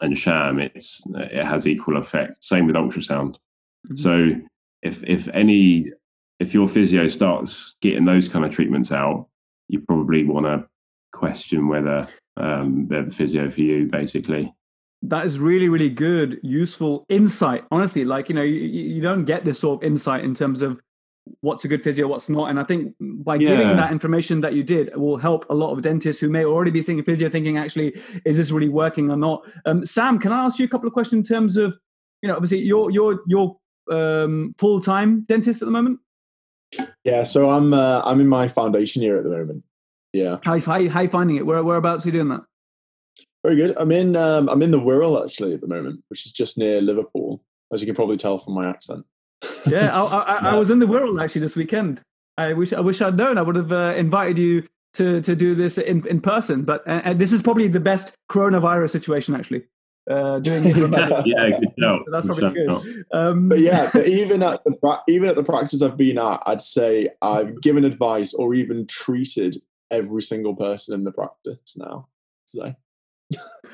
and 0.00 0.16
sham, 0.16 0.58
it's 0.58 1.00
it 1.14 1.44
has 1.44 1.66
equal 1.66 1.96
effect. 1.96 2.42
Same 2.44 2.66
with 2.66 2.76
ultrasound. 2.76 3.36
Mm-hmm. 3.88 3.96
So 3.96 4.30
if 4.86 5.02
if 5.04 5.28
any 5.34 5.92
if 6.38 6.54
your 6.54 6.68
physio 6.68 7.08
starts 7.08 7.76
getting 7.80 8.04
those 8.04 8.28
kind 8.28 8.44
of 8.44 8.50
treatments 8.50 8.92
out, 8.92 9.26
you 9.68 9.80
probably 9.80 10.24
want 10.24 10.46
to 10.46 10.66
question 11.12 11.68
whether 11.68 12.06
um, 12.36 12.86
they're 12.88 13.04
the 13.04 13.10
physio 13.10 13.50
for 13.50 13.62
you, 13.62 13.86
basically. 13.86 14.52
That 15.02 15.24
is 15.24 15.38
really, 15.38 15.68
really 15.68 15.88
good, 15.88 16.38
useful 16.42 17.04
insight. 17.08 17.64
Honestly, 17.70 18.04
like 18.04 18.28
you 18.28 18.34
know, 18.34 18.42
you, 18.42 18.60
you 18.60 19.00
don't 19.00 19.24
get 19.24 19.44
this 19.44 19.60
sort 19.60 19.82
of 19.82 19.86
insight 19.86 20.24
in 20.24 20.34
terms 20.34 20.62
of 20.62 20.80
what's 21.40 21.64
a 21.64 21.68
good 21.68 21.82
physio, 21.82 22.06
what's 22.06 22.28
not. 22.28 22.50
And 22.50 22.58
I 22.60 22.64
think 22.64 22.94
by 23.00 23.36
yeah. 23.36 23.48
giving 23.48 23.76
that 23.76 23.92
information 23.92 24.40
that 24.42 24.54
you 24.54 24.62
did 24.62 24.94
will 24.96 25.16
help 25.16 25.44
a 25.50 25.54
lot 25.54 25.72
of 25.72 25.82
dentists 25.82 26.20
who 26.20 26.28
may 26.28 26.44
already 26.44 26.70
be 26.70 26.82
seeing 26.82 27.00
a 27.00 27.02
physio 27.02 27.28
thinking, 27.28 27.58
actually, 27.58 28.00
is 28.24 28.36
this 28.36 28.50
really 28.50 28.68
working 28.68 29.10
or 29.10 29.16
not? 29.16 29.44
Um, 29.64 29.84
Sam, 29.84 30.18
can 30.18 30.32
I 30.32 30.44
ask 30.44 30.58
you 30.58 30.64
a 30.64 30.68
couple 30.68 30.86
of 30.86 30.92
questions 30.92 31.28
in 31.28 31.34
terms 31.34 31.56
of, 31.56 31.76
you 32.22 32.28
know, 32.28 32.36
obviously 32.36 32.60
your, 32.60 32.90
your, 32.90 33.20
you're 33.26 33.56
um, 33.90 34.54
full 34.58 34.80
time 34.80 35.22
dentist 35.22 35.62
at 35.62 35.66
the 35.66 35.72
moment? 35.72 36.00
Yeah, 37.04 37.22
so 37.24 37.50
I'm 37.50 37.72
uh, 37.72 38.02
I'm 38.04 38.20
in 38.20 38.28
my 38.28 38.48
foundation 38.48 39.02
year 39.02 39.18
at 39.18 39.24
the 39.24 39.30
moment. 39.30 39.62
Yeah. 40.12 40.36
How 40.42 40.58
how, 40.58 40.88
how 40.88 41.00
you 41.00 41.08
finding 41.08 41.36
it? 41.36 41.46
Where 41.46 41.62
whereabouts 41.62 42.04
are 42.04 42.08
you 42.08 42.12
doing 42.12 42.28
that? 42.28 42.42
Very 43.44 43.56
good. 43.56 43.76
I'm 43.78 43.92
in 43.92 44.16
um, 44.16 44.48
I'm 44.48 44.62
in 44.62 44.70
the 44.70 44.80
Wirral 44.80 45.24
actually 45.24 45.54
at 45.54 45.60
the 45.60 45.68
moment, 45.68 46.02
which 46.08 46.26
is 46.26 46.32
just 46.32 46.58
near 46.58 46.80
Liverpool, 46.80 47.42
as 47.72 47.80
you 47.80 47.86
can 47.86 47.94
probably 47.94 48.16
tell 48.16 48.38
from 48.38 48.54
my 48.54 48.68
accent. 48.68 49.04
yeah, 49.66 49.94
I, 49.94 50.04
I, 50.04 50.36
I, 50.50 50.54
was 50.58 50.70
in 50.70 50.78
the 50.78 50.86
Wirral 50.86 51.22
actually 51.22 51.42
this 51.42 51.56
weekend. 51.56 52.00
I 52.38 52.52
wish 52.52 52.72
I 52.72 52.80
wish 52.80 53.00
I'd 53.00 53.16
known. 53.16 53.38
I 53.38 53.42
would 53.42 53.56
have 53.56 53.72
uh, 53.72 53.94
invited 53.96 54.38
you 54.38 54.66
to 54.94 55.20
to 55.20 55.36
do 55.36 55.54
this 55.54 55.78
in, 55.78 56.06
in 56.06 56.20
person. 56.20 56.62
But 56.62 56.82
and 56.86 57.20
this 57.20 57.32
is 57.32 57.42
probably 57.42 57.68
the 57.68 57.80
best 57.80 58.12
coronavirus 58.30 58.90
situation 58.90 59.34
actually 59.34 59.64
uh, 60.10 60.38
doing 60.38 60.64
it 60.66 61.26
yeah, 61.26 61.58
good 61.58 61.72
job. 61.78 62.02
So 62.04 62.10
that's 62.10 62.26
probably 62.26 62.50
good. 62.50 63.04
Um, 63.12 63.48
but 63.48 63.60
yeah, 63.60 63.90
but 63.92 64.06
even 64.06 64.42
at 64.42 64.62
the 64.64 65.00
even 65.08 65.28
at 65.28 65.36
the 65.36 65.44
practice 65.44 65.82
I've 65.82 65.96
been 65.96 66.18
at, 66.18 66.42
I'd 66.46 66.62
say 66.62 67.08
I've 67.22 67.60
given 67.60 67.84
advice 67.84 68.34
or 68.34 68.54
even 68.54 68.86
treated 68.86 69.60
every 69.90 70.22
single 70.22 70.54
person 70.54 70.94
in 70.94 71.04
the 71.04 71.12
practice 71.12 71.76
now. 71.76 72.08
So. 72.46 72.74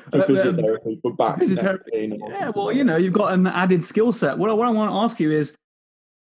physiotherapy, 0.09 0.99
but 1.03 1.15
back 1.17 1.39
physiotherapy. 1.39 2.17
Yeah, 2.29 2.51
well, 2.55 2.71
you 2.71 2.83
know, 2.83 2.97
you've 2.97 3.13
got 3.13 3.33
an 3.33 3.47
added 3.47 3.85
skill 3.85 4.11
set. 4.11 4.37
What, 4.37 4.55
what 4.57 4.67
I 4.67 4.71
want 4.71 4.91
to 4.91 4.95
ask 4.95 5.19
you 5.19 5.31
is, 5.31 5.53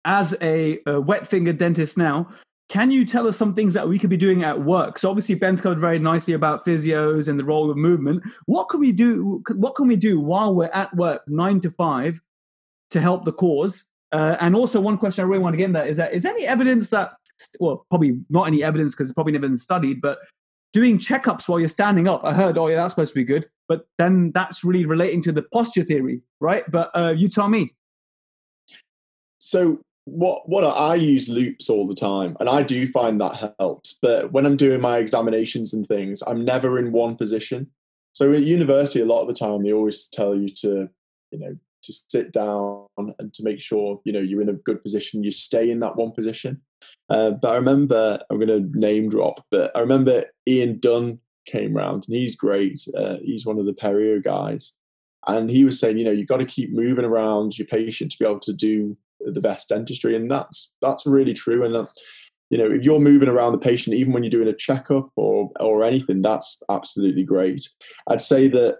as 0.04 0.36
a, 0.42 0.80
a 0.86 1.00
wet 1.00 1.26
finger 1.26 1.54
dentist 1.54 1.96
now, 1.96 2.28
can 2.68 2.90
you 2.90 3.04
tell 3.04 3.28
us 3.28 3.36
some 3.36 3.54
things 3.54 3.74
that 3.74 3.88
we 3.88 3.98
could 3.98 4.10
be 4.10 4.16
doing 4.16 4.42
at 4.42 4.62
work? 4.62 4.98
So 4.98 5.10
obviously 5.10 5.34
Ben's 5.34 5.60
covered 5.60 5.80
very 5.80 5.98
nicely 5.98 6.34
about 6.34 6.64
physios 6.64 7.28
and 7.28 7.38
the 7.38 7.44
role 7.44 7.70
of 7.70 7.76
movement. 7.76 8.22
What 8.46 8.68
can 8.68 8.80
we 8.80 8.90
do? 8.90 9.42
What 9.52 9.74
can 9.74 9.86
we 9.86 9.96
do 9.96 10.18
while 10.18 10.54
we're 10.54 10.70
at 10.72 10.94
work, 10.96 11.22
nine 11.28 11.60
to 11.60 11.70
five, 11.70 12.20
to 12.90 13.00
help 13.00 13.24
the 13.24 13.32
cause? 13.32 13.86
Uh, 14.12 14.36
and 14.40 14.54
also, 14.54 14.80
one 14.80 14.96
question 14.96 15.24
I 15.24 15.28
really 15.28 15.42
want 15.42 15.54
to 15.54 15.58
get 15.58 15.64
in 15.64 15.72
there 15.72 15.86
is 15.86 15.96
that 15.96 16.14
is 16.14 16.22
there 16.22 16.32
any 16.32 16.46
evidence 16.46 16.90
that, 16.90 17.14
well, 17.60 17.84
probably 17.90 18.18
not 18.30 18.46
any 18.46 18.62
evidence 18.62 18.94
because 18.94 19.10
it's 19.10 19.14
probably 19.14 19.32
never 19.32 19.48
been 19.48 19.58
studied, 19.58 20.00
but 20.00 20.18
doing 20.72 20.98
checkups 20.98 21.48
while 21.48 21.60
you're 21.60 21.68
standing 21.68 22.08
up. 22.08 22.22
I 22.24 22.32
heard, 22.32 22.56
oh 22.56 22.68
yeah, 22.68 22.76
that's 22.76 22.94
supposed 22.94 23.10
to 23.10 23.14
be 23.14 23.24
good, 23.24 23.48
but 23.68 23.86
then 23.98 24.32
that's 24.32 24.64
really 24.64 24.86
relating 24.86 25.22
to 25.24 25.32
the 25.32 25.42
posture 25.52 25.84
theory, 25.84 26.20
right? 26.40 26.64
But 26.70 26.90
uh, 26.94 27.12
you 27.16 27.28
tell 27.28 27.48
me. 27.48 27.74
So 29.38 29.80
what 30.06 30.48
what 30.48 30.64
I 30.64 30.94
use 30.96 31.28
loupes 31.28 31.70
all 31.70 31.86
the 31.86 31.94
time, 31.94 32.36
and 32.40 32.48
I 32.48 32.62
do 32.62 32.86
find 32.86 33.18
that 33.20 33.54
helps. 33.58 33.94
But 34.00 34.32
when 34.32 34.46
I'm 34.46 34.56
doing 34.56 34.80
my 34.80 34.98
examinations 34.98 35.72
and 35.72 35.86
things, 35.86 36.22
I'm 36.26 36.44
never 36.44 36.78
in 36.78 36.92
one 36.92 37.16
position. 37.16 37.70
So 38.12 38.32
at 38.32 38.42
university, 38.42 39.00
a 39.00 39.06
lot 39.06 39.22
of 39.22 39.28
the 39.28 39.34
time 39.34 39.62
they 39.62 39.72
always 39.72 40.06
tell 40.06 40.36
you 40.36 40.48
to, 40.48 40.88
you 41.30 41.38
know, 41.38 41.56
to 41.82 41.92
sit 42.08 42.32
down 42.32 42.86
and 42.96 43.32
to 43.32 43.42
make 43.42 43.60
sure 43.60 44.00
you 44.04 44.12
know 44.12 44.20
you're 44.20 44.42
in 44.42 44.50
a 44.50 44.54
good 44.54 44.82
position. 44.82 45.24
You 45.24 45.30
stay 45.30 45.70
in 45.70 45.80
that 45.80 45.96
one 45.96 46.12
position. 46.12 46.60
Uh, 47.08 47.30
but 47.30 47.52
I 47.52 47.56
remember 47.56 48.20
I'm 48.30 48.38
going 48.38 48.48
to 48.48 48.78
name 48.78 49.08
drop, 49.08 49.44
but 49.50 49.72
I 49.74 49.80
remember 49.80 50.26
Ian 50.46 50.80
Dunn 50.80 51.18
came 51.46 51.74
round 51.74 52.04
and 52.06 52.16
he's 52.16 52.36
great. 52.36 52.86
Uh, 52.96 53.16
he's 53.22 53.46
one 53.46 53.58
of 53.58 53.66
the 53.66 53.72
Perio 53.72 54.22
guys, 54.22 54.72
and 55.26 55.50
he 55.50 55.64
was 55.64 55.78
saying, 55.78 55.96
you 55.96 56.04
know, 56.04 56.10
you've 56.10 56.28
got 56.28 56.38
to 56.38 56.46
keep 56.46 56.72
moving 56.72 57.06
around 57.06 57.58
your 57.58 57.66
patient 57.66 58.12
to 58.12 58.18
be 58.18 58.26
able 58.26 58.40
to 58.40 58.52
do 58.52 58.96
the 59.32 59.40
best 59.40 59.68
dentistry, 59.68 60.16
and 60.16 60.30
that's 60.30 60.72
that's 60.82 61.06
really 61.06 61.34
true, 61.34 61.64
and 61.64 61.74
that's 61.74 61.92
you 62.50 62.58
know, 62.58 62.70
if 62.70 62.82
you're 62.82 63.00
moving 63.00 63.28
around 63.28 63.52
the 63.52 63.58
patient, 63.58 63.96
even 63.96 64.12
when 64.12 64.22
you're 64.22 64.30
doing 64.30 64.48
a 64.48 64.54
checkup 64.54 65.10
or 65.16 65.50
or 65.60 65.84
anything, 65.84 66.22
that's 66.22 66.62
absolutely 66.70 67.24
great. 67.24 67.68
I'd 68.08 68.22
say 68.22 68.48
that 68.48 68.78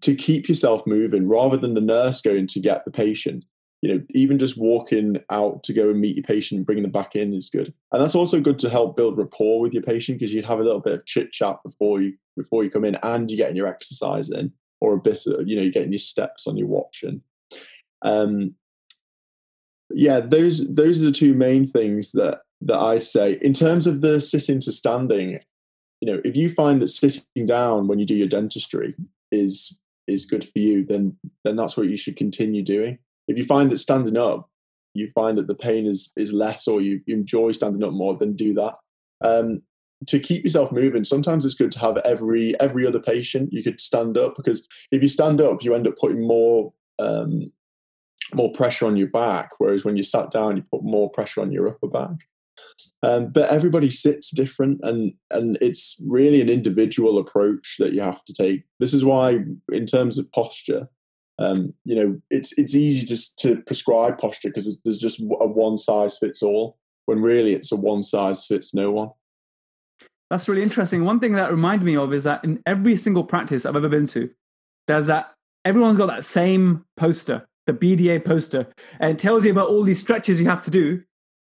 to 0.00 0.14
keep 0.14 0.48
yourself 0.48 0.82
moving 0.86 1.28
rather 1.28 1.56
than 1.56 1.74
the 1.74 1.80
nurse 1.80 2.20
going 2.20 2.46
to 2.48 2.60
get 2.60 2.84
the 2.84 2.90
patient, 2.90 3.44
you 3.82 3.92
know, 3.92 4.02
even 4.10 4.38
just 4.38 4.58
walking 4.58 5.16
out 5.30 5.62
to 5.62 5.72
go 5.72 5.90
and 5.90 6.00
meet 6.00 6.16
your 6.16 6.24
patient 6.24 6.58
and 6.58 6.66
bringing 6.66 6.82
them 6.82 6.90
back 6.90 7.14
in 7.14 7.32
is 7.32 7.50
good. 7.50 7.72
And 7.92 8.02
that's 8.02 8.14
also 8.14 8.40
good 8.40 8.58
to 8.60 8.70
help 8.70 8.96
build 8.96 9.16
rapport 9.16 9.60
with 9.60 9.72
your 9.72 9.82
patient 9.82 10.18
because 10.18 10.34
you'd 10.34 10.44
have 10.44 10.58
a 10.58 10.64
little 10.64 10.80
bit 10.80 10.94
of 10.94 11.06
chit 11.06 11.30
chat 11.30 11.58
before 11.64 12.02
you 12.02 12.14
before 12.36 12.64
you 12.64 12.70
come 12.70 12.84
in 12.84 12.96
and 13.02 13.30
you're 13.30 13.36
getting 13.36 13.56
your 13.56 13.68
exercise 13.68 14.30
in 14.30 14.52
or 14.80 14.94
a 14.94 15.00
bit 15.00 15.24
of, 15.26 15.46
you 15.46 15.54
know, 15.54 15.62
you're 15.62 15.70
getting 15.70 15.92
your 15.92 15.98
steps 15.98 16.46
on 16.46 16.56
your 16.56 16.66
watch 16.66 17.04
and 17.04 17.20
um 18.02 18.54
yeah, 19.90 20.20
those 20.20 20.66
those 20.74 21.00
are 21.00 21.06
the 21.06 21.12
two 21.12 21.34
main 21.34 21.66
things 21.66 22.12
that 22.12 22.40
that 22.62 22.78
I 22.78 22.98
say. 22.98 23.38
In 23.42 23.52
terms 23.52 23.86
of 23.86 24.00
the 24.00 24.20
sitting 24.20 24.60
to 24.60 24.72
standing, 24.72 25.38
you 26.00 26.12
know, 26.12 26.20
if 26.24 26.36
you 26.36 26.50
find 26.50 26.80
that 26.82 26.88
sitting 26.88 27.46
down 27.46 27.88
when 27.88 27.98
you 27.98 28.06
do 28.06 28.14
your 28.14 28.28
dentistry 28.28 28.94
is 29.30 29.78
is 30.06 30.24
good 30.24 30.44
for 30.46 30.58
you, 30.58 30.84
then 30.84 31.16
then 31.44 31.56
that's 31.56 31.76
what 31.76 31.88
you 31.88 31.96
should 31.96 32.16
continue 32.16 32.62
doing. 32.62 32.98
If 33.28 33.38
you 33.38 33.44
find 33.44 33.70
that 33.70 33.78
standing 33.78 34.16
up, 34.16 34.48
you 34.94 35.10
find 35.14 35.36
that 35.38 35.46
the 35.46 35.54
pain 35.54 35.86
is 35.86 36.10
is 36.16 36.32
less, 36.32 36.66
or 36.66 36.80
you, 36.80 37.00
you 37.06 37.14
enjoy 37.14 37.52
standing 37.52 37.82
up 37.82 37.92
more, 37.92 38.16
then 38.16 38.36
do 38.36 38.54
that. 38.54 38.74
Um, 39.22 39.62
to 40.06 40.20
keep 40.20 40.44
yourself 40.44 40.72
moving, 40.72 41.04
sometimes 41.04 41.46
it's 41.46 41.54
good 41.54 41.72
to 41.72 41.78
have 41.78 41.96
every 41.98 42.58
every 42.60 42.86
other 42.86 43.00
patient 43.00 43.52
you 43.52 43.62
could 43.62 43.80
stand 43.80 44.18
up 44.18 44.34
because 44.36 44.66
if 44.90 45.02
you 45.02 45.08
stand 45.08 45.40
up, 45.40 45.62
you 45.62 45.74
end 45.74 45.86
up 45.86 45.96
putting 45.98 46.26
more 46.26 46.72
um, 46.98 47.50
more 48.34 48.52
pressure 48.52 48.86
on 48.86 48.96
your 48.96 49.08
back, 49.08 49.50
whereas 49.58 49.84
when 49.84 49.96
you 49.96 50.02
sat 50.02 50.30
down, 50.30 50.56
you 50.56 50.64
put 50.70 50.82
more 50.82 51.10
pressure 51.10 51.40
on 51.40 51.52
your 51.52 51.68
upper 51.68 51.88
back. 51.88 52.26
Um, 53.02 53.28
but 53.28 53.50
everybody 53.50 53.90
sits 53.90 54.30
different, 54.30 54.80
and 54.82 55.12
and 55.30 55.58
it's 55.60 56.00
really 56.06 56.40
an 56.40 56.48
individual 56.48 57.18
approach 57.18 57.76
that 57.78 57.92
you 57.92 58.00
have 58.00 58.24
to 58.24 58.34
take. 58.34 58.64
This 58.80 58.94
is 58.94 59.04
why, 59.04 59.40
in 59.72 59.86
terms 59.86 60.18
of 60.18 60.30
posture, 60.32 60.86
um, 61.38 61.74
you 61.84 61.94
know, 61.94 62.20
it's 62.30 62.52
it's 62.58 62.74
easy 62.74 63.06
to 63.06 63.36
to 63.36 63.62
prescribe 63.62 64.18
posture 64.18 64.48
because 64.48 64.64
there's, 64.64 64.80
there's 64.84 64.98
just 64.98 65.20
a 65.20 65.46
one 65.46 65.76
size 65.76 66.16
fits 66.18 66.42
all. 66.42 66.78
When 67.06 67.20
really, 67.20 67.54
it's 67.54 67.72
a 67.72 67.76
one 67.76 68.02
size 68.02 68.46
fits 68.46 68.72
no 68.72 68.90
one. 68.90 69.10
That's 70.30 70.48
really 70.48 70.62
interesting. 70.62 71.04
One 71.04 71.20
thing 71.20 71.34
that 71.34 71.50
reminded 71.50 71.84
me 71.84 71.96
of 71.96 72.14
is 72.14 72.24
that 72.24 72.42
in 72.44 72.62
every 72.66 72.96
single 72.96 73.24
practice 73.24 73.66
I've 73.66 73.76
ever 73.76 73.90
been 73.90 74.06
to, 74.08 74.30
there's 74.88 75.06
that 75.06 75.34
everyone's 75.64 75.98
got 75.98 76.06
that 76.06 76.24
same 76.24 76.84
poster 76.96 77.46
the 77.66 77.72
BDA 77.72 78.24
poster, 78.24 78.66
and 79.00 79.18
tells 79.18 79.44
you 79.44 79.50
about 79.50 79.68
all 79.68 79.82
these 79.82 80.00
stretches 80.00 80.40
you 80.40 80.48
have 80.48 80.62
to 80.62 80.70
do 80.70 81.02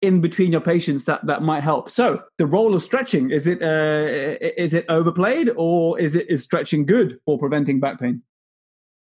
in 0.01 0.21
between 0.21 0.51
your 0.51 0.61
patients 0.61 1.05
that 1.05 1.25
that 1.25 1.41
might 1.41 1.63
help. 1.63 1.89
So 1.89 2.21
the 2.37 2.45
role 2.45 2.73
of 2.73 2.83
stretching 2.83 3.31
is 3.31 3.47
it 3.47 3.61
uh, 3.61 4.37
is 4.57 4.73
it 4.73 4.85
overplayed 4.89 5.51
or 5.55 5.99
is 5.99 6.15
it 6.15 6.29
is 6.29 6.43
stretching 6.43 6.85
good 6.85 7.19
for 7.25 7.37
preventing 7.37 7.79
back 7.79 7.99
pain? 7.99 8.21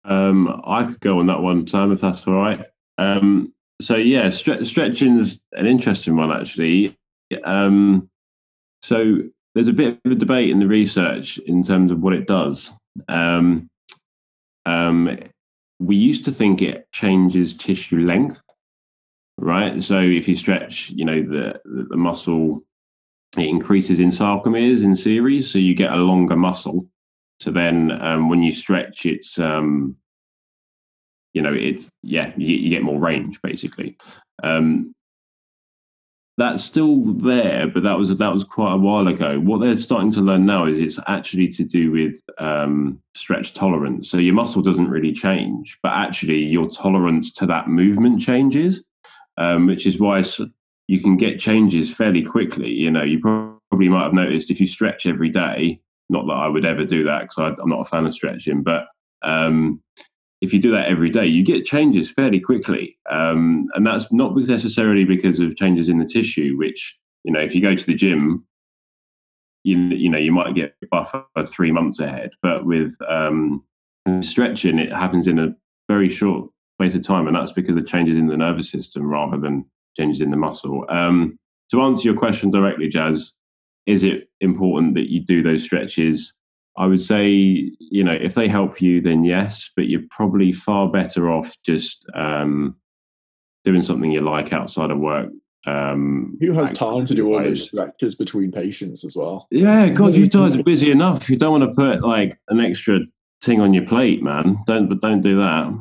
Um, 0.06 0.62
I 0.66 0.86
could 0.86 1.00
go 1.02 1.20
on 1.20 1.28
that 1.28 1.42
one, 1.42 1.68
Sam, 1.68 1.92
if 1.92 2.02
that's 2.02 2.26
all 2.26 2.34
right. 2.34 2.66
Um, 2.98 3.54
so 3.82 3.96
yeah, 3.96 4.28
stre- 4.28 4.66
stretching 4.66 5.20
is 5.20 5.40
an 5.52 5.68
interesting 5.68 6.16
one 6.16 6.32
actually. 6.32 6.98
Um, 7.44 8.10
so 8.82 9.18
there's 9.54 9.68
a 9.68 9.74
bit 9.74 10.00
of 10.06 10.12
a 10.12 10.16
debate 10.16 10.50
in 10.50 10.60
the 10.60 10.68
research 10.68 11.38
in 11.40 11.64
terms 11.64 11.92
of 11.92 12.00
what 12.00 12.14
it 12.14 12.26
does. 12.26 12.72
Um, 13.08 13.70
um, 14.66 15.20
we 15.80 15.96
used 15.96 16.26
to 16.26 16.32
think 16.32 16.62
it 16.62 16.88
changes 16.92 17.54
tissue 17.54 18.00
length, 18.00 18.42
right? 19.38 19.82
So 19.82 20.00
if 20.00 20.28
you 20.28 20.36
stretch, 20.36 20.90
you 20.90 21.06
know, 21.06 21.22
the, 21.22 21.60
the 21.66 21.98
muscle, 21.98 22.64
it 23.38 23.48
increases 23.48 24.00
in 24.00 24.10
sarcomeres 24.10 24.84
in 24.84 24.96
series, 24.96 25.52
so 25.52 25.60
you 25.60 25.76
get 25.76 25.92
a 25.92 25.98
longer 25.98 26.36
muscle. 26.36 26.88
So 27.40 27.52
then 27.52 27.92
um, 27.92 28.30
when 28.30 28.42
you 28.42 28.52
stretch, 28.52 29.06
it's, 29.06 29.38
um, 29.38 29.96
you 31.34 31.42
know, 31.42 31.54
it's, 31.54 31.88
yeah, 32.02 32.34
you, 32.36 32.56
you 32.56 32.70
get 32.72 32.82
more 32.82 33.00
range 33.00 33.40
basically. 33.44 33.98
Um, 34.44 34.96
that's 36.38 36.64
still 36.64 37.02
there, 37.02 37.68
but 37.68 37.82
that 37.84 37.98
was 37.98 38.16
that 38.16 38.34
was 38.34 38.44
quite 38.44 38.74
a 38.74 38.78
while 38.78 39.08
ago. 39.08 39.40
What 39.40 39.60
they're 39.60 39.76
starting 39.76 40.12
to 40.14 40.22
learn 40.22 40.46
now 40.46 40.68
is 40.68 40.80
it's 40.80 41.00
actually 41.08 41.48
to 41.50 41.64
do 41.64 41.92
with 41.92 42.22
um, 42.38 43.02
stretch 43.16 43.54
tolerance. 43.54 44.12
So 44.12 44.18
your 44.18 44.36
muscle 44.36 44.62
doesn't 44.62 44.90
really 44.90 45.14
change, 45.14 45.80
but 45.82 45.94
actually 45.94 46.38
your 46.38 46.70
tolerance 46.70 47.32
to 47.34 47.48
that 47.48 47.70
movement 47.70 48.22
changes, 48.22 48.84
um, 49.38 49.66
which 49.66 49.88
is 49.88 50.00
why 50.00 50.24
you 50.88 51.02
can 51.02 51.18
get 51.18 51.40
changes 51.40 51.92
fairly 51.92 52.22
quickly. 52.22 52.70
You 52.70 52.92
know, 52.92 53.04
you 53.04 53.20
probably 53.20 53.90
might 53.90 54.04
have 54.04 54.14
noticed 54.14 54.52
if 54.52 54.62
you 54.62 54.68
stretch 54.68 55.08
every 55.08 55.30
day. 55.30 55.82
Not 56.10 56.28
that 56.28 56.34
I 56.34 56.48
would 56.48 56.66
ever 56.66 56.86
do 56.86 57.04
that 57.06 57.24
because 57.24 57.58
I'm 57.60 57.70
not 57.70 57.82
a 57.82 57.86
fan 57.86 58.06
of 58.06 58.14
stretching, 58.14 58.62
but 58.62 58.86
um, 59.24 59.82
if 60.42 60.54
you 60.54 60.60
do 60.60 60.72
that 60.72 60.88
every 60.88 61.10
day, 61.10 61.26
you 61.26 61.44
get 61.44 61.66
changes 61.66 62.12
fairly 62.12 62.40
quickly. 62.40 62.98
Um, 63.10 63.68
and 63.74 63.86
that's 63.86 64.12
not 64.12 64.36
necessarily 64.36 65.04
because 65.04 65.40
of 65.40 65.56
changes 65.56 65.90
in 65.90 65.98
the 65.98 66.06
tissue, 66.06 66.56
which, 66.58 66.98
you 67.24 67.32
know, 67.32 67.40
if 67.40 67.56
you 67.56 67.62
go 67.62 67.76
to 67.76 67.86
the 67.86 67.96
gym, 67.96 68.46
you, 69.64 69.78
you 69.78 70.10
know, 70.10 70.20
you 70.20 70.32
might 70.32 70.56
get 70.56 70.76
buffer 70.92 71.26
three 71.46 71.72
months 71.72 72.00
ahead. 72.00 72.30
But 72.42 72.66
with 72.66 72.96
um, 73.10 73.64
stretching, 74.22 74.78
it 74.78 74.92
happens 74.94 75.28
in 75.28 75.40
a 75.40 75.56
very 75.88 76.10
short 76.10 76.50
space 76.80 76.94
of 76.94 77.06
time. 77.06 77.28
And 77.28 77.36
that's 77.36 77.52
because 77.52 77.76
of 77.76 77.88
changes 77.88 78.18
in 78.18 78.28
the 78.28 78.38
nervous 78.38 78.70
system 78.70 79.08
rather 79.08 79.38
than 79.38 79.66
changes 79.98 80.22
in 80.22 80.30
the 80.30 80.38
muscle. 80.38 80.86
Um, 80.90 81.40
to 81.72 81.82
answer 81.82 82.08
your 82.08 82.18
question 82.18 82.52
directly, 82.52 82.90
Jaz, 82.90 83.32
is 83.88 84.04
it 84.04 84.30
important 84.42 84.94
that 84.94 85.10
you 85.10 85.26
do 85.26 85.42
those 85.42 85.64
stretches 85.64 86.34
I 86.78 86.86
would 86.86 87.02
say, 87.02 87.28
you 87.28 88.04
know, 88.04 88.14
if 88.14 88.36
they 88.36 88.48
help 88.48 88.82
you, 88.82 89.02
then 89.02 89.24
yes, 89.24 89.70
but 89.76 89.88
you're 89.88 90.04
probably 90.12 90.52
far 90.52 90.90
better 90.90 91.32
off 91.32 91.56
just 91.66 92.06
um, 92.14 92.76
doing 93.64 93.82
something 93.82 94.12
you 94.12 94.22
like 94.22 94.54
outside 94.54 94.92
of 94.92 95.00
work. 95.00 95.30
Um, 95.66 96.38
Who 96.40 96.54
has 96.54 96.72
time 96.72 97.06
to 97.08 97.16
do 97.16 97.28
all 97.28 97.42
those 97.42 97.66
stretches 97.66 98.16
between 98.16 98.52
patients 98.52 99.04
as 99.04 99.18
well? 99.18 99.48
Yeah, 99.52 99.90
God, 99.90 100.16
you 100.16 100.30
guys 100.30 100.56
are 100.56 100.64
busy 100.66 100.92
enough. 100.92 101.30
You 101.30 101.36
don't 101.36 101.60
want 101.60 101.70
to 101.70 101.76
put 101.76 102.04
like 102.04 102.40
an 102.50 102.62
extra 102.62 103.00
thing 103.42 103.60
on 103.60 103.74
your 103.74 103.86
plate, 103.86 104.24
man. 104.24 104.58
Don't, 104.68 104.88
but 104.88 105.02
don't 105.02 105.22
do 105.22 105.36
that. 105.38 105.78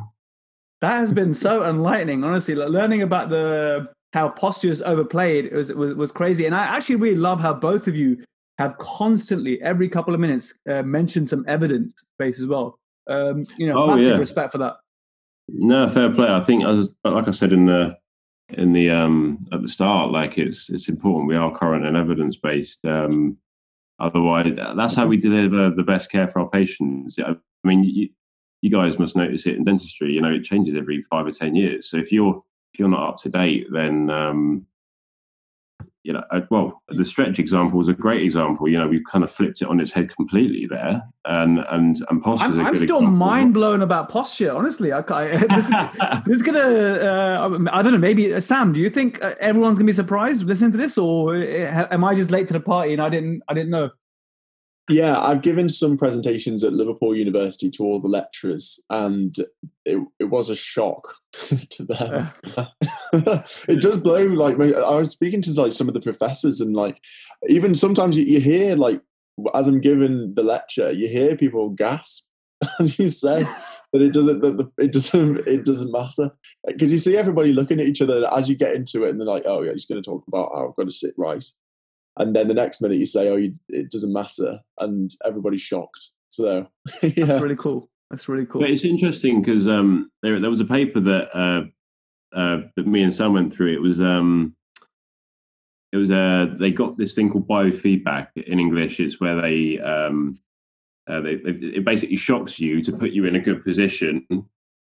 That 0.80 0.99
has 0.99 1.12
been 1.12 1.34
so 1.34 1.62
enlightening, 1.64 2.24
honestly. 2.24 2.55
Like 2.55 2.70
learning 2.70 3.03
about 3.03 3.28
the 3.28 3.88
how 4.12 4.30
posture 4.30 4.68
is 4.70 4.82
overplayed 4.82 5.53
was, 5.53 5.72
was 5.72 5.94
was 5.94 6.11
crazy, 6.11 6.47
and 6.47 6.55
I 6.55 6.64
actually 6.64 6.97
really 6.97 7.16
love 7.16 7.38
how 7.38 7.55
both 7.55 7.86
of 7.86 7.94
you 7.94 8.24
have 8.59 8.78
constantly, 8.78 9.61
every 9.62 9.88
couple 9.88 10.14
of 10.14 10.20
minutes, 10.20 10.54
uh, 10.70 10.82
mentioned 10.82 11.28
some 11.28 11.44
evidence 11.46 11.94
base 12.18 12.40
as 12.40 12.46
well. 12.46 12.78
Um, 13.09 13.46
you 13.57 13.66
know, 13.68 13.82
oh, 13.82 13.86
massive 13.88 14.11
yeah. 14.11 14.16
respect 14.16 14.52
for 14.52 14.59
that. 14.59 14.74
No, 15.48 15.88
fair 15.88 16.12
play. 16.12 16.28
I 16.28 16.42
think, 16.42 16.64
as 16.64 16.92
like 17.04 17.28
I 17.28 17.30
said 17.30 17.52
in 17.52 17.66
the 17.66 17.96
in 18.50 18.72
the 18.72 18.90
um 18.90 19.46
at 19.52 19.62
the 19.62 19.68
start, 19.68 20.11
like 20.11 20.38
it's 20.38 20.70
it's 20.70 20.88
important 20.88 21.28
we 21.28 21.36
are 21.36 21.57
current 21.57 21.86
and 21.86 21.96
evidence 21.96 22.36
based. 22.36 22.84
Um, 22.84 23.36
otherwise, 24.00 24.52
that's 24.76 24.94
how 24.94 25.07
we 25.07 25.16
deliver 25.16 25.70
the 25.70 25.84
best 25.84 26.11
care 26.11 26.26
for 26.28 26.40
our 26.40 26.50
patients. 26.50 27.16
I 27.18 27.36
mean, 27.62 27.84
you, 27.84 28.09
you 28.62 28.70
guys 28.70 28.98
must 28.98 29.16
notice 29.16 29.46
it 29.46 29.54
in 29.54 29.64
dentistry. 29.64 30.12
You 30.12 30.20
know, 30.20 30.32
it 30.32 30.44
changes 30.44 30.74
every 30.74 31.02
five 31.02 31.26
or 31.26 31.32
ten 31.32 31.54
years. 31.54 31.90
So 31.90 31.98
if 31.98 32.11
you're 32.11 32.42
if 32.72 32.80
you're 32.80 32.88
not 32.88 33.09
up 33.09 33.20
to 33.20 33.28
date, 33.28 33.68
then 33.70 34.11
um, 34.11 34.66
you 36.07 36.12
know, 36.12 36.22
uh, 36.30 36.40
well, 36.50 36.82
the 36.88 37.04
stretch 37.04 37.40
example 37.40 37.78
was 37.78 37.88
a 37.88 37.92
great 37.92 38.22
example. 38.22 38.68
You 38.68 38.78
know, 38.78 38.86
we've 38.86 39.04
kind 39.11 39.24
of 39.24 39.30
flipped 39.30 39.61
it 39.61 39.66
on 39.66 39.80
its 39.80 39.90
head 39.90 40.14
completely 40.14 40.66
there, 40.66 41.02
and 41.24 41.59
and 41.70 41.96
and 42.09 42.22
posture. 42.22 42.46
I'm, 42.46 42.61
I'm 42.61 42.76
still 42.76 42.98
example. 42.98 43.11
mind 43.11 43.52
blown 43.52 43.82
about 43.82 44.09
posture. 44.09 44.52
Honestly, 44.52 44.92
I, 44.92 45.00
I 45.00 45.36
this, 45.57 45.66
this 46.26 46.36
is 46.36 46.42
gonna. 46.42 46.61
Uh, 46.61 47.59
I 47.72 47.82
don't 47.82 47.92
know. 47.92 47.98
Maybe 47.98 48.32
uh, 48.32 48.40
Sam, 48.40 48.72
do 48.72 48.78
you 48.78 48.88
think 48.88 49.20
uh, 49.20 49.34
everyone's 49.40 49.78
gonna 49.78 49.86
be 49.86 49.92
surprised 49.92 50.44
listening 50.44 50.70
to 50.72 50.78
this, 50.78 50.96
or 50.96 51.34
am 51.34 52.04
I 52.04 52.14
just 52.14 52.30
late 52.30 52.46
to 52.46 52.52
the 52.54 52.61
party 52.61 52.92
and 52.92 53.02
I 53.02 53.09
didn't 53.09 53.42
I 53.48 53.54
didn't 53.54 53.70
know? 53.70 53.90
Yeah, 54.89 55.20
I've 55.20 55.43
given 55.43 55.68
some 55.68 55.97
presentations 55.97 56.62
at 56.62 56.72
Liverpool 56.72 57.14
University 57.16 57.70
to 57.72 57.82
all 57.82 58.01
the 58.01 58.07
lecturers, 58.07 58.78
and 58.89 59.37
it, 59.84 59.99
it 60.20 60.24
was 60.24 60.49
a 60.49 60.55
shock 60.55 61.12
to 61.70 61.84
them. 61.84 62.30
it 63.68 63.80
does 63.80 63.99
blow. 63.99 64.24
Like 64.26 64.55
I 64.61 64.95
was 64.95 65.11
speaking 65.11 65.43
to 65.43 65.61
like 65.61 65.72
some 65.72 65.89
of 65.89 65.95
the 65.95 66.01
professors, 66.01 66.61
and 66.61 66.74
like 66.74 67.01
even 67.49 67.74
sometimes 67.74 68.16
you, 68.16 68.24
you 68.24 68.41
hear 68.41 68.76
like 68.76 69.01
as 69.55 69.66
I'm 69.66 69.80
giving 69.80 70.34
the 70.34 70.45
lecture, 70.45 70.93
you 70.93 71.09
hear 71.09 71.37
people 71.37 71.70
gasp 71.70 72.24
as 72.80 72.99
you 72.99 73.11
say. 73.11 73.45
but 73.93 74.03
it 74.03 74.11
doesn't. 74.11 74.41
The, 74.41 74.70
it 74.78 74.93
doesn't. 74.93 75.49
It 75.49 75.64
doesn't 75.64 75.91
matter 75.91 76.30
because 76.66 76.93
you 76.93 76.99
see 76.99 77.16
everybody 77.16 77.53
looking 77.53 77.80
at 77.80 77.87
each 77.87 78.03
other 78.03 78.32
as 78.32 78.49
you 78.49 78.55
get 78.55 78.74
into 78.74 79.03
it, 79.03 79.11
and 79.11 79.20
they're 79.20 79.26
like, 79.26 79.45
"Oh 79.47 79.62
yeah, 79.62 79.72
he's 79.72 79.87
going 79.87 80.01
to 80.01 80.09
talk 80.09 80.24
about 80.28 80.51
how 80.55 80.68
I've 80.68 80.76
got 80.76 80.84
to 80.84 80.93
sit 80.93 81.14
right." 81.16 81.45
And 82.18 82.34
then 82.34 82.48
the 82.48 82.54
next 82.54 82.80
minute 82.80 82.98
you 82.98 83.06
say, 83.06 83.28
"Oh, 83.28 83.36
you, 83.36 83.54
it 83.68 83.90
doesn't 83.90 84.12
matter," 84.12 84.60
and 84.78 85.14
everybody's 85.24 85.62
shocked. 85.62 86.10
So 86.30 86.66
yeah. 87.02 87.26
that's 87.26 87.42
really 87.42 87.56
cool. 87.56 87.88
That's 88.10 88.28
really 88.28 88.46
cool. 88.46 88.60
But 88.60 88.70
it's 88.70 88.84
interesting 88.84 89.42
because 89.42 89.66
um, 89.66 90.10
there 90.22 90.40
there 90.40 90.50
was 90.50 90.60
a 90.60 90.64
paper 90.64 91.00
that 91.00 91.36
uh, 91.36 92.36
uh, 92.36 92.62
that 92.76 92.86
me 92.86 93.02
and 93.02 93.14
Sam 93.14 93.32
went 93.32 93.52
through. 93.52 93.74
It 93.74 93.82
was 93.82 94.00
um, 94.00 94.54
it 95.92 95.96
was 95.96 96.10
uh, 96.10 96.46
they 96.58 96.70
got 96.70 96.96
this 96.96 97.14
thing 97.14 97.30
called 97.30 97.48
biofeedback 97.48 98.28
in 98.36 98.58
English. 98.58 98.98
It's 99.00 99.20
where 99.20 99.40
they 99.40 99.78
um, 99.78 100.38
uh, 101.08 101.20
they, 101.20 101.36
they, 101.36 101.50
it 101.50 101.84
basically 101.84 102.16
shocks 102.16 102.58
you 102.58 102.82
to 102.82 102.92
put 102.92 103.10
you 103.10 103.26
in 103.26 103.36
a 103.36 103.40
good 103.40 103.62
position 103.62 104.26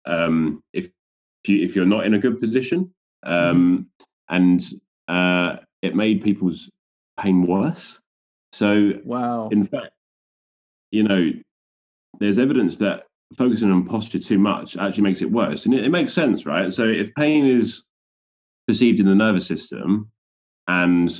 um, 0.06 0.64
if 0.74 0.90
you, 1.48 1.64
if 1.64 1.76
you're 1.76 1.86
not 1.86 2.06
in 2.06 2.14
a 2.14 2.20
good 2.20 2.40
position, 2.40 2.94
um, 3.26 3.90
mm-hmm. 4.30 4.36
and 4.36 4.74
uh, 5.08 5.58
it 5.82 5.96
made 5.96 6.24
people's 6.24 6.70
pain 7.20 7.46
worse. 7.46 8.00
So, 8.52 8.92
wow. 9.04 9.50
In 9.52 9.66
fact, 9.66 9.92
you 10.92 11.04
know, 11.04 11.32
there's 12.20 12.38
evidence 12.38 12.78
that 12.78 13.04
focusing 13.38 13.72
on 13.72 13.86
posture 13.86 14.20
too 14.20 14.38
much 14.38 14.78
actually 14.78 15.04
makes 15.04 15.22
it 15.22 15.32
worse, 15.32 15.66
and 15.66 15.74
it, 15.74 15.86
it 15.86 15.90
makes 15.90 16.14
sense, 16.14 16.46
right? 16.46 16.72
So, 16.74 16.84
if 16.84 17.14
pain 17.16 17.46
is 17.48 17.84
perceived 18.68 19.00
in 19.00 19.08
the 19.08 19.16
nervous 19.16 19.48
system, 19.48 20.12
and 20.68 21.12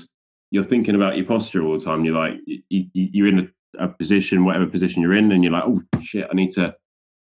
you're 0.52 0.64
thinking 0.64 0.96
about 0.96 1.18
your 1.18 1.26
posture 1.26 1.64
all 1.64 1.78
the 1.78 1.84
time, 1.84 2.06
you're 2.06 2.16
like 2.16 2.34
you, 2.46 2.86
you're 2.94 3.28
in 3.28 3.52
a, 3.80 3.86
a 3.86 3.88
position, 3.88 4.46
whatever 4.46 4.68
position 4.68 5.02
you're 5.02 5.16
in, 5.16 5.32
and 5.32 5.44
you're 5.44 5.54
like, 5.54 5.64
oh 5.66 5.82
shit, 6.02 6.28
I 6.30 6.36
need 6.36 6.52
to. 6.52 6.76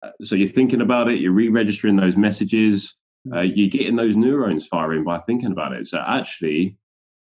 Uh, 0.01 0.11
so 0.23 0.35
you're 0.35 0.47
thinking 0.47 0.81
about 0.81 1.09
it, 1.09 1.19
you're 1.19 1.33
re-registering 1.33 1.97
those 1.97 2.15
messages, 2.17 2.95
uh, 3.33 3.41
you're 3.41 3.69
getting 3.69 3.95
those 3.95 4.15
neurons 4.15 4.65
firing 4.65 5.03
by 5.03 5.19
thinking 5.19 5.51
about 5.51 5.73
it. 5.73 5.87
So 5.87 5.99
actually, 5.99 6.77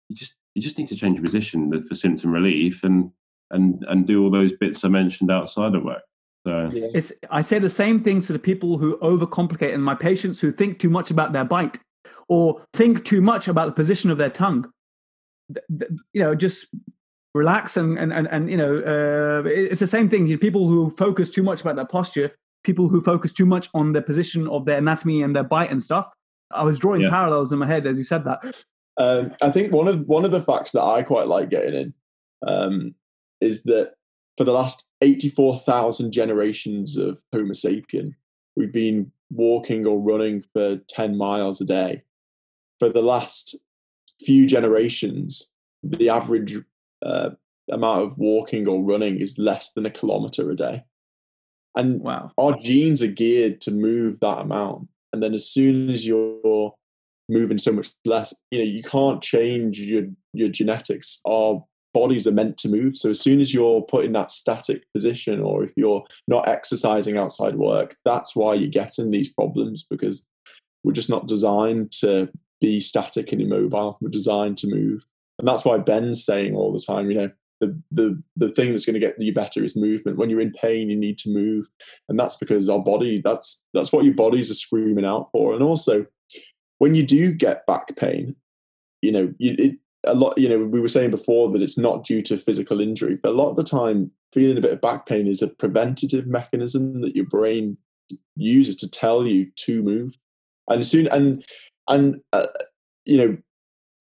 you 0.09 0.15
just 0.15 0.35
you 0.55 0.61
just 0.61 0.77
need 0.77 0.87
to 0.87 0.95
change 0.95 1.17
your 1.17 1.23
position 1.23 1.83
for 1.87 1.95
symptom 1.95 2.31
relief 2.31 2.83
and 2.83 3.11
and 3.51 3.85
and 3.87 4.07
do 4.07 4.23
all 4.23 4.31
those 4.31 4.53
bits 4.53 4.83
I 4.83 4.87
mentioned 4.87 5.29
outside 5.29 5.75
of 5.75 5.83
work. 5.83 6.01
So 6.47 6.69
it's 6.73 7.11
I 7.29 7.41
say 7.41 7.59
the 7.59 7.69
same 7.69 8.03
thing 8.03 8.21
to 8.21 8.33
the 8.33 8.39
people 8.39 8.77
who 8.77 8.97
overcomplicate 8.97 9.73
and 9.73 9.83
my 9.83 9.95
patients 9.95 10.39
who 10.39 10.51
think 10.51 10.79
too 10.79 10.89
much 10.89 11.11
about 11.11 11.33
their 11.33 11.43
bite 11.43 11.79
or 12.27 12.61
think 12.73 13.05
too 13.05 13.21
much 13.21 13.47
about 13.47 13.67
the 13.67 13.71
position 13.73 14.09
of 14.09 14.17
their 14.17 14.29
tongue. 14.29 14.65
You 15.69 16.21
know, 16.21 16.33
just 16.33 16.67
relax 17.33 17.77
and 17.77 17.99
and 17.99 18.13
and, 18.13 18.27
and 18.27 18.49
you 18.49 18.57
know, 18.57 18.77
uh, 18.77 19.47
it's 19.47 19.79
the 19.79 19.87
same 19.87 20.09
thing. 20.09 20.35
People 20.37 20.67
who 20.67 20.89
focus 20.91 21.31
too 21.31 21.43
much 21.43 21.61
about 21.61 21.75
their 21.75 21.87
posture, 21.87 22.31
people 22.63 22.87
who 22.87 23.01
focus 23.01 23.33
too 23.33 23.45
much 23.45 23.67
on 23.73 23.91
the 23.91 24.01
position 24.01 24.47
of 24.47 24.65
their 24.65 24.77
anatomy 24.77 25.21
and 25.21 25.35
their 25.35 25.43
bite 25.43 25.71
and 25.71 25.83
stuff. 25.83 26.11
I 26.51 26.63
was 26.63 26.79
drawing 26.79 27.01
yeah. 27.01 27.09
parallels 27.09 27.51
in 27.51 27.59
my 27.59 27.67
head 27.67 27.85
as 27.85 27.97
you 27.97 28.03
said 28.03 28.23
that. 28.25 28.55
Um, 28.97 29.35
I 29.41 29.51
think 29.51 29.71
one 29.71 29.87
of 29.87 30.07
one 30.07 30.25
of 30.25 30.31
the 30.31 30.43
facts 30.43 30.71
that 30.71 30.83
I 30.83 31.03
quite 31.03 31.27
like 31.27 31.49
getting 31.49 31.73
in 31.73 31.93
um, 32.47 32.95
is 33.41 33.63
that 33.63 33.93
for 34.37 34.43
the 34.43 34.53
last 34.53 34.85
eighty 35.01 35.29
four 35.29 35.57
thousand 35.59 36.11
generations 36.11 36.97
of 36.97 37.21
Homo 37.33 37.53
sapien, 37.53 38.13
we've 38.55 38.73
been 38.73 39.11
walking 39.31 39.85
or 39.85 39.99
running 39.99 40.43
for 40.53 40.77
ten 40.87 41.17
miles 41.17 41.59
a 41.61 41.65
day. 41.65 42.03
For 42.79 42.89
the 42.89 43.01
last 43.01 43.55
few 44.21 44.45
generations, 44.47 45.49
the 45.83 46.09
average 46.09 46.57
uh, 47.05 47.31
amount 47.71 48.03
of 48.03 48.17
walking 48.17 48.67
or 48.67 48.81
running 48.81 49.19
is 49.19 49.37
less 49.37 49.71
than 49.71 49.85
a 49.85 49.91
kilometer 49.91 50.49
a 50.51 50.55
day. 50.55 50.83
And 51.75 52.01
wow. 52.01 52.31
our 52.37 52.55
genes 52.57 53.01
are 53.01 53.07
geared 53.07 53.59
to 53.61 53.71
move 53.71 54.19
that 54.21 54.39
amount. 54.39 54.87
And 55.11 55.21
then 55.21 55.33
as 55.33 55.49
soon 55.49 55.89
as 55.89 56.05
you're 56.05 56.73
moving 57.29 57.57
so 57.57 57.71
much 57.71 57.91
less. 58.05 58.33
You 58.51 58.59
know, 58.59 58.65
you 58.65 58.83
can't 58.83 59.21
change 59.21 59.79
your 59.79 60.03
your 60.33 60.49
genetics. 60.49 61.19
Our 61.27 61.63
bodies 61.95 62.27
are 62.27 62.31
meant 62.31 62.57
to 62.57 62.67
move. 62.67 62.97
So 62.97 63.09
as 63.09 63.21
soon 63.21 63.39
as 63.39 63.53
you're 63.53 63.81
put 63.81 64.03
in 64.03 64.11
that 64.11 64.29
static 64.29 64.83
position, 64.93 65.39
or 65.39 65.63
if 65.63 65.71
you're 65.77 66.03
not 66.27 66.47
exercising 66.47 67.17
outside 67.17 67.55
work, 67.55 67.95
that's 68.03 68.35
why 68.35 68.53
you're 68.53 68.69
getting 68.69 69.11
these 69.11 69.29
problems 69.29 69.85
because 69.89 70.25
we're 70.83 70.91
just 70.91 71.09
not 71.09 71.27
designed 71.27 71.91
to 72.01 72.29
be 72.59 72.81
static 72.81 73.31
and 73.31 73.41
immobile. 73.41 73.97
We're 74.01 74.09
designed 74.09 74.57
to 74.59 74.67
move, 74.67 75.03
and 75.39 75.47
that's 75.47 75.65
why 75.65 75.77
Ben's 75.77 76.23
saying 76.23 76.53
all 76.53 76.71
the 76.71 76.83
time, 76.85 77.09
you 77.09 77.17
know. 77.17 77.31
The, 77.61 77.81
the 77.89 78.21
the 78.35 78.49
thing 78.51 78.71
that's 78.71 78.85
going 78.85 78.95
to 78.95 78.99
get 78.99 79.15
you 79.17 79.33
better 79.33 79.63
is 79.63 79.77
movement. 79.77 80.17
When 80.17 80.29
you're 80.29 80.41
in 80.41 80.51
pain, 80.51 80.89
you 80.89 80.97
need 80.97 81.17
to 81.19 81.29
move, 81.29 81.65
and 82.09 82.19
that's 82.19 82.35
because 82.35 82.67
our 82.67 82.83
body 82.83 83.21
that's 83.23 83.63
that's 83.73 83.93
what 83.93 84.03
your 84.03 84.13
bodies 84.13 84.51
are 84.51 84.55
screaming 84.55 85.05
out 85.05 85.29
for. 85.31 85.53
And 85.53 85.63
also, 85.63 86.05
when 86.79 86.95
you 86.95 87.05
do 87.05 87.31
get 87.31 87.65
back 87.65 87.95
pain, 87.95 88.35
you 89.01 89.11
know, 89.11 89.33
you, 89.37 89.55
it, 89.57 89.75
a 90.05 90.13
lot, 90.13 90.37
you 90.37 90.47
know, 90.47 90.59
we 90.59 90.79
were 90.79 90.87
saying 90.87 91.11
before 91.11 91.51
that 91.51 91.61
it's 91.61 91.77
not 91.77 92.05
due 92.05 92.21
to 92.23 92.37
physical 92.37 92.79
injury, 92.79 93.17
but 93.21 93.29
a 93.29 93.35
lot 93.35 93.49
of 93.49 93.55
the 93.55 93.63
time, 93.63 94.11
feeling 94.33 94.57
a 94.57 94.61
bit 94.61 94.73
of 94.73 94.81
back 94.81 95.05
pain 95.05 95.27
is 95.27 95.41
a 95.41 95.47
preventative 95.47 96.27
mechanism 96.27 97.01
that 97.01 97.15
your 97.15 97.25
brain 97.25 97.77
uses 98.35 98.75
to 98.77 98.89
tell 98.89 99.25
you 99.25 99.49
to 99.55 99.81
move. 99.81 100.13
And 100.67 100.85
soon, 100.85 101.07
and 101.07 101.45
and 101.87 102.21
uh, 102.33 102.47
you 103.05 103.17
know, 103.17 103.37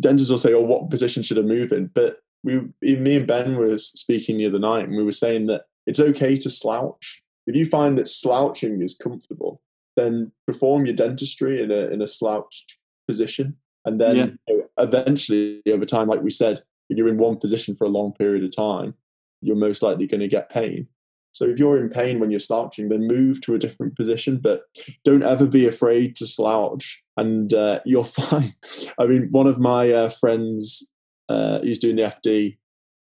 dentists 0.00 0.30
will 0.30 0.38
say, 0.38 0.52
"Oh, 0.52 0.60
what 0.60 0.90
position 0.90 1.22
should 1.22 1.38
I 1.38 1.42
move 1.42 1.72
in?" 1.72 1.90
But 1.94 2.18
we, 2.42 2.60
me 2.82 3.16
and 3.16 3.26
Ben 3.26 3.56
were 3.56 3.78
speaking 3.78 4.38
the 4.38 4.46
other 4.46 4.58
night, 4.58 4.88
and 4.88 4.96
we 4.96 5.04
were 5.04 5.12
saying 5.12 5.46
that 5.46 5.66
it's 5.86 6.00
okay 6.00 6.36
to 6.38 6.50
slouch. 6.50 7.22
If 7.46 7.54
you 7.54 7.66
find 7.66 7.98
that 7.98 8.08
slouching 8.08 8.82
is 8.82 8.94
comfortable, 8.94 9.60
then 9.96 10.32
perform 10.46 10.86
your 10.86 10.94
dentistry 10.94 11.62
in 11.62 11.70
a 11.70 11.88
in 11.88 12.02
a 12.02 12.06
slouched 12.06 12.76
position, 13.06 13.56
and 13.84 14.00
then 14.00 14.16
yeah. 14.16 14.26
you 14.48 14.56
know, 14.56 14.64
eventually 14.78 15.62
over 15.68 15.84
time, 15.84 16.08
like 16.08 16.22
we 16.22 16.30
said, 16.30 16.62
if 16.90 16.98
you're 16.98 17.08
in 17.08 17.18
one 17.18 17.36
position 17.36 17.74
for 17.74 17.84
a 17.84 17.90
long 17.90 18.12
period 18.12 18.44
of 18.44 18.54
time, 18.54 18.94
you're 19.40 19.56
most 19.56 19.82
likely 19.82 20.06
going 20.06 20.20
to 20.20 20.28
get 20.28 20.50
pain. 20.50 20.86
So 21.32 21.46
if 21.46 21.58
you're 21.58 21.80
in 21.80 21.88
pain 21.88 22.20
when 22.20 22.30
you're 22.30 22.38
slouching, 22.38 22.88
then 22.88 23.08
move 23.08 23.40
to 23.40 23.56
a 23.56 23.58
different 23.58 23.96
position, 23.96 24.38
but 24.40 24.62
don't 25.04 25.24
ever 25.24 25.46
be 25.46 25.66
afraid 25.66 26.14
to 26.16 26.26
slouch, 26.26 27.02
and 27.16 27.52
uh, 27.52 27.80
you're 27.84 28.04
fine. 28.04 28.54
I 28.98 29.06
mean, 29.06 29.28
one 29.30 29.46
of 29.46 29.58
my 29.58 29.90
uh, 29.90 30.10
friends, 30.10 30.86
uh, 31.28 31.58
who's 31.60 31.78
doing 31.78 31.96
the 31.96 32.14
FD, 32.24 32.56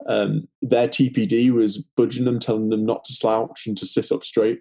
um, 0.09 0.47
their 0.61 0.89
TPD 0.89 1.51
was 1.51 1.79
budging 1.97 2.25
them, 2.25 2.39
telling 2.39 2.69
them 2.69 2.85
not 2.85 3.05
to 3.05 3.13
slouch 3.13 3.67
and 3.67 3.77
to 3.79 3.87
sit 3.87 4.13
up 4.13 4.25
straight. 4.25 4.61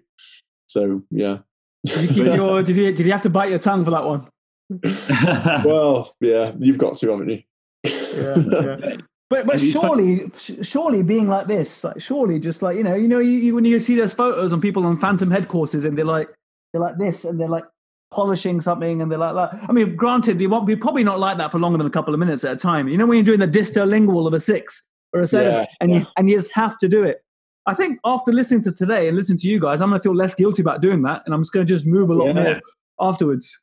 So 0.66 1.02
yeah, 1.10 1.38
did 1.86 2.02
you, 2.02 2.08
keep 2.08 2.34
your, 2.34 2.62
did, 2.62 2.76
you, 2.76 2.92
did 2.92 3.06
you 3.06 3.12
have 3.12 3.22
to 3.22 3.30
bite 3.30 3.50
your 3.50 3.58
tongue 3.58 3.84
for 3.84 3.90
that 3.90 4.04
one? 4.04 4.28
well, 5.64 6.14
yeah, 6.20 6.52
you've 6.58 6.78
got 6.78 6.96
to, 6.98 7.10
haven't 7.10 7.28
you? 7.28 7.42
yeah, 7.84 8.36
yeah. 8.36 8.96
But 9.28 9.46
but 9.46 9.60
surely 9.72 10.30
surely 10.62 11.02
being 11.02 11.28
like 11.28 11.46
this, 11.46 11.82
like 11.82 12.00
surely 12.00 12.38
just 12.38 12.62
like 12.62 12.76
you 12.76 12.84
know 12.84 12.94
you 12.94 13.08
know 13.08 13.18
you, 13.18 13.32
you, 13.32 13.54
when 13.54 13.64
you 13.64 13.80
see 13.80 13.96
those 13.96 14.14
photos 14.14 14.52
on 14.52 14.60
people 14.60 14.86
on 14.86 14.98
Phantom 14.98 15.30
head 15.30 15.48
courses 15.48 15.84
and 15.84 15.96
they're 15.98 16.04
like 16.04 16.28
they're 16.72 16.82
like 16.82 16.98
this 16.98 17.24
and 17.24 17.40
they're 17.40 17.48
like 17.48 17.64
polishing 18.12 18.60
something 18.60 19.02
and 19.02 19.10
they're 19.10 19.18
like 19.18 19.34
that. 19.34 19.60
I 19.68 19.72
mean, 19.72 19.96
granted, 19.96 20.38
they 20.38 20.46
won't 20.46 20.66
be 20.66 20.76
probably 20.76 21.02
not 21.02 21.18
like 21.18 21.38
that 21.38 21.50
for 21.50 21.58
longer 21.58 21.78
than 21.78 21.86
a 21.86 21.90
couple 21.90 22.14
of 22.14 22.20
minutes 22.20 22.44
at 22.44 22.52
a 22.52 22.56
time. 22.56 22.88
You 22.88 22.96
know 22.98 23.06
when 23.06 23.16
you're 23.16 23.36
doing 23.36 23.40
the 23.40 23.58
distolingual 23.58 24.26
of 24.26 24.32
a 24.32 24.40
six 24.40 24.82
or 25.12 25.22
a 25.22 25.26
seven, 25.26 25.52
yeah, 25.52 25.66
and 25.80 25.90
yeah. 25.90 25.98
you 25.98 26.06
and 26.16 26.30
you 26.30 26.36
just 26.36 26.52
have 26.52 26.78
to 26.78 26.88
do 26.88 27.02
it. 27.02 27.22
I 27.66 27.74
think 27.74 27.98
after 28.04 28.32
listening 28.32 28.62
to 28.62 28.72
today 28.72 29.08
and 29.08 29.16
listening 29.16 29.38
to 29.38 29.48
you 29.48 29.58
guys, 29.58 29.80
I'm 29.80 29.88
going 29.88 30.00
to 30.00 30.02
feel 30.02 30.14
less 30.14 30.34
guilty 30.34 30.62
about 30.62 30.80
doing 30.80 31.02
that, 31.02 31.22
and 31.26 31.34
I'm 31.34 31.42
just 31.42 31.52
going 31.52 31.66
to 31.66 31.72
just 31.72 31.86
move 31.86 32.10
a 32.10 32.14
lot 32.14 32.28
yeah. 32.28 32.32
more 32.32 32.60
afterwards. 33.00 33.58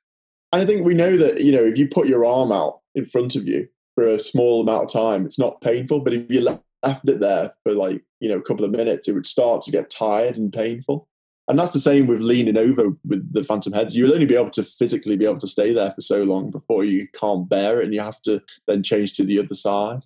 And 0.52 0.62
I 0.62 0.66
think 0.66 0.86
we 0.86 0.94
know 0.94 1.18
that 1.18 1.42
you 1.42 1.52
know 1.52 1.64
if 1.64 1.78
you 1.78 1.88
put 1.88 2.08
your 2.08 2.26
arm 2.26 2.52
out 2.52 2.82
in 2.96 3.06
front 3.06 3.36
of 3.36 3.48
you 3.48 3.68
for 3.96 4.08
a 4.08 4.20
small 4.20 4.62
amount 4.62 4.86
of 4.86 4.92
time, 4.92 5.26
it's 5.26 5.40
not 5.40 5.62
painful. 5.62 6.02
But 6.02 6.14
if 6.14 6.30
you 6.30 6.42
left 6.42 7.08
it 7.08 7.20
there 7.20 7.54
for 7.64 7.74
like 7.74 8.04
you 8.20 8.30
know 8.30 8.38
a 8.38 8.42
couple 8.42 8.66
of 8.66 8.72
minutes, 8.72 9.08
it 9.08 9.14
would 9.14 9.26
start 9.26 9.62
to 9.64 9.72
get 9.72 9.90
tired 9.90 10.38
and 10.38 10.52
painful. 10.52 11.08
And 11.50 11.60
that's 11.60 11.74
the 11.74 11.80
same 11.80 12.08
with 12.08 12.22
leaning 12.22 12.56
over 12.56 12.90
with 13.06 13.34
the 13.34 13.44
phantom 13.44 13.74
heads. 13.74 13.96
You'll 13.96 14.14
only 14.14 14.26
be 14.26 14.36
able 14.36 14.52
to 14.52 14.64
physically 14.64 15.18
be 15.18 15.26
able 15.26 15.40
to 15.40 15.48
stay 15.48 15.74
there 15.74 15.92
for 15.92 16.00
so 16.00 16.24
long 16.24 16.52
before 16.52 16.86
you 16.86 17.08
can't 17.20 17.48
bear 17.48 17.82
it, 17.82 17.86
and 17.86 17.94
you 17.94 18.02
have 18.02 18.22
to 18.24 18.42
then 18.68 18.84
change 18.84 19.14
to 19.14 19.24
the 19.24 19.40
other 19.40 19.56
side. 19.56 20.02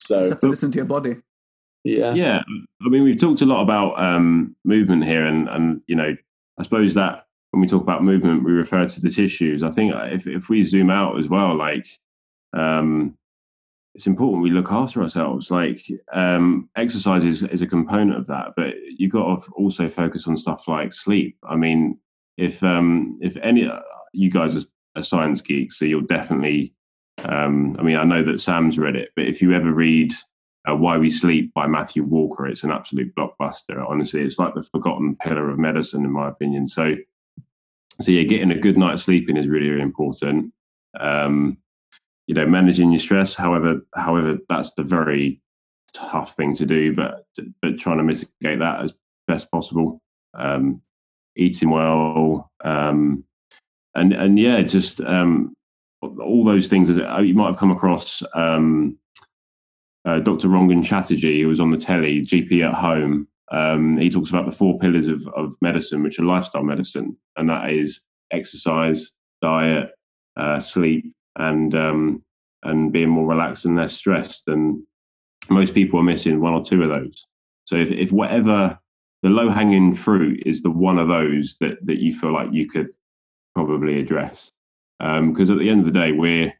So 0.00 0.22
you 0.22 0.30
have 0.30 0.40
to 0.40 0.48
listen 0.48 0.70
to 0.72 0.76
your 0.76 0.84
body. 0.84 1.16
Yeah. 1.84 2.14
Yeah. 2.14 2.42
I 2.84 2.88
mean, 2.88 3.02
we've 3.02 3.20
talked 3.20 3.42
a 3.42 3.46
lot 3.46 3.62
about 3.62 3.98
um, 3.98 4.56
movement 4.64 5.04
here, 5.04 5.26
and 5.26 5.48
and 5.48 5.80
you 5.86 5.96
know, 5.96 6.16
I 6.58 6.62
suppose 6.62 6.94
that 6.94 7.26
when 7.50 7.60
we 7.60 7.68
talk 7.68 7.82
about 7.82 8.04
movement, 8.04 8.44
we 8.44 8.52
refer 8.52 8.86
to 8.86 9.00
the 9.00 9.10
tissues. 9.10 9.62
I 9.62 9.70
think 9.70 9.92
if 9.96 10.26
if 10.26 10.48
we 10.48 10.62
zoom 10.62 10.90
out 10.90 11.18
as 11.18 11.28
well, 11.28 11.56
like 11.56 11.86
um, 12.52 13.16
it's 13.94 14.06
important 14.06 14.42
we 14.42 14.50
look 14.50 14.70
after 14.70 15.02
ourselves. 15.02 15.50
Like 15.50 15.84
um, 16.12 16.68
exercise 16.76 17.24
is, 17.24 17.42
is 17.42 17.62
a 17.62 17.66
component 17.66 18.18
of 18.18 18.26
that, 18.28 18.48
but 18.56 18.74
you've 18.96 19.12
got 19.12 19.44
to 19.44 19.50
also 19.52 19.88
focus 19.88 20.26
on 20.26 20.36
stuff 20.36 20.66
like 20.66 20.92
sleep. 20.92 21.36
I 21.48 21.56
mean, 21.56 21.98
if 22.38 22.62
um, 22.62 23.18
if 23.20 23.36
any 23.36 23.68
you 24.12 24.30
guys 24.30 24.56
are, 24.56 24.66
are 24.96 25.02
science 25.02 25.40
geeks, 25.40 25.78
so 25.78 25.84
you'll 25.84 26.02
definitely. 26.02 26.74
Um, 27.18 27.76
I 27.78 27.82
mean, 27.82 27.96
I 27.96 28.04
know 28.04 28.24
that 28.24 28.40
Sam's 28.40 28.78
read 28.78 28.96
it, 28.96 29.10
but 29.14 29.26
if 29.26 29.42
you 29.42 29.52
ever 29.52 29.72
read 29.72 30.14
uh, 30.68 30.76
Why 30.76 30.98
We 30.98 31.10
Sleep 31.10 31.52
by 31.54 31.66
Matthew 31.66 32.04
Walker. 32.04 32.46
It's 32.46 32.62
an 32.62 32.70
absolute 32.70 33.14
blockbuster. 33.14 33.84
Honestly, 33.88 34.22
it's 34.22 34.38
like 34.38 34.54
the 34.54 34.62
forgotten 34.62 35.16
pillar 35.16 35.50
of 35.50 35.58
medicine, 35.58 36.04
in 36.04 36.12
my 36.12 36.28
opinion. 36.28 36.68
So, 36.68 36.94
so 38.00 38.10
yeah, 38.10 38.22
getting 38.22 38.52
a 38.52 38.58
good 38.58 38.78
night's 38.78 39.04
sleeping 39.04 39.36
is 39.36 39.48
really, 39.48 39.68
really 39.68 39.82
important. 39.82 40.52
Um, 40.98 41.58
you 42.26 42.34
know, 42.34 42.46
managing 42.46 42.92
your 42.92 43.00
stress. 43.00 43.34
However, 43.34 43.84
however, 43.94 44.38
that's 44.48 44.72
the 44.76 44.84
very 44.84 45.40
tough 45.92 46.34
thing 46.36 46.54
to 46.56 46.66
do, 46.66 46.94
but 46.94 47.26
but 47.60 47.78
trying 47.78 47.98
to 47.98 48.04
mitigate 48.04 48.60
that 48.60 48.82
as 48.82 48.92
best 49.26 49.50
possible. 49.50 50.00
Um, 50.34 50.80
eating 51.36 51.70
well, 51.70 52.50
um, 52.64 53.24
and 53.94 54.12
and 54.12 54.38
yeah, 54.38 54.62
just 54.62 55.00
um, 55.00 55.54
all 56.02 56.44
those 56.44 56.68
things. 56.68 56.88
As 56.88 56.96
you 56.96 57.34
might 57.34 57.48
have 57.48 57.58
come 57.58 57.72
across 57.72 58.22
um, 58.34 58.98
uh, 60.04 60.18
Dr. 60.18 60.48
Rangan 60.48 60.84
Chatterjee, 60.84 61.42
who 61.42 61.48
was 61.48 61.60
on 61.60 61.70
the 61.70 61.76
telly, 61.76 62.22
GP 62.22 62.66
at 62.66 62.74
home. 62.74 63.28
Um, 63.50 63.98
he 63.98 64.10
talks 64.10 64.30
about 64.30 64.46
the 64.46 64.56
four 64.56 64.78
pillars 64.78 65.08
of, 65.08 65.26
of 65.36 65.54
medicine, 65.60 66.02
which 66.02 66.18
are 66.18 66.24
lifestyle 66.24 66.62
medicine, 66.62 67.16
and 67.36 67.48
that 67.48 67.70
is 67.70 68.00
exercise, 68.32 69.10
diet, 69.42 69.90
uh, 70.36 70.58
sleep, 70.58 71.12
and 71.36 71.74
um, 71.74 72.24
and 72.64 72.92
being 72.92 73.10
more 73.10 73.26
relaxed 73.26 73.64
and 73.64 73.76
less 73.76 73.92
stressed. 73.92 74.44
And 74.46 74.82
most 75.50 75.74
people 75.74 76.00
are 76.00 76.04
missing 76.04 76.40
one 76.40 76.54
or 76.54 76.64
two 76.64 76.82
of 76.82 76.88
those. 76.88 77.26
So 77.64 77.76
if, 77.76 77.90
if 77.90 78.10
whatever 78.10 78.78
the 79.22 79.28
low 79.28 79.50
hanging 79.50 79.94
fruit 79.94 80.42
is 80.46 80.62
the 80.62 80.70
one 80.70 80.98
of 80.98 81.08
those 81.08 81.56
that 81.60 81.84
that 81.86 81.98
you 81.98 82.14
feel 82.14 82.32
like 82.32 82.48
you 82.52 82.68
could 82.68 82.88
probably 83.54 84.00
address, 84.00 84.50
because 84.98 85.50
um, 85.50 85.56
at 85.56 85.58
the 85.58 85.68
end 85.68 85.86
of 85.86 85.92
the 85.92 85.98
day, 85.98 86.12
we're 86.12 86.52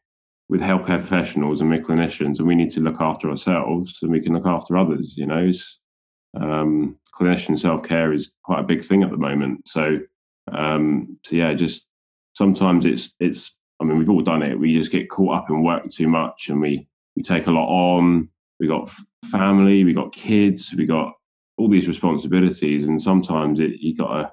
with 0.49 0.61
healthcare 0.61 1.01
professionals 1.01 1.61
and 1.61 1.70
we're 1.70 1.82
clinicians, 1.82 2.38
and 2.38 2.47
we 2.47 2.55
need 2.55 2.70
to 2.72 2.80
look 2.80 3.01
after 3.01 3.30
ourselves, 3.30 3.99
and 4.03 4.11
we 4.11 4.20
can 4.20 4.34
look 4.34 4.47
after 4.47 4.76
others. 4.76 5.14
You 5.16 5.26
know, 5.26 5.51
um, 6.40 6.99
clinician 7.14 7.59
self 7.59 7.84
care 7.84 8.12
is 8.12 8.32
quite 8.45 8.61
a 8.61 8.64
big 8.64 8.84
thing 8.84 9.03
at 9.03 9.11
the 9.11 9.16
moment. 9.16 9.66
So, 9.66 9.99
um, 10.53 11.18
so 11.24 11.36
yeah, 11.36 11.55
just 11.55 11.86
sometimes 12.34 12.86
it's 12.86 13.12
it's. 13.20 13.53
I 13.80 13.84
mean, 13.84 13.99
we've 13.99 14.11
all 14.11 14.22
done 14.22 14.43
it. 14.43 14.59
We 14.59 14.78
just 14.78 14.93
get 14.93 15.11
caught 15.11 15.36
up 15.36 15.51
in 15.51 15.64
work 15.64 15.88
too 15.90 16.09
much, 16.09 16.49
and 16.49 16.61
we 16.61 16.86
we 17.16 17.22
take 17.22 17.47
a 17.47 17.51
lot 17.51 17.68
on. 17.68 18.28
We 18.61 18.68
got 18.68 18.90
family, 19.30 19.82
we 19.82 19.93
got 19.93 20.14
kids, 20.14 20.72
we 20.76 20.86
got 20.86 21.14
all 21.57 21.68
these 21.68 21.88
responsibilities, 21.88 22.86
and 22.86 23.01
sometimes 23.01 23.59
it, 23.59 23.80
you 23.80 23.97
got 23.97 24.14
to 24.14 24.32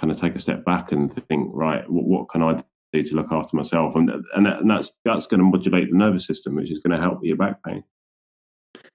kind 0.00 0.10
of 0.10 0.18
take 0.18 0.34
a 0.34 0.40
step 0.40 0.64
back 0.64 0.92
and 0.92 1.12
think, 1.28 1.48
right, 1.52 1.88
what, 1.90 2.04
what 2.04 2.28
can 2.28 2.42
I 2.42 2.62
do 2.92 3.02
to 3.02 3.14
look 3.14 3.32
after 3.32 3.56
myself? 3.56 3.94
And 3.96 4.10
and, 4.34 4.46
that, 4.46 4.60
and 4.60 4.70
that's 4.70 4.92
that's 5.04 5.26
going 5.26 5.40
to 5.40 5.44
modulate 5.44 5.90
the 5.90 5.96
nervous 5.96 6.26
system, 6.26 6.56
which 6.56 6.70
is 6.70 6.78
going 6.78 6.96
to 6.96 7.02
help 7.02 7.20
with 7.20 7.28
your 7.28 7.36
back 7.36 7.62
pain. 7.64 7.82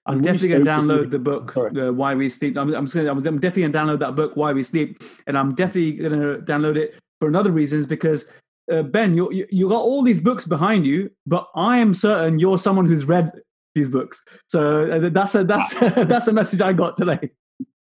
I'm 0.07 0.21
definitely 0.21 0.49
going 0.49 0.65
to 0.65 0.71
download 0.71 1.09
the 1.09 1.19
book, 1.19 1.57
uh, 1.57 1.91
Why 1.91 2.13
We 2.13 2.29
Sleep. 2.29 2.57
I'm, 2.57 2.73
I'm, 2.75 2.85
gonna, 2.85 3.09
I'm 3.09 3.19
definitely 3.39 3.63
going 3.63 3.71
to 3.71 3.77
download 3.79 3.99
that 3.99 4.15
book, 4.15 4.35
Why 4.35 4.53
We 4.53 4.61
Sleep, 4.61 5.01
and 5.25 5.35
I'm 5.35 5.55
definitely 5.55 5.93
going 5.93 6.11
to 6.11 6.41
download 6.43 6.77
it 6.77 6.93
for 7.19 7.27
another 7.27 7.51
reasons 7.51 7.87
because 7.87 8.25
uh, 8.71 8.83
Ben, 8.83 9.15
you, 9.15 9.31
you 9.31 9.47
you 9.49 9.69
got 9.69 9.81
all 9.81 10.01
these 10.01 10.21
books 10.21 10.45
behind 10.45 10.85
you, 10.85 11.09
but 11.25 11.47
I 11.55 11.77
am 11.77 11.93
certain 11.93 12.39
you're 12.39 12.57
someone 12.57 12.85
who's 12.85 13.05
read 13.05 13.31
these 13.75 13.89
books. 13.89 14.21
So 14.47 14.91
uh, 14.91 15.09
that's 15.09 15.35
a 15.35 15.43
that's 15.43 15.73
that's 15.79 16.27
a 16.27 16.31
message 16.33 16.61
I 16.61 16.73
got 16.73 16.97
today. 16.97 17.29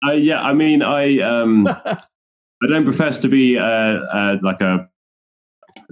Uh, 0.06 0.12
yeah, 0.12 0.40
I 0.42 0.52
mean, 0.52 0.82
I 0.82 1.20
um, 1.20 1.66
I 1.86 2.66
don't 2.68 2.84
profess 2.84 3.18
to 3.18 3.28
be 3.28 3.58
uh, 3.58 3.62
uh, 3.62 4.36
like 4.42 4.60
a. 4.60 4.88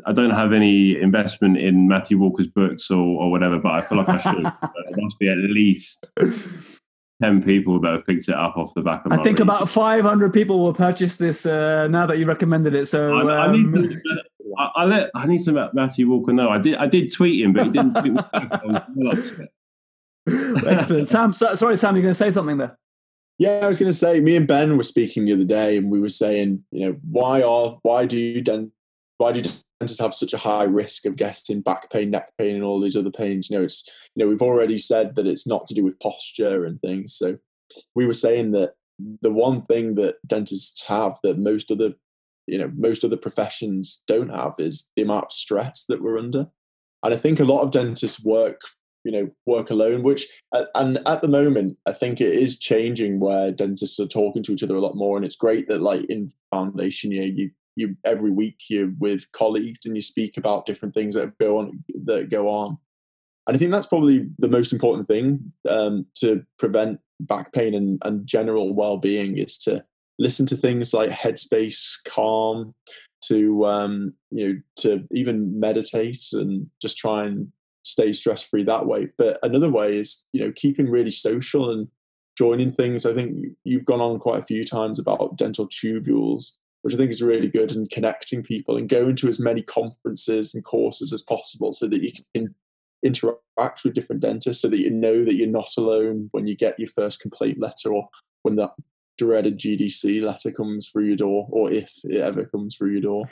I 0.07 0.13
don't 0.13 0.31
have 0.31 0.53
any 0.53 1.01
investment 1.01 1.59
in 1.59 1.89
Matthew 1.89 2.19
Walker's 2.19 2.47
books 2.47 2.91
or, 2.91 2.97
or 2.99 3.31
whatever, 3.31 3.59
but 3.59 3.73
I 3.73 3.83
feel 3.83 3.99
like 3.99 4.09
I 4.09 4.19
should. 4.19 4.45
there 4.63 4.97
must 4.97 5.19
be 5.19 5.29
at 5.29 5.39
least 5.39 6.11
ten 7.23 7.43
people 7.43 7.81
that 7.81 7.93
have 7.93 8.07
picked 8.07 8.29
it 8.29 8.35
up 8.35 8.57
off 8.57 8.73
the 8.75 8.83
back 8.83 9.05
of. 9.07 9.13
I 9.13 9.23
think 9.23 9.41
about 9.41 9.69
five 9.69 10.05
hundred 10.05 10.33
people 10.33 10.61
will 10.61 10.75
purchase 10.75 11.17
this 11.17 11.47
uh, 11.47 11.89
now 11.89 12.07
that 12.07 12.19
you 12.19 12.27
recommended 12.27 12.75
it. 12.75 12.89
So 12.89 13.17
I, 13.17 13.35
I 13.35 13.47
um... 13.47 13.73
need 13.73 13.91
to, 13.91 14.01
I, 14.59 14.71
I, 14.77 14.85
let 14.85 15.11
I 15.15 15.27
need 15.27 15.43
to 15.45 15.53
let 15.53 15.75
Matthew 15.75 16.09
Walker 16.09 16.33
know. 16.33 16.49
I 16.49 16.59
did 16.59 16.77
I 16.77 16.87
did 16.87 17.13
tweet 17.13 17.45
him, 17.45 17.53
but 17.53 17.67
he 17.67 17.71
didn't 17.71 17.95
tweet 17.95 18.13
me. 18.15 19.49
Excellent, 20.67 21.09
Sam. 21.09 21.33
So, 21.33 21.55
sorry, 21.57 21.77
Sam, 21.77 21.97
you're 21.97 22.03
going 22.03 22.15
to 22.15 22.19
say 22.19 22.31
something 22.31 22.59
there. 22.59 22.79
Yeah, 23.39 23.61
I 23.63 23.67
was 23.67 23.79
going 23.79 23.91
to 23.91 23.97
say, 23.97 24.21
me 24.21 24.37
and 24.37 24.47
Ben 24.47 24.77
were 24.77 24.85
speaking 24.85 25.25
the 25.25 25.33
other 25.33 25.45
day, 25.45 25.77
and 25.77 25.91
we 25.91 26.01
were 26.01 26.09
saying, 26.09 26.63
you 26.71 26.87
know, 26.87 26.97
why 27.11 27.43
are 27.43 27.79
why 27.83 28.07
do 28.07 28.17
you 28.17 28.41
dent, 28.41 28.71
why 29.19 29.33
do 29.33 29.51
dentists 29.83 30.01
have 30.01 30.15
such 30.15 30.33
a 30.33 30.39
high 30.39 30.65
risk 30.65 31.07
of 31.07 31.17
getting 31.17 31.61
back 31.61 31.91
pain, 31.91 32.11
neck 32.11 32.31
pain, 32.39 32.55
and 32.55 32.65
all 32.65 32.81
these 32.81 32.97
other 32.97 33.11
pains? 33.11 33.51
You 33.51 33.59
know, 33.59 33.65
it's 33.65 33.85
you 34.15 34.25
know 34.25 34.31
we've 34.31 34.43
already 34.43 34.79
said 34.79 35.17
that 35.17 35.27
it's 35.27 35.47
not 35.47 35.67
to 35.67 35.75
do 35.75 35.83
with 35.83 35.99
posture 35.99 36.65
and 36.65 36.81
things. 36.81 37.17
So 37.17 37.37
we 37.95 38.07
were 38.07 38.15
saying 38.15 38.53
that 38.53 38.75
the 39.23 39.33
one 39.33 39.63
thing 39.63 39.97
that 39.97 40.17
dentists 40.27 40.85
have 40.85 41.19
that 41.25 41.39
most 41.39 41.71
other 41.71 41.95
you 42.47 42.59
know 42.59 42.71
most 42.77 43.05
other 43.05 43.17
professions 43.17 44.03
don't 44.07 44.31
have 44.31 44.55
is 44.59 44.89
the 44.97 45.03
amount 45.03 45.27
of 45.27 45.33
stress 45.33 45.85
that 45.89 46.01
we're 46.01 46.19
under. 46.19 46.47
And 47.03 47.13
I 47.13 47.17
think 47.17 47.41
a 47.41 47.45
lot 47.45 47.63
of 47.63 47.73
dentists 47.73 48.25
work 48.25 48.61
you 49.05 49.11
know 49.11 49.29
work 49.47 49.71
alone 49.71 50.05
which 50.05 50.29
and 50.77 51.01
at 51.07 51.23
the 51.23 51.27
moment 51.29 51.77
i 51.87 51.93
think 51.93 52.21
it 52.21 52.33
is 52.33 52.57
changing 52.57 53.19
where 53.19 53.51
dentists 53.51 53.99
are 53.99 54.07
talking 54.07 54.45
to 54.45 54.53
each 54.53 54.63
other 54.63 54.77
a 54.77 54.81
lot 54.81 54.95
more 54.95 55.17
and 55.17 55.27
it's 55.27 55.35
great 55.35 55.67
that 55.67 55.83
like 55.83 56.05
in 56.09 56.31
foundation 56.53 57.11
year 57.11 57.25
you 57.25 57.51
you 57.77 57.97
every 58.05 58.31
week 58.31 58.61
you're 58.69 58.93
with 58.99 59.31
colleagues 59.33 59.87
and 59.87 59.97
you 59.97 60.03
speak 60.03 60.37
about 60.37 60.67
different 60.67 60.95
things 60.95 61.15
that 61.15 61.37
go 61.39 61.59
on 61.59 61.83
that 62.05 62.31
go 62.31 62.49
on 62.49 62.77
and 63.47 63.57
i 63.57 63.59
think 63.59 63.71
that's 63.71 63.87
probably 63.87 64.29
the 64.39 64.49
most 64.49 64.73
important 64.73 65.07
thing 65.07 65.41
um, 65.69 66.07
to 66.15 66.45
prevent 66.59 67.01
back 67.21 67.53
pain 67.53 67.75
and, 67.75 68.01
and 68.05 68.27
general 68.27 68.75
well-being 68.75 69.39
is 69.39 69.59
to 69.59 69.83
listen 70.19 70.47
to 70.47 70.57
things 70.57 70.93
like 70.93 71.11
headspace 71.11 71.95
calm 72.07 72.75
to 73.23 73.65
um, 73.67 74.13
you 74.31 74.49
know 74.49 74.61
to 74.77 75.07
even 75.13 75.59
meditate 75.59 76.25
and 76.33 76.67
just 76.81 76.97
try 76.97 77.25
and 77.25 77.51
stay 77.85 78.13
stress 78.13 78.43
free 78.43 78.65
that 78.65 78.87
way. 78.87 79.09
But 79.19 79.39
another 79.43 79.71
way 79.71 79.99
is, 79.99 80.25
you 80.33 80.45
know, 80.45 80.53
keeping 80.55 80.89
really 80.89 81.11
social 81.11 81.71
and 81.71 81.89
joining 82.37 82.73
things. 82.73 83.05
I 83.07 83.15
think 83.15 83.37
you've 83.65 83.85
gone 83.85 84.01
on 84.01 84.19
quite 84.19 84.43
a 84.43 84.47
few 84.47 84.65
times 84.65 84.99
about 84.99 85.37
dental 85.37 85.69
tubules, 85.69 86.53
which 86.83 86.95
I 86.95 86.97
think 86.97 87.11
is 87.11 87.23
really 87.23 87.49
good, 87.49 87.73
and 87.73 87.91
connecting 87.91 88.43
people 88.43 88.77
and 88.77 88.89
going 88.89 89.17
to 89.17 89.29
as 89.29 89.39
many 89.39 89.63
conferences 89.63 90.55
and 90.55 90.65
courses 90.65 91.13
as 91.13 91.23
possible 91.23 91.73
so 91.73 91.89
that 91.89 92.03
you 92.03 92.13
can 92.35 92.55
interact 93.03 93.85
with 93.85 93.95
different 93.95 94.23
dentists 94.23 94.63
so 94.63 94.69
that 94.69 94.79
you 94.79 94.91
know 94.91 95.25
that 95.25 95.35
you're 95.35 95.49
not 95.49 95.71
alone 95.77 96.29
when 96.33 96.47
you 96.47 96.57
get 96.57 96.79
your 96.79 96.89
first 96.89 97.21
complaint 97.21 97.59
letter 97.61 97.93
or 97.93 98.09
when 98.43 98.57
that 98.57 98.71
dreaded 99.19 99.59
GDC 99.59 100.23
letter 100.23 100.51
comes 100.51 100.89
through 100.89 101.05
your 101.05 101.17
door 101.17 101.49
or 101.51 101.71
if 101.71 101.93
it 102.05 102.21
ever 102.21 102.45
comes 102.45 102.77
through 102.77 102.93
your 102.93 103.01
door. 103.01 103.25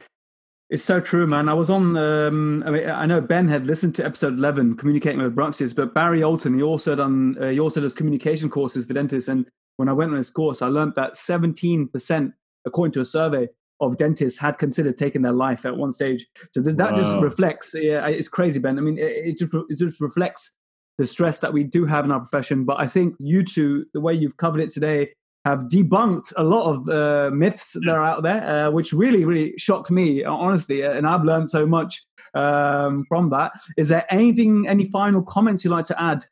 It's 0.71 0.85
so 0.85 1.01
true, 1.01 1.27
man. 1.27 1.49
I 1.49 1.55
was 1.55 1.69
on. 1.69 1.97
Um, 1.97 2.63
I 2.65 2.71
mean, 2.71 2.89
I 2.89 3.05
know 3.05 3.21
Ben 3.21 3.49
had 3.49 3.67
listened 3.67 3.97
to 3.97 4.05
episode 4.05 4.39
eleven, 4.39 4.77
communicating 4.77 5.21
with 5.21 5.35
Bruxes, 5.35 5.75
but 5.75 5.95
Barry 5.95 6.21
Oulton, 6.21 6.55
he 6.55 6.63
also 6.63 6.95
done. 6.95 7.37
Uh, 7.41 7.49
he 7.49 7.59
also 7.59 7.81
does 7.81 7.93
communication 7.93 8.49
courses 8.49 8.87
for 8.87 8.95
dentists. 8.95 9.29
And 9.29 9.47
when 9.79 9.89
I 9.89 9.93
went 9.93 10.13
on 10.13 10.19
his 10.19 10.31
course, 10.31 10.63
I 10.63 10.69
learned 10.69 10.93
that 10.95 11.17
seventeen 11.17 11.89
percent, 11.89 12.33
according 12.67 12.93
to 12.93 13.01
a 13.01 13.05
survey, 13.05 13.49
of 13.81 13.97
dentists 13.97 14.39
had 14.39 14.59
considered 14.59 14.99
taking 14.99 15.23
their 15.23 15.33
life 15.33 15.65
at 15.65 15.77
one 15.77 15.93
stage. 15.93 16.27
So 16.53 16.61
that 16.61 16.77
wow. 16.79 16.97
just 16.97 17.23
reflects. 17.23 17.75
Yeah, 17.75 18.07
it's 18.07 18.29
crazy, 18.29 18.59
Ben. 18.61 18.79
I 18.79 18.83
mean, 18.83 18.99
it, 18.99 19.13
it, 19.29 19.39
just, 19.39 19.55
it 19.55 19.79
just 19.79 20.01
reflects 20.01 20.53
the 20.99 21.07
stress 21.07 21.39
that 21.39 21.53
we 21.53 21.65
do 21.65 21.87
have 21.87 22.05
in 22.05 22.11
our 22.11 22.21
profession. 22.21 22.65
But 22.65 22.79
I 22.79 22.87
think 22.87 23.15
you 23.19 23.43
two, 23.43 23.87
the 23.95 24.01
way 24.01 24.13
you've 24.13 24.37
covered 24.37 24.61
it 24.61 24.71
today, 24.71 25.11
have 25.47 25.61
debunked 25.73 26.35
a 26.37 26.43
lot 26.43 26.71
of 26.71 26.89
uh, 26.91 27.35
myths 27.35 27.73
that 27.73 27.89
are 27.89 28.05
out 28.05 28.23
there, 28.23 28.67
uh, 28.67 28.71
which 28.71 28.93
really, 28.93 29.25
really 29.25 29.55
shocked 29.57 29.91
me, 29.91 30.23
honestly. 30.23 30.83
And 30.83 31.07
I've 31.07 31.25
learned 31.25 31.49
so 31.49 31.67
much 31.67 32.05
um, 32.35 33.07
from 33.09 33.31
that. 33.31 33.53
Is 33.79 33.89
there 33.89 34.05
anything, 34.13 34.69
any 34.69 34.91
final 34.91 35.23
comments 35.23 35.65
you'd 35.65 35.71
like 35.71 35.87
to 35.87 36.03
add? 36.03 36.27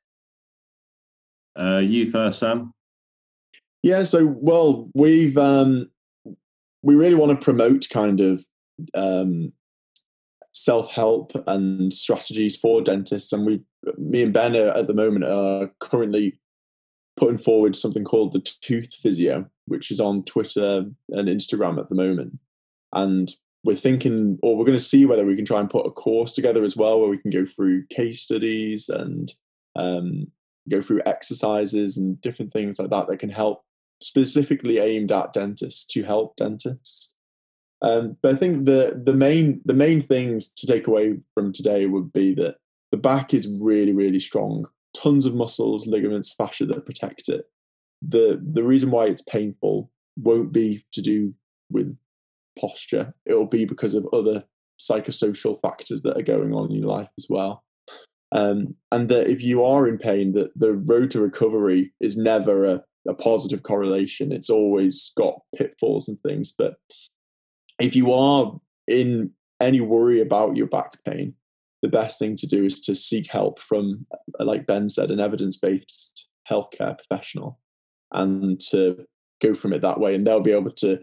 Uh, 1.58 1.78
you 1.78 2.10
first, 2.10 2.40
Sam. 2.40 2.74
Yeah. 3.82 4.04
So, 4.04 4.26
well, 4.26 4.90
we've 4.94 5.38
um, 5.38 5.88
we 6.82 6.94
really 6.94 7.14
want 7.14 7.38
to 7.38 7.44
promote 7.44 7.88
kind 7.90 8.20
of 8.20 8.44
um, 8.94 9.52
self 10.52 10.90
help 10.90 11.32
and 11.46 11.92
strategies 11.92 12.56
for 12.56 12.82
dentists, 12.82 13.32
and 13.32 13.46
we, 13.46 13.60
me 13.96 14.22
and 14.22 14.32
Ben, 14.32 14.56
are, 14.56 14.68
at 14.68 14.86
the 14.86 14.94
moment, 14.94 15.24
are 15.24 15.70
currently 15.80 16.38
putting 17.16 17.38
forward 17.38 17.74
something 17.74 18.04
called 18.04 18.32
the 18.32 18.40
Tooth 18.62 18.94
Physio, 18.94 19.48
which 19.66 19.90
is 19.90 20.00
on 20.00 20.24
Twitter 20.24 20.84
and 21.10 21.28
Instagram 21.28 21.78
at 21.78 21.88
the 21.88 21.94
moment. 21.94 22.38
And 22.92 23.34
we're 23.64 23.76
thinking, 23.76 24.38
or 24.42 24.56
we're 24.56 24.64
going 24.64 24.78
to 24.78 24.84
see 24.84 25.04
whether 25.04 25.26
we 25.26 25.36
can 25.36 25.44
try 25.44 25.60
and 25.60 25.68
put 25.68 25.86
a 25.86 25.90
course 25.90 26.32
together 26.32 26.62
as 26.62 26.76
well, 26.76 27.00
where 27.00 27.08
we 27.08 27.18
can 27.18 27.30
go 27.30 27.44
through 27.44 27.86
case 27.88 28.22
studies 28.22 28.88
and 28.88 29.32
um, 29.76 30.26
go 30.70 30.80
through 30.80 31.02
exercises 31.06 31.96
and 31.96 32.20
different 32.20 32.52
things 32.52 32.78
like 32.78 32.90
that 32.90 33.08
that 33.08 33.18
can 33.18 33.30
help 33.30 33.64
specifically 34.00 34.78
aimed 34.78 35.12
at 35.12 35.32
dentists 35.32 35.84
to 35.92 36.02
help 36.02 36.36
dentists. 36.36 37.12
Um, 37.82 38.16
but 38.22 38.34
I 38.34 38.38
think 38.38 38.64
the 38.64 39.00
the 39.04 39.14
main 39.14 39.60
the 39.64 39.74
main 39.74 40.06
things 40.06 40.50
to 40.52 40.66
take 40.66 40.86
away 40.86 41.16
from 41.34 41.52
today 41.52 41.86
would 41.86 42.12
be 42.12 42.34
that 42.34 42.56
the 42.90 42.96
back 42.96 43.34
is 43.34 43.46
really 43.46 43.92
really 43.92 44.20
strong 44.20 44.66
tons 44.96 45.26
of 45.26 45.34
muscles, 45.34 45.86
ligaments, 45.86 46.32
fascia 46.32 46.66
that 46.66 46.86
protect 46.86 47.28
it. 47.28 47.44
The 48.02 48.40
the 48.52 48.62
reason 48.62 48.90
why 48.90 49.06
it's 49.06 49.22
painful 49.22 49.90
won't 50.16 50.52
be 50.52 50.84
to 50.92 51.02
do 51.02 51.32
with 51.70 51.96
posture. 52.58 53.14
It'll 53.26 53.46
be 53.46 53.64
because 53.64 53.94
of 53.94 54.08
other 54.12 54.44
psychosocial 54.80 55.60
factors 55.60 56.02
that 56.02 56.16
are 56.16 56.22
going 56.22 56.52
on 56.54 56.70
in 56.70 56.76
your 56.76 56.86
life 56.86 57.08
as 57.18 57.26
well. 57.28 57.64
Um, 58.32 58.74
and 58.92 59.08
that 59.08 59.28
if 59.28 59.42
you 59.42 59.64
are 59.64 59.88
in 59.88 59.98
pain, 59.98 60.32
that 60.32 60.50
the 60.58 60.74
road 60.74 61.10
to 61.12 61.20
recovery 61.20 61.92
is 62.00 62.16
never 62.16 62.64
a, 62.66 62.84
a 63.08 63.14
positive 63.14 63.62
correlation. 63.62 64.32
It's 64.32 64.50
always 64.50 65.12
got 65.16 65.40
pitfalls 65.56 66.08
and 66.08 66.20
things. 66.20 66.52
But 66.56 66.74
if 67.80 67.96
you 67.96 68.12
are 68.12 68.58
in 68.86 69.30
any 69.60 69.80
worry 69.80 70.20
about 70.20 70.56
your 70.56 70.66
back 70.66 70.92
pain, 71.04 71.34
the 71.82 71.88
best 71.88 72.18
thing 72.18 72.36
to 72.36 72.46
do 72.46 72.64
is 72.64 72.80
to 72.80 72.94
seek 72.94 73.30
help 73.30 73.60
from, 73.60 74.06
uh, 74.12 74.44
like 74.44 74.66
Ben 74.66 74.88
said, 74.88 75.10
an 75.10 75.20
evidence 75.20 75.56
based 75.56 76.26
healthcare 76.50 76.98
professional 76.98 77.60
and 78.12 78.60
to 78.60 79.06
go 79.40 79.54
from 79.54 79.72
it 79.72 79.82
that 79.82 80.00
way. 80.00 80.14
And 80.14 80.26
they'll 80.26 80.40
be 80.40 80.52
able 80.52 80.72
to 80.72 80.98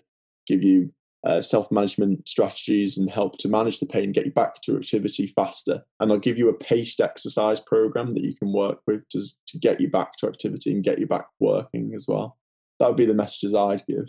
give 0.48 0.64
you 0.64 0.92
uh, 1.26 1.42
self 1.42 1.72
management 1.72 2.28
strategies 2.28 2.98
and 2.98 3.10
help 3.10 3.38
to 3.40 3.48
manage 3.48 3.80
the 3.80 3.86
pain, 3.86 4.12
get 4.12 4.26
you 4.26 4.32
back 4.32 4.62
to 4.62 4.78
activity 4.78 5.28
faster. 5.28 5.82
And 6.00 6.12
I'll 6.12 6.20
give 6.20 6.38
you 6.38 6.50
a 6.50 6.54
paced 6.54 7.02
exercise 7.02 7.60
program 7.60 8.14
that 8.14 8.24
you 8.24 8.36
can 8.36 8.54
work 8.54 8.80
with 8.86 9.08
to, 9.10 9.22
to 9.22 9.60
get 9.60 9.82
you 9.82 9.90
back 9.90 10.18
to 10.18 10.28
activity 10.28 10.72
and 10.72 10.84
get 10.84 11.00
you 11.00 11.08
back 11.08 11.28
working 11.40 11.94
as 11.96 12.08
well. 12.08 12.38
That 12.80 12.88
would 12.88 12.98
be 12.98 13.06
the 13.06 13.14
messages 13.14 13.54
I'd 13.54 13.86
give. 13.88 14.06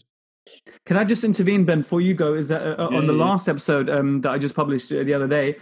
Can 0.84 0.96
I 0.96 1.04
just 1.04 1.24
intervene, 1.24 1.64
Ben, 1.64 1.80
before 1.80 2.00
you 2.00 2.14
go? 2.14 2.34
Is 2.34 2.48
that 2.48 2.62
uh, 2.62 2.88
yeah, 2.90 2.96
on 2.96 3.06
the 3.06 3.12
yeah. 3.12 3.24
last 3.24 3.48
episode 3.48 3.90
um, 3.90 4.20
that 4.20 4.30
I 4.30 4.38
just 4.38 4.54
published 4.54 4.90
the 4.90 5.14
other 5.14 5.26
day? 5.26 5.56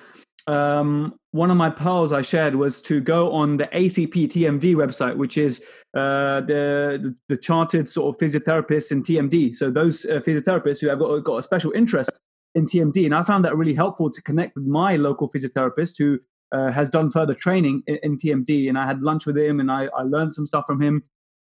Um, 0.46 1.14
one 1.30 1.50
of 1.50 1.56
my 1.56 1.70
pearls 1.70 2.12
I 2.12 2.22
shared 2.22 2.54
was 2.54 2.82
to 2.82 3.00
go 3.00 3.32
on 3.32 3.56
the 3.56 3.66
ACP 3.68 4.30
TMD 4.30 4.74
website, 4.74 5.16
which 5.16 5.38
is 5.38 5.62
uh, 5.94 6.40
the, 6.42 7.14
the, 7.28 7.36
chartered 7.36 7.88
sort 7.88 8.14
of 8.14 8.20
physiotherapists 8.20 8.92
in 8.92 9.02
TMD. 9.02 9.56
So 9.56 9.70
those 9.70 10.04
uh, 10.04 10.20
physiotherapists 10.20 10.80
who 10.80 10.88
have 10.88 10.98
got, 10.98 11.24
got 11.24 11.36
a 11.38 11.42
special 11.42 11.72
interest 11.72 12.20
in 12.54 12.66
TMD, 12.66 13.06
and 13.06 13.14
I 13.14 13.22
found 13.22 13.44
that 13.44 13.56
really 13.56 13.74
helpful 13.74 14.10
to 14.10 14.22
connect 14.22 14.54
with 14.54 14.64
my 14.64 14.96
local 14.96 15.30
physiotherapist 15.30 15.94
who 15.98 16.18
uh, 16.52 16.70
has 16.70 16.90
done 16.90 17.10
further 17.10 17.34
training 17.34 17.82
in, 17.86 17.98
in, 18.02 18.18
TMD, 18.18 18.68
and 18.68 18.78
I 18.78 18.86
had 18.86 19.02
lunch 19.02 19.26
with 19.26 19.36
him 19.36 19.60
and 19.60 19.72
I, 19.72 19.88
I 19.96 20.02
learned 20.02 20.34
some 20.34 20.46
stuff 20.46 20.66
from 20.66 20.80
him. 20.80 21.02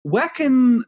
Where 0.03 0.29
can 0.29 0.85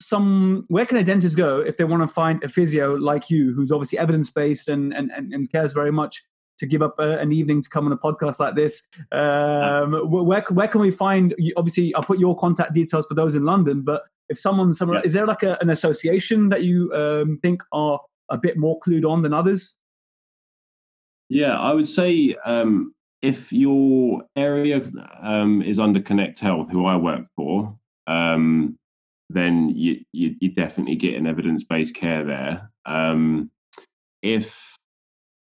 some 0.00 0.64
where 0.68 0.86
can 0.86 0.96
a 0.96 1.04
dentist 1.04 1.36
go 1.36 1.60
if 1.60 1.76
they 1.76 1.84
want 1.84 2.02
to 2.02 2.12
find 2.12 2.42
a 2.42 2.48
physio 2.48 2.94
like 2.94 3.28
you, 3.30 3.52
who's 3.52 3.70
obviously 3.70 3.98
evidence 3.98 4.30
based 4.30 4.68
and, 4.68 4.94
and 4.94 5.10
and 5.10 5.50
cares 5.52 5.72
very 5.72 5.92
much 5.92 6.24
to 6.58 6.66
give 6.66 6.82
up 6.82 6.98
a, 6.98 7.18
an 7.18 7.32
evening 7.32 7.62
to 7.62 7.68
come 7.68 7.86
on 7.86 7.92
a 7.92 7.96
podcast 7.96 8.40
like 8.40 8.54
this. 8.54 8.82
Um, 9.12 9.92
where 10.10 10.44
where 10.50 10.68
can 10.68 10.80
we 10.80 10.90
find? 10.90 11.34
Obviously, 11.56 11.94
I'll 11.94 12.02
put 12.02 12.18
your 12.18 12.36
contact 12.36 12.74
details 12.74 13.06
for 13.06 13.14
those 13.14 13.36
in 13.36 13.44
London. 13.44 13.82
But 13.82 14.02
if 14.28 14.38
someone 14.38 14.74
somewhere, 14.74 14.98
yeah. 14.98 15.06
is 15.06 15.12
there 15.12 15.26
like 15.26 15.42
a, 15.42 15.56
an 15.60 15.70
association 15.70 16.48
that 16.50 16.62
you 16.62 16.92
um, 16.92 17.38
think 17.42 17.62
are 17.72 18.00
a 18.28 18.36
bit 18.36 18.56
more 18.56 18.78
clued 18.80 19.08
on 19.08 19.22
than 19.22 19.32
others? 19.32 19.76
Yeah, 21.28 21.58
I 21.58 21.72
would 21.72 21.88
say 21.88 22.36
um, 22.44 22.94
if 23.22 23.52
your 23.52 24.22
area 24.36 24.80
um, 25.20 25.62
is 25.62 25.78
under 25.78 26.00
Connect 26.00 26.38
Health, 26.38 26.70
who 26.70 26.86
I 26.86 26.96
work 26.96 27.26
for, 27.36 27.76
um, 28.06 28.76
then 29.30 29.70
you, 29.70 30.00
you, 30.12 30.36
you 30.40 30.52
definitely 30.52 30.96
get 30.96 31.14
an 31.14 31.26
evidence 31.26 31.64
based 31.64 31.94
care 31.94 32.24
there. 32.24 32.70
Um, 32.86 33.50
if 34.22 34.67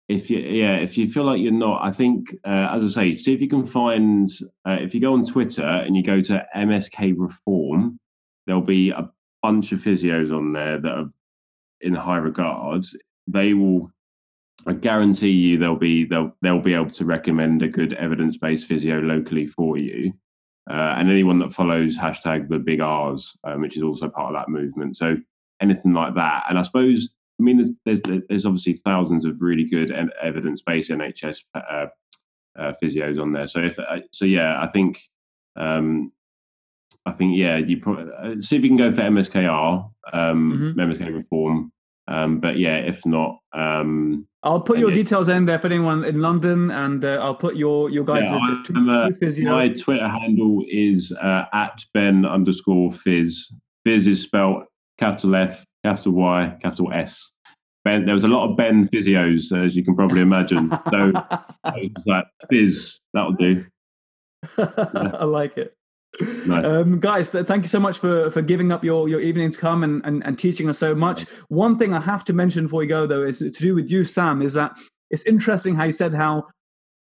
if 0.08 0.30
you 0.30 0.40
yeah 0.40 0.78
if 0.78 0.98
you 0.98 1.12
feel 1.12 1.26
like 1.26 1.40
you're 1.40 1.52
not 1.52 1.86
i 1.86 1.92
think 1.92 2.34
uh, 2.46 2.70
as 2.72 2.84
i 2.84 2.88
say 2.88 3.14
see 3.16 3.34
if 3.34 3.42
you 3.42 3.50
can 3.50 3.66
find 3.66 4.32
uh, 4.68 4.78
if 4.80 4.94
you 4.94 5.02
go 5.02 5.14
on 5.14 5.26
twitter 5.26 5.64
and 5.64 5.98
you 5.98 6.04
go 6.04 6.22
to 6.22 6.46
msk 6.56 7.14
reform 7.18 8.00
there'll 8.46 8.62
be 8.62 8.90
a 8.90 9.10
bunch 9.44 9.72
of 9.72 9.80
physios 9.80 10.36
on 10.36 10.54
there 10.54 10.80
that 10.80 10.92
are 10.92 11.10
in 11.82 11.94
high 11.94 12.18
regard. 12.18 12.86
They 13.28 13.54
will 13.54 13.92
i 14.66 14.74
guarantee 14.74 15.30
you 15.30 15.58
they'll 15.58 15.76
be 15.76 16.04
they'll 16.04 16.36
they'll 16.42 16.60
be 16.60 16.74
able 16.74 16.90
to 16.90 17.06
recommend 17.06 17.62
a 17.62 17.68
good 17.68 17.94
evidence-based 17.94 18.66
physio 18.66 19.00
locally 19.00 19.48
for 19.48 19.78
you. 19.78 20.12
Uh, 20.70 20.96
and 20.98 21.10
anyone 21.10 21.40
that 21.40 21.54
follows 21.54 21.98
hashtag 21.98 22.50
the 22.50 22.58
big 22.58 22.82
r's 22.82 23.38
um, 23.44 23.62
which 23.62 23.78
is 23.78 23.84
also 23.84 24.10
part 24.10 24.34
of 24.34 24.40
that 24.40 24.50
movement. 24.50 24.98
So 24.98 25.16
anything 25.62 25.94
like 25.94 26.16
that. 26.16 26.46
And 26.50 26.58
i 26.58 26.64
suppose 26.64 27.10
I 27.40 27.44
mean, 27.44 27.58
there's, 27.86 28.00
there's, 28.02 28.22
there's 28.30 28.46
obviously 28.46 28.74
thousands 28.74 29.26
of 29.26 29.42
really 29.42 29.66
good 29.66 29.92
evidence-based 30.22 30.90
NHS 30.90 31.38
uh, 31.54 31.86
uh, 32.58 32.74
physios 32.82 33.22
on 33.22 33.32
there. 33.32 33.48
So 33.48 33.60
if 33.60 33.78
uh, 33.78 34.00
so, 34.12 34.26
yeah, 34.26 34.62
I 34.62 34.68
think 34.68 35.00
um, 35.56 36.12
I 37.06 37.12
think 37.12 37.38
yeah, 37.38 37.58
you 37.58 37.80
probably 37.80 38.12
uh, 38.18 38.42
see 38.42 38.58
if 38.58 38.64
you 38.64 38.70
can 38.70 38.78
go 38.78 38.92
for 38.92 39.02
MSKR, 39.02 39.90
um, 40.14 40.76
mm-hmm. 40.76 40.80
MSK 40.80 41.16
reform. 41.16 41.72
Um, 42.10 42.40
but 42.40 42.58
yeah, 42.58 42.78
if 42.78 43.06
not, 43.06 43.40
um, 43.54 44.28
I'll 44.44 44.62
put 44.62 44.80
your 44.80 44.92
details 44.92 45.28
in 45.28 45.46
there 45.46 45.60
for 45.60 45.68
anyone 45.68 46.06
in 46.06 46.22
London, 46.22 46.72
and 46.72 47.04
uh, 47.04 47.20
I'll 47.22 47.36
put 47.36 47.58
your 47.58 47.90
your 47.90 48.06
guys. 48.06 48.24
Yeah, 48.24 49.10
physio. 49.20 49.52
My 49.52 49.70
Twitter 49.70 50.08
handle 50.08 50.64
is 50.70 51.12
uh, 51.12 51.46
at 51.54 51.84
Ben 51.94 52.26
underscore 52.26 52.92
Fizz. 52.92 53.52
Fizz 53.84 54.08
is 54.08 54.22
spelled 54.22 54.64
capital 54.98 55.36
F 55.36 55.66
capital 55.88 56.12
Y, 56.14 56.58
capital 56.62 56.92
S. 56.92 57.32
Ben, 57.86 58.06
there 58.06 58.14
was 58.14 58.26
a 58.26 58.28
lot 58.28 58.50
of 58.50 58.58
Ben 58.58 58.90
physios, 58.94 59.56
as 59.66 59.76
you 59.76 59.84
can 59.84 59.96
probably 59.96 60.20
imagine. 60.20 60.70
So 60.92 61.12
was 61.64 62.04
like, 62.06 62.26
fizz, 62.50 63.00
that'll 63.14 63.34
do. 63.34 63.66
Yeah. 64.58 64.66
I 65.20 65.24
like 65.24 65.58
it. 65.58 65.74
Nice. 66.46 66.66
Um, 66.66 67.00
guys, 67.00 67.30
thank 67.30 67.64
you 67.64 67.70
so 67.70 67.80
much 67.80 68.00
for, 68.00 68.30
for 68.32 68.42
giving 68.42 68.72
up 68.72 68.84
your, 68.84 69.08
your 69.08 69.22
evening 69.22 69.52
to 69.52 69.60
come 69.60 69.84
and, 69.84 70.04
and, 70.06 70.26
and 70.26 70.38
teaching 70.38 70.70
us 70.70 70.80
so 70.80 70.94
much. 70.94 71.26
One 71.48 71.78
thing 71.78 71.94
I 71.94 72.02
have 72.02 72.26
to 72.26 72.34
mention 72.34 72.66
before 72.66 72.80
we 72.80 72.88
go, 72.88 73.08
though, 73.08 73.24
is 73.24 73.40
to 73.40 73.50
do 73.50 73.76
with 73.76 73.90
you, 73.90 74.04
Sam, 74.04 74.42
is 74.42 74.54
that 74.54 74.78
it's 75.10 75.26
interesting 75.26 75.76
how 75.76 75.86
you 75.86 75.94
said 75.94 76.14
how 76.14 76.48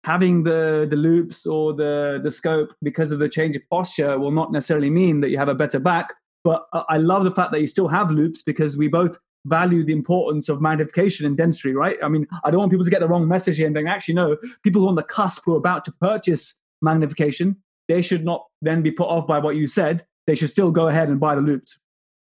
having 0.04 0.42
the, 0.42 0.86
the 0.90 0.96
loupes 0.96 1.46
or 1.46 1.72
the, 1.72 2.20
the 2.22 2.30
scope 2.30 2.70
because 2.82 3.12
of 3.12 3.18
the 3.20 3.28
change 3.28 3.54
of 3.56 3.62
posture 3.70 4.18
will 4.18 4.32
not 4.32 4.52
necessarily 4.52 4.90
mean 4.90 5.20
that 5.20 5.30
you 5.30 5.38
have 5.38 5.48
a 5.48 5.54
better 5.54 5.78
back. 5.78 6.14
But 6.44 6.66
I 6.90 6.98
love 6.98 7.24
the 7.24 7.30
fact 7.30 7.52
that 7.52 7.60
you 7.62 7.66
still 7.66 7.88
have 7.88 8.10
loupes 8.10 8.42
because 8.42 8.76
we 8.76 8.86
both 8.86 9.18
value 9.46 9.82
the 9.84 9.92
importance 9.92 10.48
of 10.48 10.60
magnification 10.60 11.26
and 11.26 11.36
dentistry, 11.36 11.74
right? 11.74 11.96
I 12.02 12.08
mean, 12.08 12.26
I 12.44 12.50
don't 12.50 12.60
want 12.60 12.70
people 12.70 12.84
to 12.84 12.90
get 12.90 13.00
the 13.00 13.08
wrong 13.08 13.26
message 13.26 13.56
here 13.56 13.66
and 13.66 13.74
think, 13.74 13.88
actually, 13.88 14.14
no, 14.14 14.36
people 14.62 14.82
who 14.82 14.86
are 14.86 14.90
on 14.90 14.94
the 14.94 15.02
cusp 15.02 15.42
who 15.44 15.54
are 15.54 15.58
about 15.58 15.84
to 15.86 15.92
purchase 15.92 16.54
magnification, 16.82 17.56
they 17.88 18.02
should 18.02 18.24
not 18.24 18.46
then 18.62 18.82
be 18.82 18.90
put 18.90 19.06
off 19.06 19.26
by 19.26 19.38
what 19.38 19.56
you 19.56 19.66
said. 19.66 20.06
They 20.26 20.34
should 20.34 20.50
still 20.50 20.70
go 20.70 20.88
ahead 20.88 21.08
and 21.08 21.18
buy 21.18 21.34
the 21.34 21.40
loupes. 21.40 21.78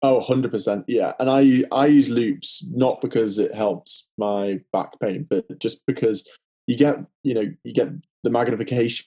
Oh, 0.02 0.24
100%. 0.26 0.84
Yeah. 0.86 1.12
And 1.18 1.28
I, 1.28 1.64
I 1.72 1.86
use 1.86 2.08
loupes 2.08 2.62
not 2.70 3.00
because 3.00 3.38
it 3.38 3.54
helps 3.54 4.06
my 4.16 4.60
back 4.72 4.98
pain, 5.00 5.26
but 5.28 5.44
just 5.58 5.80
because 5.86 6.26
you 6.66 6.76
get, 6.76 6.98
you 7.24 7.34
know, 7.34 7.50
you 7.64 7.72
get 7.72 7.88
the 8.22 8.30
magnification, 8.30 9.06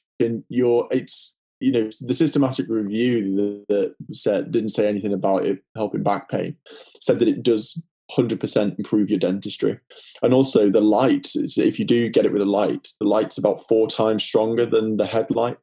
you're, 0.50 0.88
it's, 0.92 1.34
you 1.62 1.72
know 1.72 1.90
the 2.02 2.14
systematic 2.14 2.68
review 2.70 3.64
that, 3.70 3.96
said 4.12 4.52
didn't 4.52 4.70
say 4.70 4.88
anything 4.88 5.14
about 5.14 5.46
it 5.46 5.64
helping 5.76 6.04
back 6.04 6.30
pain 6.30 6.56
said 7.00 7.20
that 7.20 7.28
it 7.28 7.44
does 7.44 7.80
100% 8.18 8.78
improve 8.78 9.10
your 9.10 9.20
dentistry 9.20 9.80
and 10.22 10.34
also 10.34 10.70
the 10.70 10.82
light 10.82 11.32
if 11.36 11.80
you 11.80 11.86
do 11.86 12.10
get 12.10 12.26
it 12.26 12.34
with 12.34 12.42
a 12.42 12.46
light 12.46 12.90
the 13.00 13.08
light's 13.08 13.38
about 13.38 13.66
four 13.68 13.88
times 13.88 14.24
stronger 14.24 14.66
than 14.66 14.98
the 14.98 15.06
headlight 15.06 15.58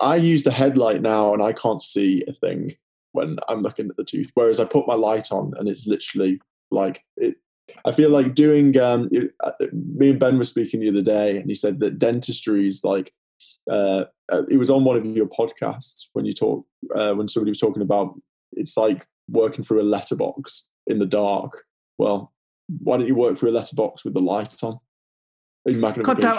i 0.00 0.16
use 0.16 0.42
the 0.42 0.50
headlight 0.50 1.00
now 1.00 1.32
and 1.32 1.42
i 1.42 1.52
can't 1.52 1.82
see 1.82 2.24
a 2.26 2.32
thing 2.32 2.74
when 3.12 3.36
i'm 3.48 3.62
looking 3.62 3.88
at 3.88 3.96
the 3.96 4.04
tooth 4.04 4.30
whereas 4.34 4.58
i 4.58 4.64
put 4.64 4.88
my 4.88 4.94
light 4.94 5.30
on 5.30 5.52
and 5.58 5.68
it's 5.68 5.86
literally 5.86 6.40
like 6.72 7.04
it 7.16 7.36
I 7.84 7.92
feel 7.92 8.10
like 8.10 8.34
doing. 8.34 8.76
Um, 8.78 9.08
it, 9.12 9.32
uh, 9.44 9.52
me 9.72 10.10
and 10.10 10.18
Ben 10.18 10.38
were 10.38 10.44
speaking 10.44 10.80
the 10.80 10.88
other 10.88 11.02
day, 11.02 11.36
and 11.36 11.48
he 11.48 11.54
said 11.54 11.78
that 11.80 11.98
dentistry 11.98 12.66
is 12.66 12.82
like 12.84 13.12
uh, 13.70 14.04
uh, 14.32 14.42
it 14.48 14.56
was 14.56 14.68
on 14.68 14.84
one 14.84 14.96
of 14.96 15.06
your 15.06 15.26
podcasts 15.26 16.06
when 16.12 16.24
you 16.24 16.32
talk 16.32 16.66
uh, 16.94 17.12
when 17.12 17.28
somebody 17.28 17.50
was 17.50 17.58
talking 17.58 17.82
about 17.82 18.14
it's 18.52 18.76
like 18.76 19.06
working 19.28 19.64
through 19.64 19.80
a 19.80 19.84
letterbox 19.84 20.68
in 20.88 20.98
the 20.98 21.06
dark. 21.06 21.64
Well, 21.98 22.32
why 22.82 22.96
don't 22.96 23.06
you 23.06 23.14
work 23.14 23.38
through 23.38 23.50
a 23.50 23.52
letterbox 23.52 24.04
with 24.04 24.14
the 24.14 24.20
light 24.20 24.54
on? 24.62 24.78
Cut 26.04 26.20
down, 26.20 26.38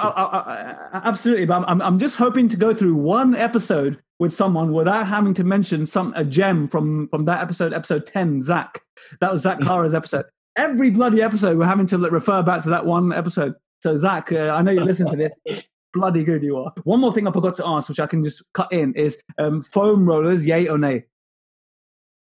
absolutely. 0.93 1.45
But 1.45 1.63
I'm, 1.67 1.81
I'm 1.81 1.99
just 1.99 2.15
hoping 2.15 2.49
to 2.49 2.57
go 2.57 2.73
through 2.73 2.95
one 2.95 3.35
episode 3.35 4.01
with 4.19 4.33
someone 4.33 4.73
without 4.73 5.07
having 5.07 5.33
to 5.35 5.43
mention 5.43 5.85
some 5.85 6.13
a 6.15 6.25
gem 6.25 6.67
from 6.67 7.07
from 7.09 7.25
that 7.25 7.41
episode, 7.41 7.71
episode 7.71 8.07
ten, 8.07 8.41
Zach. 8.41 8.81
That 9.21 9.31
was 9.31 9.43
Zach 9.43 9.59
Kara's 9.61 9.93
episode. 9.93 10.25
Every 10.57 10.89
bloody 10.89 11.21
episode, 11.21 11.57
we're 11.57 11.65
having 11.65 11.87
to 11.87 11.97
refer 11.97 12.41
back 12.41 12.63
to 12.63 12.69
that 12.69 12.85
one 12.85 13.13
episode. 13.13 13.53
So 13.79 13.95
Zach, 13.95 14.31
uh, 14.31 14.49
I 14.49 14.61
know 14.63 14.71
you 14.71 14.81
listen 14.81 15.09
to 15.09 15.15
this 15.15 15.63
bloody 15.93 16.23
good 16.23 16.43
you 16.43 16.57
are. 16.57 16.73
One 16.83 16.99
more 16.99 17.13
thing 17.13 17.27
I 17.27 17.31
forgot 17.31 17.55
to 17.55 17.67
ask, 17.67 17.89
which 17.89 17.99
I 17.99 18.07
can 18.07 18.23
just 18.23 18.43
cut 18.53 18.71
in, 18.71 18.93
is 18.95 19.21
um, 19.37 19.63
foam 19.63 20.05
rollers, 20.05 20.45
yay 20.45 20.67
or 20.67 20.77
nay? 20.77 21.05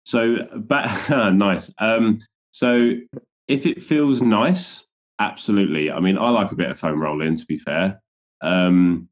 So, 0.06 0.36
but, 0.56 1.10
nice. 1.34 1.72
Um, 1.80 2.20
so, 2.52 2.92
if 3.48 3.66
it 3.66 3.84
feels 3.84 4.22
nice, 4.22 4.86
absolutely. 5.20 5.92
I 5.92 6.00
mean, 6.00 6.18
I 6.18 6.30
like 6.30 6.52
a 6.52 6.56
bit 6.56 6.72
of 6.72 6.80
foam 6.80 7.02
rolling, 7.02 7.38
to 7.38 7.46
be 7.46 7.58
fair. 7.58 8.02
Um, 8.42 9.10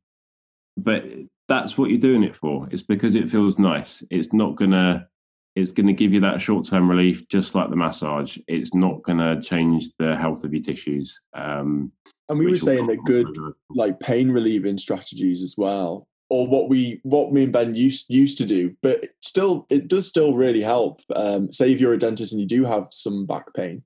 but 0.78 1.04
that's 1.48 1.78
what 1.78 1.90
you're 1.90 2.00
doing 2.00 2.24
it 2.24 2.36
for. 2.36 2.68
It's 2.72 2.82
because 2.82 3.16
it 3.16 3.30
feels 3.30 3.60
nice. 3.60 4.04
It's 4.10 4.34
not 4.34 4.56
gonna 4.56 5.08
it's 5.56 5.72
going 5.72 5.88
to 5.88 5.94
give 5.94 6.14
you 6.14 6.22
that 6.22 6.42
short 6.42 6.66
term 6.66 6.90
relief, 6.90 7.28
just 7.28 7.56
like 7.56 7.70
the 7.70 7.76
massage. 7.76 8.38
It's 8.48 8.74
not 8.74 9.04
going 9.04 9.18
to 9.18 9.42
change 9.42 9.90
the 10.00 10.16
health 10.16 10.44
of 10.44 10.54
your 10.54 10.64
tissues. 10.64 11.20
Um, 11.34 11.92
and 12.30 12.40
we 12.40 12.50
were 12.50 12.58
saying 12.58 12.88
that 12.88 13.04
good, 13.06 13.28
like 13.70 14.00
pain 14.00 14.32
relieving 14.32 14.78
strategies 14.78 15.44
as 15.44 15.56
well, 15.58 16.08
or 16.30 16.48
what 16.48 16.70
we, 16.70 17.02
what 17.04 17.34
me 17.34 17.44
and 17.44 17.52
Ben 17.52 17.76
used 17.76 18.06
used 18.08 18.38
to 18.38 18.46
do, 18.46 18.74
but 18.82 19.10
still, 19.22 19.66
it 19.70 19.90
does 19.90 20.08
still 20.08 20.34
really 20.34 20.62
help. 20.62 21.02
Um, 21.14 21.52
say 21.52 21.74
if 21.74 21.82
you're 21.82 21.94
a 21.94 22.00
dentist 22.00 22.32
and 22.32 22.40
you 22.40 22.48
do 22.48 22.64
have 22.64 22.88
some 22.92 23.26
back 23.26 23.54
pain, 23.54 23.84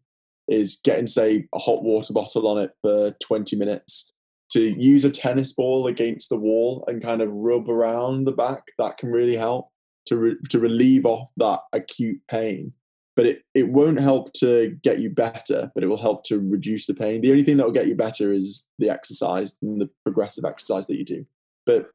is 0.48 0.78
getting 0.84 1.08
say 1.08 1.48
a 1.56 1.60
hot 1.60 1.84
water 1.84 2.14
bottle 2.14 2.48
on 2.48 2.62
it 2.62 2.72
for 2.84 3.12
20 3.24 3.56
minutes 3.56 4.12
to 4.52 4.62
use 4.80 5.04
a 5.04 5.10
tennis 5.10 5.54
ball 5.54 5.88
against 5.88 6.30
the 6.30 6.38
wall 6.38 6.84
and 6.88 7.02
kind 7.02 7.24
of 7.24 7.32
rub 7.32 7.68
around 7.68 8.26
the 8.26 8.32
back. 8.32 8.62
That 8.78 9.00
can 9.00 9.12
really 9.12 9.36
help 9.36 9.70
to 10.08 10.18
re- 10.18 10.38
to 10.50 10.60
relieve 10.60 11.06
off 11.06 11.30
that 11.38 11.62
acute 11.74 12.20
pain. 12.30 12.74
But 13.16 13.28
it, 13.28 13.44
it 13.54 13.70
won't 13.70 14.00
help 14.00 14.34
to 14.34 14.78
get 14.84 15.00
you 15.00 15.10
better, 15.10 15.72
but 15.74 15.86
it 15.86 15.88
will 15.88 15.98
help 15.98 16.26
to 16.26 16.40
reduce 16.40 16.86
the 16.86 16.94
pain. 16.94 17.22
The 17.22 17.32
only 17.32 17.44
thing 17.44 17.56
that 17.58 17.66
will 17.66 17.72
get 17.72 17.88
you 17.88 17.96
better 17.96 18.34
is 18.34 18.66
the 18.78 18.90
exercise 18.90 19.56
and 19.62 19.80
the 19.80 19.90
progressive 20.04 20.44
exercise 20.44 20.86
that 20.88 20.98
you 20.98 21.06
do. 21.06 21.26
But 21.66 21.90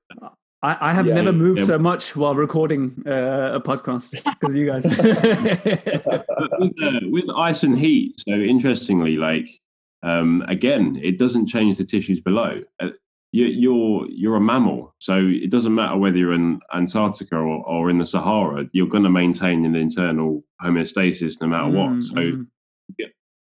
I, 0.62 0.76
I 0.80 0.92
have 0.94 1.06
yeah, 1.06 1.14
never 1.14 1.32
moved 1.32 1.60
yeah. 1.60 1.66
so 1.66 1.78
much 1.78 2.16
while 2.16 2.34
recording 2.34 3.02
uh, 3.06 3.52
a 3.54 3.60
podcast 3.60 4.12
because 4.40 4.54
you 4.54 4.66
guys. 4.66 4.84
with, 6.58 6.72
uh, 6.82 7.00
with 7.10 7.24
ice 7.36 7.62
and 7.64 7.78
heat, 7.78 8.14
so 8.26 8.34
interestingly, 8.34 9.16
like 9.16 9.48
um, 10.02 10.42
again, 10.48 10.98
it 11.02 11.18
doesn't 11.18 11.46
change 11.46 11.76
the 11.76 11.84
tissues 11.84 12.20
below. 12.20 12.62
Uh, 12.80 12.88
you, 13.32 13.72
are 13.72 14.06
you're 14.08 14.36
a 14.36 14.40
mammal, 14.40 14.94
so 14.98 15.16
it 15.16 15.50
doesn't 15.50 15.74
matter 15.74 15.96
whether 15.96 16.16
you're 16.16 16.34
in 16.34 16.60
Antarctica 16.74 17.36
or, 17.36 17.64
or 17.66 17.90
in 17.90 17.98
the 17.98 18.04
Sahara. 18.04 18.66
You're 18.72 18.88
going 18.88 19.04
to 19.04 19.10
maintain 19.10 19.64
an 19.64 19.76
internal 19.76 20.42
homeostasis 20.62 21.40
no 21.40 21.46
matter 21.46 21.70
mm, 21.70 21.94
what. 21.94 22.02
So 22.02 22.44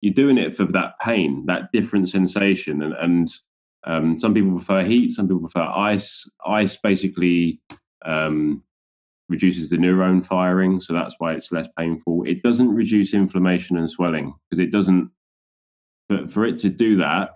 you're 0.00 0.14
doing 0.14 0.38
it 0.38 0.56
for 0.56 0.64
that 0.66 0.98
pain, 1.00 1.44
that 1.46 1.72
different 1.72 2.08
sensation, 2.08 2.82
and 2.82 2.94
and 2.94 3.34
um, 3.86 4.18
some 4.18 4.32
people 4.32 4.56
prefer 4.56 4.84
heat, 4.84 5.12
some 5.12 5.28
people 5.28 5.48
prefer 5.48 5.66
ice. 5.66 6.28
Ice 6.46 6.76
basically 6.76 7.60
um, 8.06 8.62
reduces 9.28 9.68
the 9.68 9.76
neuron 9.76 10.24
firing, 10.24 10.80
so 10.80 10.94
that's 10.94 11.14
why 11.18 11.34
it's 11.34 11.52
less 11.52 11.68
painful. 11.78 12.24
It 12.26 12.42
doesn't 12.42 12.74
reduce 12.74 13.12
inflammation 13.12 13.76
and 13.76 13.90
swelling 13.90 14.34
because 14.48 14.64
it 14.64 14.70
doesn't. 14.70 15.10
But 16.08 16.30
for 16.30 16.44
it 16.46 16.58
to 16.60 16.68
do 16.68 16.96
that, 16.98 17.30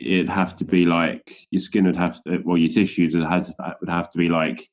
it'd 0.00 0.28
have 0.28 0.56
to 0.56 0.64
be 0.64 0.84
like 0.84 1.36
your 1.50 1.60
skin 1.60 1.84
would 1.84 1.96
have 1.96 2.22
to, 2.24 2.38
well, 2.44 2.56
your 2.56 2.70
tissues 2.70 3.14
would 3.14 3.26
have, 3.26 3.52
would 3.80 3.88
have 3.88 4.10
to 4.10 4.18
be 4.18 4.28
like 4.28 4.68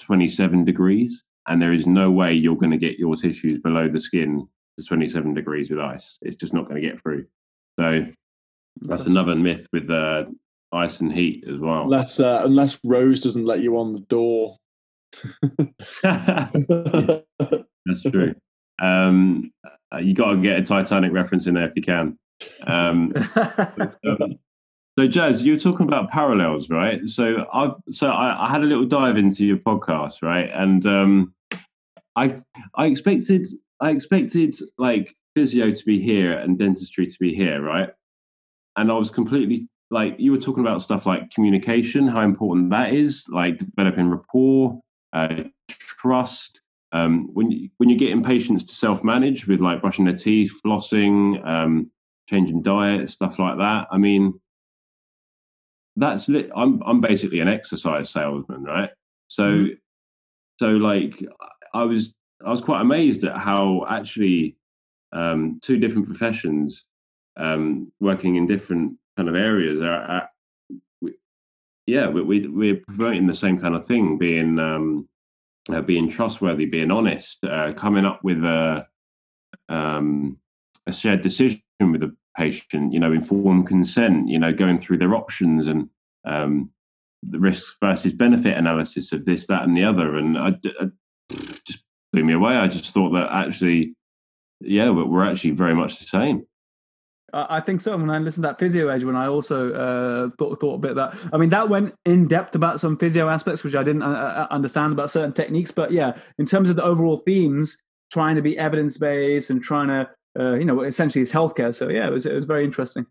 27 0.00 0.64
degrees. 0.64 1.22
And 1.48 1.62
there 1.62 1.72
is 1.72 1.86
no 1.86 2.10
way 2.10 2.32
you're 2.32 2.56
going 2.56 2.72
to 2.72 2.76
get 2.76 2.98
your 2.98 3.14
tissues 3.14 3.60
below 3.62 3.88
the 3.88 4.00
skin 4.00 4.48
to 4.78 4.84
27 4.84 5.32
degrees 5.34 5.70
with 5.70 5.78
ice. 5.78 6.18
It's 6.22 6.36
just 6.36 6.52
not 6.52 6.68
going 6.68 6.82
to 6.82 6.88
get 6.88 7.00
through. 7.00 7.26
So 7.78 8.06
that's 8.82 9.04
another 9.04 9.36
myth 9.36 9.66
with 9.72 9.88
uh, 9.88 10.24
ice 10.72 11.00
and 11.00 11.12
heat 11.12 11.44
as 11.48 11.58
well. 11.60 11.82
Unless, 11.82 12.18
uh, 12.18 12.42
unless 12.44 12.78
Rose 12.84 13.20
doesn't 13.20 13.44
let 13.44 13.60
you 13.60 13.78
on 13.78 13.92
the 13.92 14.00
door. 14.00 14.58
that's 17.86 18.02
true. 18.02 18.34
Um, 18.82 19.52
uh, 19.94 19.98
you 19.98 20.14
got 20.14 20.32
to 20.32 20.42
get 20.42 20.58
a 20.58 20.62
Titanic 20.62 21.12
reference 21.12 21.46
in 21.46 21.54
there 21.54 21.68
if 21.68 21.72
you 21.76 21.82
can. 21.82 22.18
Um, 22.66 23.12
but, 23.34 23.96
um, 24.04 24.38
so, 24.98 25.06
Jaz, 25.06 25.42
you 25.42 25.52
were 25.52 25.58
talking 25.58 25.86
about 25.86 26.10
parallels, 26.10 26.70
right? 26.70 27.00
So, 27.06 27.44
I've 27.52 27.72
so 27.90 28.08
I, 28.08 28.46
I 28.46 28.50
had 28.50 28.62
a 28.62 28.66
little 28.66 28.86
dive 28.86 29.16
into 29.18 29.44
your 29.44 29.58
podcast, 29.58 30.22
right? 30.22 30.50
And 30.52 30.86
um, 30.86 31.34
I 32.16 32.42
I 32.74 32.86
expected 32.86 33.46
I 33.80 33.90
expected 33.90 34.56
like 34.78 35.14
physio 35.34 35.70
to 35.70 35.84
be 35.84 36.00
here 36.00 36.32
and 36.32 36.58
dentistry 36.58 37.06
to 37.06 37.18
be 37.20 37.34
here, 37.34 37.60
right? 37.62 37.90
And 38.76 38.90
I 38.90 38.94
was 38.94 39.10
completely 39.10 39.68
like 39.90 40.16
you 40.18 40.32
were 40.32 40.38
talking 40.38 40.62
about 40.62 40.82
stuff 40.82 41.06
like 41.06 41.30
communication, 41.30 42.08
how 42.08 42.22
important 42.22 42.70
that 42.70 42.94
is, 42.94 43.24
like 43.28 43.58
developing 43.58 44.10
rapport, 44.10 44.80
uh, 45.12 45.44
trust. 45.68 46.60
Um, 46.92 47.28
when 47.34 47.50
you, 47.50 47.68
when 47.76 47.88
you're 47.90 47.98
getting 47.98 48.24
patients 48.24 48.64
to 48.64 48.74
self 48.74 49.04
manage 49.04 49.46
with 49.46 49.60
like 49.60 49.80
brushing 49.82 50.06
their 50.06 50.16
teeth, 50.16 50.52
flossing, 50.64 51.44
um, 51.46 51.90
changing 52.28 52.62
diet, 52.62 53.10
stuff 53.10 53.38
like 53.38 53.58
that. 53.58 53.86
I 53.90 53.98
mean 53.98 54.40
that's 55.96 56.28
lit. 56.28 56.50
I'm 56.54 56.82
I'm 56.84 57.00
basically 57.00 57.40
an 57.40 57.48
exercise 57.48 58.10
salesman, 58.10 58.64
right? 58.64 58.90
So 59.28 59.42
mm-hmm. 59.42 59.72
so 60.58 60.66
like 60.68 61.14
I 61.74 61.84
was 61.84 62.14
I 62.44 62.50
was 62.50 62.60
quite 62.60 62.80
amazed 62.80 63.24
at 63.24 63.36
how 63.36 63.86
actually 63.88 64.56
um, 65.12 65.58
two 65.62 65.78
different 65.78 66.06
professions 66.06 66.84
um, 67.36 67.90
working 68.00 68.36
in 68.36 68.46
different 68.46 68.96
kind 69.16 69.28
of 69.28 69.34
areas 69.34 69.80
are, 69.80 70.02
are 70.02 70.30
we, 71.00 71.14
yeah 71.86 72.08
we, 72.08 72.22
we 72.22 72.48
we're 72.48 72.82
promoting 72.86 73.26
the 73.26 73.34
same 73.34 73.58
kind 73.58 73.74
of 73.74 73.86
thing 73.86 74.18
being 74.18 74.58
um, 74.58 75.08
uh, 75.70 75.80
being 75.80 76.08
trustworthy 76.08 76.66
being 76.66 76.90
honest 76.90 77.38
uh, 77.44 77.72
coming 77.74 78.04
up 78.04 78.20
with 78.22 78.44
a 78.44 78.86
um, 79.68 80.38
a 80.86 80.92
shared 80.92 81.22
decision 81.22 81.62
with 81.80 82.00
the 82.00 82.14
patient, 82.36 82.92
you 82.92 83.00
know, 83.00 83.12
informed 83.12 83.66
consent, 83.66 84.28
you 84.28 84.38
know, 84.38 84.52
going 84.52 84.78
through 84.78 84.98
their 84.98 85.14
options 85.14 85.66
and 85.66 85.88
um, 86.24 86.70
the 87.22 87.38
risk 87.38 87.74
versus 87.80 88.12
benefit 88.12 88.56
analysis 88.56 89.12
of 89.12 89.24
this, 89.24 89.46
that, 89.46 89.62
and 89.62 89.76
the 89.76 89.84
other. 89.84 90.16
And 90.16 90.36
I, 90.36 90.54
I 90.80 90.86
just 91.64 91.84
blew 92.12 92.24
me 92.24 92.34
away. 92.34 92.54
I 92.54 92.68
just 92.68 92.92
thought 92.92 93.10
that 93.10 93.28
actually, 93.32 93.94
yeah, 94.60 94.90
we're 94.90 95.28
actually 95.28 95.50
very 95.50 95.74
much 95.74 95.98
the 95.98 96.06
same. 96.06 96.46
I 97.32 97.60
think 97.60 97.80
so. 97.80 97.96
When 97.96 98.08
I 98.08 98.18
listened 98.18 98.44
to 98.44 98.48
that 98.48 98.58
physio 98.58 98.88
edge, 98.88 99.02
when 99.04 99.16
I 99.16 99.26
also 99.26 99.72
uh, 99.72 100.30
thought 100.38 100.60
thought 100.60 100.76
a 100.76 100.78
bit 100.78 100.94
that. 100.94 101.18
I 101.32 101.36
mean, 101.36 101.50
that 101.50 101.68
went 101.68 101.94
in 102.04 102.28
depth 102.28 102.54
about 102.54 102.80
some 102.80 102.96
physio 102.96 103.28
aspects, 103.28 103.64
which 103.64 103.74
I 103.74 103.82
didn't 103.82 104.02
uh, 104.02 104.06
uh, 104.06 104.46
understand 104.50 104.92
about 104.92 105.10
certain 105.10 105.32
techniques. 105.32 105.70
But 105.70 105.90
yeah, 105.90 106.16
in 106.38 106.46
terms 106.46 106.70
of 106.70 106.76
the 106.76 106.84
overall 106.84 107.18
themes, 107.26 107.76
trying 108.12 108.36
to 108.36 108.42
be 108.42 108.56
evidence 108.56 108.96
based 108.96 109.50
and 109.50 109.62
trying 109.62 109.88
to 109.88 110.08
uh, 110.38 110.54
you 110.54 110.64
know, 110.64 110.82
essentially 110.82 111.22
it's 111.22 111.32
healthcare. 111.32 111.74
So 111.74 111.88
yeah, 111.88 112.06
it 112.06 112.12
was 112.12 112.26
it 112.26 112.34
was 112.34 112.44
very 112.44 112.64
interesting. 112.64 113.06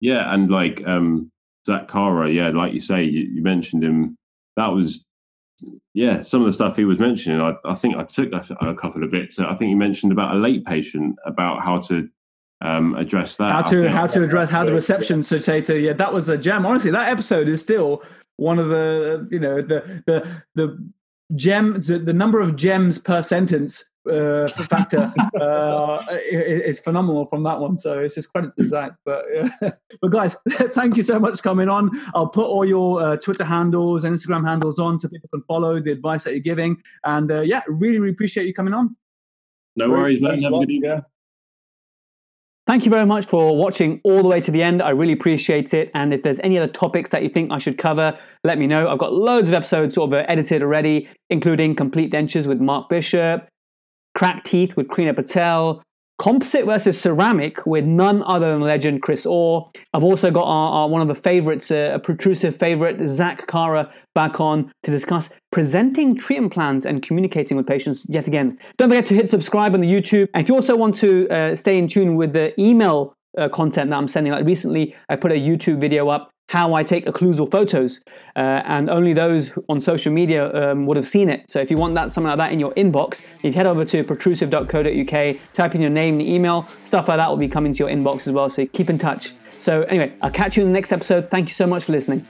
Yeah, 0.00 0.32
and 0.32 0.50
like 0.50 0.82
um, 0.86 1.30
Zach 1.66 1.88
Kara, 1.88 2.30
yeah, 2.30 2.50
like 2.50 2.72
you 2.72 2.80
say, 2.80 3.04
you, 3.04 3.22
you, 3.32 3.42
mentioned 3.42 3.82
him. 3.82 4.16
That 4.56 4.68
was 4.68 5.04
yeah, 5.94 6.22
some 6.22 6.42
of 6.42 6.46
the 6.46 6.52
stuff 6.52 6.76
he 6.76 6.84
was 6.84 6.98
mentioning. 6.98 7.40
I, 7.40 7.54
I 7.64 7.74
think 7.74 7.96
I 7.96 8.04
took 8.04 8.32
a, 8.32 8.44
a 8.60 8.74
couple 8.74 9.02
of 9.02 9.10
bits. 9.10 9.38
I 9.38 9.54
think 9.54 9.70
you 9.70 9.76
mentioned 9.76 10.12
about 10.12 10.34
a 10.34 10.38
late 10.38 10.64
patient, 10.64 11.16
about 11.24 11.62
how 11.62 11.80
to 11.80 12.08
um, 12.60 12.94
address 12.96 13.36
that. 13.36 13.50
How 13.50 13.62
to 13.62 13.88
how 13.88 14.06
to 14.06 14.24
address 14.24 14.50
how 14.50 14.64
the 14.64 14.72
reception 14.72 15.18
yeah. 15.18 15.40
so 15.40 15.60
to 15.60 15.78
yeah, 15.78 15.92
that 15.92 16.12
was 16.12 16.28
a 16.28 16.36
gem. 16.36 16.66
Honestly, 16.66 16.90
that 16.90 17.08
episode 17.08 17.48
is 17.48 17.62
still 17.62 18.02
one 18.36 18.58
of 18.58 18.68
the 18.68 19.28
you 19.30 19.38
know 19.38 19.62
the 19.62 20.02
the 20.06 20.42
the 20.54 20.92
gems 21.36 21.86
the, 21.86 21.98
the 21.98 22.12
number 22.12 22.40
of 22.40 22.56
gems 22.56 22.98
per 22.98 23.22
sentence 23.22 23.84
uh, 24.10 24.48
factor 24.68 25.12
uh, 25.40 26.00
is 26.30 26.80
phenomenal 26.80 27.26
from 27.26 27.42
that 27.44 27.58
one. 27.58 27.78
So 27.78 28.00
it's 28.00 28.14
just 28.14 28.32
credit 28.32 28.52
to 28.58 28.66
Zach. 28.66 28.92
But 29.04 29.24
uh, 29.62 29.70
but 30.00 30.08
guys, 30.10 30.36
thank 30.74 30.96
you 30.96 31.02
so 31.02 31.18
much 31.18 31.36
for 31.36 31.42
coming 31.42 31.68
on. 31.68 31.90
I'll 32.14 32.28
put 32.28 32.46
all 32.46 32.64
your 32.64 33.02
uh, 33.02 33.16
Twitter 33.16 33.44
handles 33.44 34.04
and 34.04 34.16
Instagram 34.16 34.46
handles 34.46 34.78
on 34.78 34.98
so 34.98 35.08
people 35.08 35.28
can 35.32 35.42
follow 35.42 35.80
the 35.80 35.92
advice 35.92 36.24
that 36.24 36.32
you're 36.32 36.40
giving. 36.40 36.76
And 37.04 37.30
uh, 37.30 37.40
yeah, 37.40 37.62
really, 37.68 37.98
really 37.98 38.12
appreciate 38.12 38.46
you 38.46 38.54
coming 38.54 38.74
on. 38.74 38.96
No 39.76 39.90
worries, 39.90 40.20
man. 40.22 40.42
Have 40.42 40.52
a 40.52 40.58
good 40.60 40.70
evening. 40.70 41.02
Thank 42.66 42.86
you 42.86 42.90
very 42.90 43.04
much 43.04 43.26
for 43.26 43.54
watching 43.58 44.00
all 44.04 44.22
the 44.22 44.28
way 44.28 44.40
to 44.40 44.50
the 44.50 44.62
end. 44.62 44.80
I 44.80 44.90
really 44.90 45.12
appreciate 45.12 45.74
it. 45.74 45.90
And 45.92 46.14
if 46.14 46.22
there's 46.22 46.40
any 46.40 46.56
other 46.56 46.72
topics 46.72 47.10
that 47.10 47.22
you 47.22 47.28
think 47.28 47.52
I 47.52 47.58
should 47.58 47.76
cover, 47.76 48.18
let 48.42 48.58
me 48.58 48.66
know. 48.66 48.88
I've 48.88 48.98
got 48.98 49.12
loads 49.12 49.48
of 49.48 49.54
episodes 49.54 49.96
sort 49.96 50.14
of 50.14 50.24
edited 50.28 50.62
already, 50.62 51.06
including 51.28 51.74
Complete 51.74 52.10
Dentures 52.10 52.46
with 52.46 52.62
Mark 52.62 52.88
Bishop, 52.88 53.46
Cracked 54.14 54.46
Teeth 54.46 54.76
with 54.76 54.88
Krina 54.88 55.14
Patel, 55.14 55.82
Composite 56.18 56.64
versus 56.64 57.00
Ceramic 57.00 57.66
with 57.66 57.84
none 57.84 58.22
other 58.22 58.52
than 58.52 58.60
legend 58.60 59.02
Chris 59.02 59.26
Orr. 59.26 59.68
I've 59.92 60.04
also 60.04 60.30
got 60.30 60.44
our, 60.44 60.70
our 60.70 60.88
one 60.88 61.02
of 61.02 61.08
the 61.08 61.14
favorites, 61.14 61.72
uh, 61.72 61.90
a 61.92 61.98
protrusive 61.98 62.56
favorite, 62.56 63.08
Zach 63.08 63.48
Kara, 63.48 63.92
back 64.14 64.40
on 64.40 64.70
to 64.84 64.92
discuss 64.92 65.30
presenting 65.50 66.16
treatment 66.16 66.52
plans 66.52 66.86
and 66.86 67.02
communicating 67.02 67.56
with 67.56 67.66
patients 67.66 68.06
yet 68.08 68.28
again. 68.28 68.56
Don't 68.76 68.90
forget 68.90 69.06
to 69.06 69.14
hit 69.14 69.28
subscribe 69.28 69.74
on 69.74 69.80
the 69.80 69.88
YouTube. 69.88 70.28
And 70.34 70.42
if 70.42 70.48
you 70.48 70.54
also 70.54 70.76
want 70.76 70.94
to 70.96 71.28
uh, 71.30 71.56
stay 71.56 71.78
in 71.78 71.88
tune 71.88 72.14
with 72.14 72.32
the 72.32 72.58
email 72.60 73.16
uh, 73.36 73.48
content 73.48 73.90
that 73.90 73.96
I'm 73.96 74.06
sending, 74.06 74.32
like 74.32 74.46
recently 74.46 74.94
I 75.08 75.16
put 75.16 75.32
a 75.32 75.34
YouTube 75.34 75.80
video 75.80 76.08
up 76.10 76.30
how 76.48 76.74
I 76.74 76.82
take 76.82 77.06
occlusal 77.06 77.50
photos, 77.50 78.00
uh, 78.36 78.62
and 78.64 78.90
only 78.90 79.12
those 79.12 79.56
on 79.68 79.80
social 79.80 80.12
media 80.12 80.52
um, 80.54 80.86
would 80.86 80.96
have 80.96 81.06
seen 81.06 81.28
it. 81.28 81.48
So 81.50 81.60
if 81.60 81.70
you 81.70 81.76
want 81.76 81.94
that 81.94 82.10
something 82.10 82.28
like 82.28 82.38
that 82.38 82.52
in 82.52 82.60
your 82.60 82.72
inbox, 82.74 83.22
if 83.38 83.44
you 83.44 83.52
head 83.52 83.66
over 83.66 83.84
to 83.84 84.04
protrusive.co.uk, 84.04 85.52
type 85.52 85.74
in 85.74 85.80
your 85.80 85.90
name 85.90 86.20
and 86.20 86.28
email, 86.28 86.66
stuff 86.82 87.08
like 87.08 87.18
that 87.18 87.28
will 87.28 87.36
be 87.36 87.48
coming 87.48 87.72
to 87.72 87.78
your 87.78 87.88
inbox 87.88 88.26
as 88.26 88.32
well. 88.32 88.48
So 88.48 88.66
keep 88.66 88.90
in 88.90 88.98
touch. 88.98 89.32
So 89.58 89.82
anyway, 89.82 90.12
I'll 90.20 90.30
catch 90.30 90.56
you 90.56 90.62
in 90.62 90.68
the 90.68 90.74
next 90.74 90.92
episode. 90.92 91.30
Thank 91.30 91.48
you 91.48 91.54
so 91.54 91.66
much 91.66 91.84
for 91.84 91.92
listening. 91.92 92.26